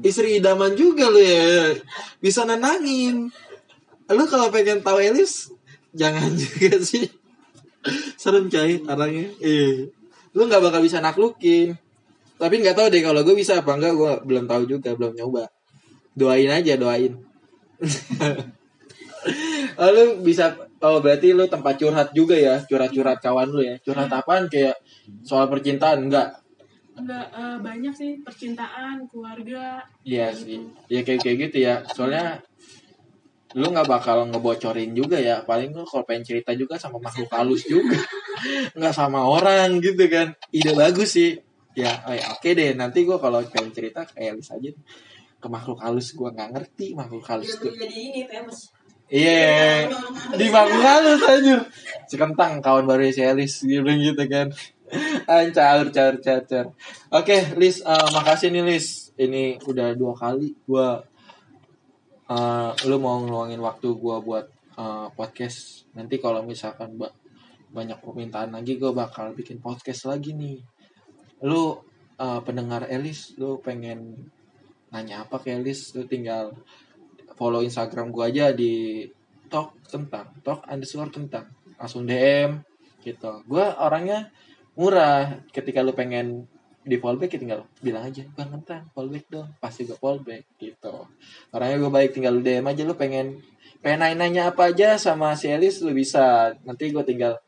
istri 0.04 0.36
idaman. 0.36 0.76
juga 0.76 1.08
lo 1.08 1.16
ya. 1.16 1.72
Bisa 2.20 2.44
nenangin. 2.44 3.32
Lo 4.12 4.28
kalau 4.28 4.52
pengen 4.52 4.84
tahu 4.84 5.00
Elis 5.00 5.48
jangan 5.92 6.30
juga 6.42 6.76
sih. 6.80 7.06
Serem 8.16 8.46
coy 8.46 8.82
orangnya 8.86 9.26
eh 9.42 9.90
lu 10.32 10.42
nggak 10.48 10.62
bakal 10.62 10.80
bisa 10.80 10.98
naklukin. 11.02 11.76
Tapi 12.38 12.54
nggak 12.58 12.74
tahu 12.74 12.86
deh 12.90 13.02
kalau 13.04 13.22
gue 13.22 13.36
bisa 13.38 13.60
apa 13.62 13.72
enggak 13.78 13.94
gue 13.94 14.12
belum 14.26 14.44
tahu 14.50 14.62
juga 14.66 14.94
belum 14.98 15.14
nyoba. 15.14 15.46
Doain 16.14 16.50
aja 16.50 16.74
doain. 16.78 17.14
Lalu 19.78 20.02
bisa 20.26 20.58
oh 20.82 20.98
berarti 20.98 21.30
lu 21.32 21.46
tempat 21.46 21.78
curhat 21.78 22.10
juga 22.10 22.34
ya? 22.34 22.58
Curhat-curhat 22.66 23.22
kawan 23.22 23.48
lu 23.50 23.62
ya? 23.62 23.78
Curhat 23.78 24.10
apaan? 24.10 24.50
Kayak 24.50 24.78
soal 25.22 25.46
percintaan 25.46 26.10
enggak 26.10 26.38
enggak 26.92 27.24
eh, 27.32 27.56
banyak 27.56 27.94
sih 27.96 28.20
percintaan 28.20 29.08
keluarga 29.08 29.80
Iya 30.04 30.28
sih. 30.36 30.60
ya 30.92 31.00
kayak 31.06 31.24
kayak 31.24 31.36
gitu 31.48 31.56
ya. 31.64 31.74
Soalnya 31.88 32.42
lu 33.58 33.66
nggak 33.72 33.88
bakal 33.88 34.24
ngebocorin 34.28 34.92
juga 34.96 35.20
ya. 35.20 35.44
Paling 35.44 35.72
lu 35.76 35.84
kalau 35.84 36.04
pengen 36.08 36.24
cerita 36.24 36.52
juga 36.56 36.80
sama 36.80 36.98
makhluk 37.00 37.28
halus 37.32 37.62
juga. 37.68 37.98
Nggak 38.76 38.94
sama 38.96 39.22
orang 39.28 39.78
gitu 39.78 40.08
kan. 40.10 40.34
Ide 40.50 40.72
bagus 40.74 41.14
sih. 41.14 41.38
Ya 41.72 42.04
oh 42.08 42.12
ya, 42.12 42.32
oke 42.32 42.48
deh. 42.52 42.72
Nanti 42.76 43.04
gua 43.04 43.20
kalau 43.20 43.40
pengen 43.48 43.72
cerita 43.72 44.04
kayak 44.08 44.36
Elis 44.40 44.48
aja. 44.50 44.70
Ke 45.38 45.46
makhluk 45.48 45.78
halus 45.84 46.12
gua 46.16 46.32
nggak 46.32 46.50
ngerti 46.56 46.86
makhluk 46.96 47.24
halus 47.28 47.54
Udah 47.56 47.60
tuh. 47.68 47.72
jadi 47.76 47.96
ini 47.96 48.20
famous. 48.26 48.72
iya. 49.12 49.88
Di 50.36 50.46
makhluk 50.48 50.82
halus. 50.82 51.20
Aja 51.22 51.56
si 52.08 52.14
kentang 52.16 52.60
kawan 52.64 52.84
baru 52.88 53.08
si 53.12 53.20
Elis 53.24 53.62
bilang 53.64 54.00
gitu 54.00 54.24
kan. 54.28 54.48
Ah, 55.24 55.44
caur 55.48 55.88
caur 55.88 56.20
caur. 56.20 56.66
Oke 57.08 57.36
Lis 57.56 57.80
eh, 57.80 58.08
makasih 58.12 58.52
nih 58.52 58.64
Lis. 58.64 59.12
Ini 59.16 59.60
udah 59.68 59.92
dua 59.96 60.16
kali 60.16 60.56
gua 60.68 61.04
eh, 62.32 62.70
lu 62.88 62.96
mau 62.96 63.20
ngeluangin 63.20 63.60
waktu 63.60 63.88
gua 64.00 64.24
buat 64.24 64.46
eh, 64.80 65.08
podcast? 65.12 65.84
Nanti 65.92 66.16
kalau 66.16 66.40
misalkan 66.42 66.96
ba- 66.96 67.12
banyak 67.72 68.00
permintaan 68.00 68.52
lagi 68.56 68.80
gua 68.80 68.92
bakal 68.96 69.36
bikin 69.36 69.60
podcast 69.60 70.08
lagi 70.08 70.32
nih. 70.32 70.58
Lu 71.44 71.76
eh, 72.16 72.40
pendengar 72.44 72.88
Elis 72.88 73.36
lu 73.36 73.60
pengen 73.60 74.30
nanya 74.92 75.24
apa 75.28 75.40
ke 75.40 75.52
Elis? 75.52 75.92
Lu 75.92 76.08
tinggal 76.08 76.56
follow 77.36 77.60
Instagram 77.60 78.08
gua 78.12 78.32
aja 78.32 78.52
di 78.52 79.04
talk 79.52 79.76
tentang 79.84 80.32
talk 80.40 80.64
underscore 80.68 81.12
tentang. 81.12 81.52
Langsung 81.76 82.08
DM 82.08 82.60
gitu. 83.04 83.44
Gua 83.44 83.76
orangnya 83.82 84.32
murah. 84.78 85.44
Ketika 85.52 85.84
lu 85.84 85.92
pengen 85.92 86.48
di 86.82 86.98
fallback 86.98 87.38
ya 87.38 87.38
tinggal 87.38 87.60
bilang 87.78 88.10
aja 88.10 88.26
bang 88.34 88.50
tentang 88.58 88.82
fallback 88.90 89.24
dong. 89.30 89.48
Pasti 89.62 89.86
gue 89.86 89.94
fallback 89.94 90.58
gitu. 90.58 91.06
Orangnya 91.54 91.76
gue 91.78 91.90
baik 91.90 92.10
tinggal 92.18 92.42
DM 92.42 92.66
aja 92.66 92.82
lu 92.82 92.94
pengen 92.98 93.38
pengen 93.82 94.18
nanya 94.18 94.50
apa 94.50 94.74
aja 94.74 94.98
sama 94.98 95.38
si 95.38 95.46
Elis 95.46 95.78
lu 95.82 95.94
bisa. 95.94 96.54
Nanti 96.66 96.90
gue 96.90 97.04
tinggal 97.06 97.38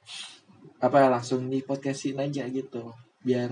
apa 0.78 1.10
langsung 1.10 1.50
di 1.50 1.60
podcastin 1.66 2.22
aja 2.22 2.46
gitu. 2.46 2.94
Biar 3.26 3.50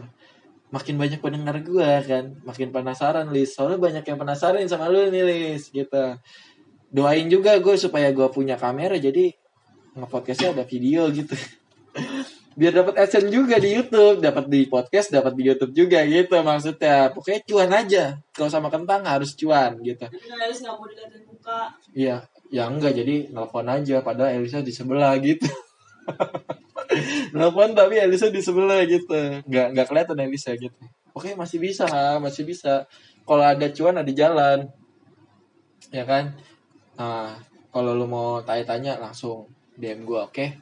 makin 0.71 0.95
banyak 0.97 1.19
pendengar 1.19 1.59
gue 1.59 1.91
kan. 2.07 2.25
Makin 2.47 2.71
penasaran 2.71 3.35
Lis. 3.35 3.59
Soalnya 3.59 3.83
banyak 3.83 4.05
yang 4.07 4.19
penasaran 4.19 4.63
sama 4.71 4.87
lu 4.87 5.11
nih 5.11 5.25
Lis 5.27 5.75
gitu. 5.75 6.15
Doain 6.93 7.27
juga 7.27 7.59
gue 7.59 7.75
supaya 7.75 8.15
gue 8.15 8.29
punya 8.31 8.55
kamera 8.55 9.01
jadi 9.01 9.35
ngepodcastnya 9.99 10.57
ada 10.57 10.65
video 10.65 11.09
gitu 11.13 11.37
biar 12.55 12.73
dapat 12.73 12.95
adsense 13.01 13.31
juga 13.33 13.57
di 13.57 13.73
YouTube. 13.75 14.21
Dapat 14.21 14.45
di 14.49 14.61
podcast 14.69 15.09
dapat 15.13 15.33
di 15.37 15.43
YouTube 15.49 15.73
juga 15.73 16.05
gitu 16.05 16.37
maksudnya. 16.45 17.11
Pokoknya 17.11 17.41
cuan 17.49 17.71
aja. 17.73 18.05
Kalau 18.33 18.51
sama 18.51 18.69
kentang 18.69 19.03
harus 19.05 19.35
cuan 19.37 19.81
gitu. 19.81 20.05
Tapi 20.05 20.17
kan 20.29 20.39
Elis 20.47 20.61
nggak 20.61 20.75
mau 20.77 20.87
dilihatin 20.89 21.23
muka. 21.29 21.61
iya. 21.97 22.17
Ya 22.53 22.69
enggak 22.69 22.93
jadi 22.93 23.33
nelpon 23.33 23.65
aja. 23.65 24.05
Padahal 24.05 24.37
Elisa 24.37 24.61
di 24.61 24.73
sebelah 24.73 25.17
gitu. 25.21 25.49
Nelpon 27.33 27.73
tapi 27.73 27.97
Elisa 27.97 28.29
di 28.29 28.45
sebelah 28.45 28.85
gitu. 28.85 29.41
Nggak 29.49 29.67
nggak 29.73 29.87
kelihatan 29.89 30.19
Elisa 30.21 30.53
gitu. 30.53 30.77
Oke 31.17 31.33
masih 31.33 31.57
bisa 31.61 31.89
masih 32.21 32.45
bisa. 32.45 32.85
Kalau 33.25 33.45
ada 33.45 33.67
cuan 33.73 33.97
ada 33.97 34.13
jalan. 34.13 34.69
Ya 35.89 36.05
kan? 36.05 36.37
Nah 37.01 37.41
kalau 37.73 37.97
lu 37.97 38.05
mau 38.05 38.45
tanya-tanya 38.45 39.01
langsung 39.01 39.49
DM 39.81 40.05
gua 40.05 40.29
oke 40.29 40.61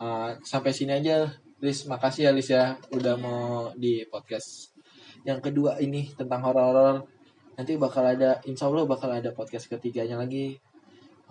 Uh, 0.00 0.40
sampai 0.40 0.72
sini 0.72 0.96
aja 0.96 1.28
Lis 1.64 1.88
makasih 1.88 2.28
ya 2.28 2.32
Lis 2.32 2.48
ya 2.52 2.76
udah 2.92 3.14
mau 3.16 3.72
di 3.72 4.04
podcast. 4.08 4.76
Yang 5.24 5.48
kedua 5.50 5.80
ini 5.80 6.12
tentang 6.12 6.44
horor-horor. 6.44 7.08
Nanti 7.56 7.78
bakal 7.80 8.04
ada 8.04 8.42
insya 8.44 8.68
Allah 8.68 8.84
bakal 8.84 9.08
ada 9.08 9.32
podcast 9.32 9.72
ketiganya 9.72 10.20
lagi. 10.20 10.60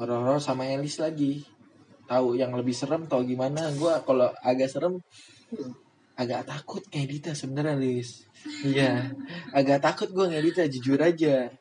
Horor-horor 0.01 0.41
sama 0.41 0.65
Elis 0.65 0.97
lagi. 0.97 1.45
Tahu 2.09 2.33
yang 2.33 2.49
lebih 2.57 2.73
serem 2.73 3.05
tau 3.05 3.21
gimana? 3.21 3.69
Gua 3.77 4.01
kalau 4.01 4.33
agak 4.41 4.73
serem 4.73 4.97
agak 6.13 6.45
takut 6.45 6.81
ngeditnya 6.93 7.33
sebenarnya 7.33 7.73
Lis 7.77 8.25
iya. 8.65 9.13
Agak 9.49 9.81
takut 9.85 10.09
gua 10.13 10.29
ngeditnya 10.29 10.65
jujur 10.69 10.97
aja. 10.97 11.53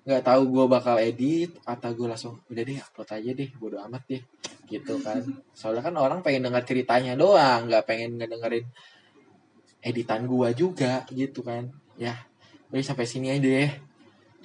Nggak 0.00 0.24
tahu 0.24 0.42
gue 0.48 0.64
bakal 0.64 0.96
edit 0.96 1.52
atau 1.68 1.92
gue 1.92 2.08
langsung 2.08 2.40
udah 2.48 2.62
deh 2.64 2.80
upload 2.80 3.10
aja 3.14 3.30
deh 3.36 3.50
bodo 3.60 3.76
amat 3.84 4.02
deh 4.08 4.22
gitu 4.70 5.02
kan. 5.02 5.20
Soalnya 5.52 5.82
kan 5.90 5.94
orang 5.98 6.22
pengen 6.22 6.46
dengar 6.46 6.62
ceritanya 6.62 7.18
doang 7.18 7.66
nggak 7.66 7.84
pengen 7.84 8.16
ngedengerin 8.16 8.64
editan 9.82 10.24
gua 10.30 10.54
juga 10.54 11.04
gitu 11.10 11.42
kan. 11.42 11.68
Ya 11.98 12.14
udah 12.70 12.86
sampai 12.86 13.04
sini 13.04 13.34
aja 13.34 13.42
deh. 13.42 13.70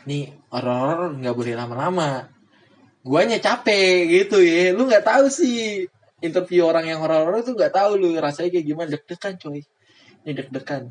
Nih 0.09 0.33
horor 0.49 1.13
nggak 1.21 1.35
boleh 1.37 1.53
lama-lama. 1.53 2.27
Guanya 3.05 3.37
capek 3.37 4.09
gitu 4.09 4.41
ya 4.41 4.73
lu 4.73 4.89
nggak 4.89 5.05
tahu 5.05 5.29
sih. 5.29 5.85
Interview 6.25 6.65
orang 6.65 6.89
yang 6.89 7.05
horor 7.05 7.45
tuh 7.45 7.53
nggak 7.53 7.69
tahu 7.69 8.01
lu 8.01 8.17
rasanya 8.17 8.49
kayak 8.49 8.65
gimana. 8.65 8.89
Deg-degan 8.97 9.37
coy. 9.37 9.61
Ini 10.25 10.31
deg-degan. 10.33 10.89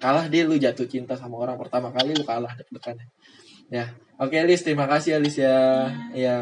Kalah 0.00 0.32
deh 0.32 0.48
lu 0.48 0.56
jatuh 0.56 0.88
cinta 0.88 1.12
sama 1.20 1.36
orang 1.36 1.60
pertama 1.60 1.92
kali 1.92 2.16
lu 2.16 2.24
kalah 2.24 2.56
deg-degan. 2.56 2.96
Ya 3.68 3.92
oke 4.16 4.34
Lis 4.48 4.64
terima 4.64 4.88
kasih 4.88 5.14
ya. 5.14 5.18
Lis 5.20 5.36
ya. 5.36 5.56
Ya 6.16 6.36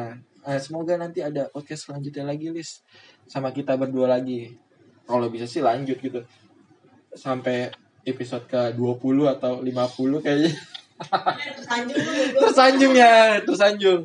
Eh, 0.49 0.57
semoga 0.65 0.97
nanti 0.97 1.21
ada 1.21 1.53
podcast 1.53 1.85
selanjutnya 1.85 2.25
lagi 2.25 2.49
Lis. 2.49 2.81
Sama 3.29 3.53
kita 3.53 3.77
berdua 3.77 4.09
lagi. 4.09 4.57
Kalau 5.05 5.29
bisa 5.29 5.45
sih 5.45 5.61
lanjut 5.61 6.01
gitu. 6.01 6.25
Sampai 7.13 7.69
episode 8.09 8.49
ke 8.49 8.73
20 8.73 9.29
atau 9.29 9.61
50 9.61 10.25
kayaknya. 10.25 10.53
Tersanjung 11.53 12.01
ya 12.01 12.09
gue. 12.09 12.41
tersanjung 12.41 12.95
ya 12.97 13.15
tersanjung. 13.45 14.03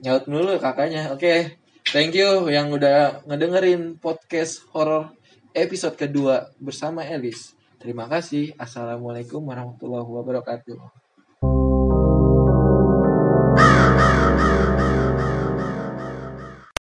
Nyaut 0.00 0.24
dulu 0.24 0.56
kakaknya 0.56 1.12
oke. 1.12 1.60
Thank 1.92 2.16
you 2.16 2.48
yang 2.48 2.72
udah 2.72 3.20
ngedengerin 3.28 4.00
podcast 4.00 4.64
horor 4.72 5.12
episode 5.52 6.00
kedua 6.00 6.48
bersama 6.56 7.04
Elis. 7.04 7.52
Terima 7.76 8.08
kasih. 8.08 8.56
Assalamualaikum 8.56 9.44
warahmatullahi 9.44 10.08
wabarakatuh 10.08 11.01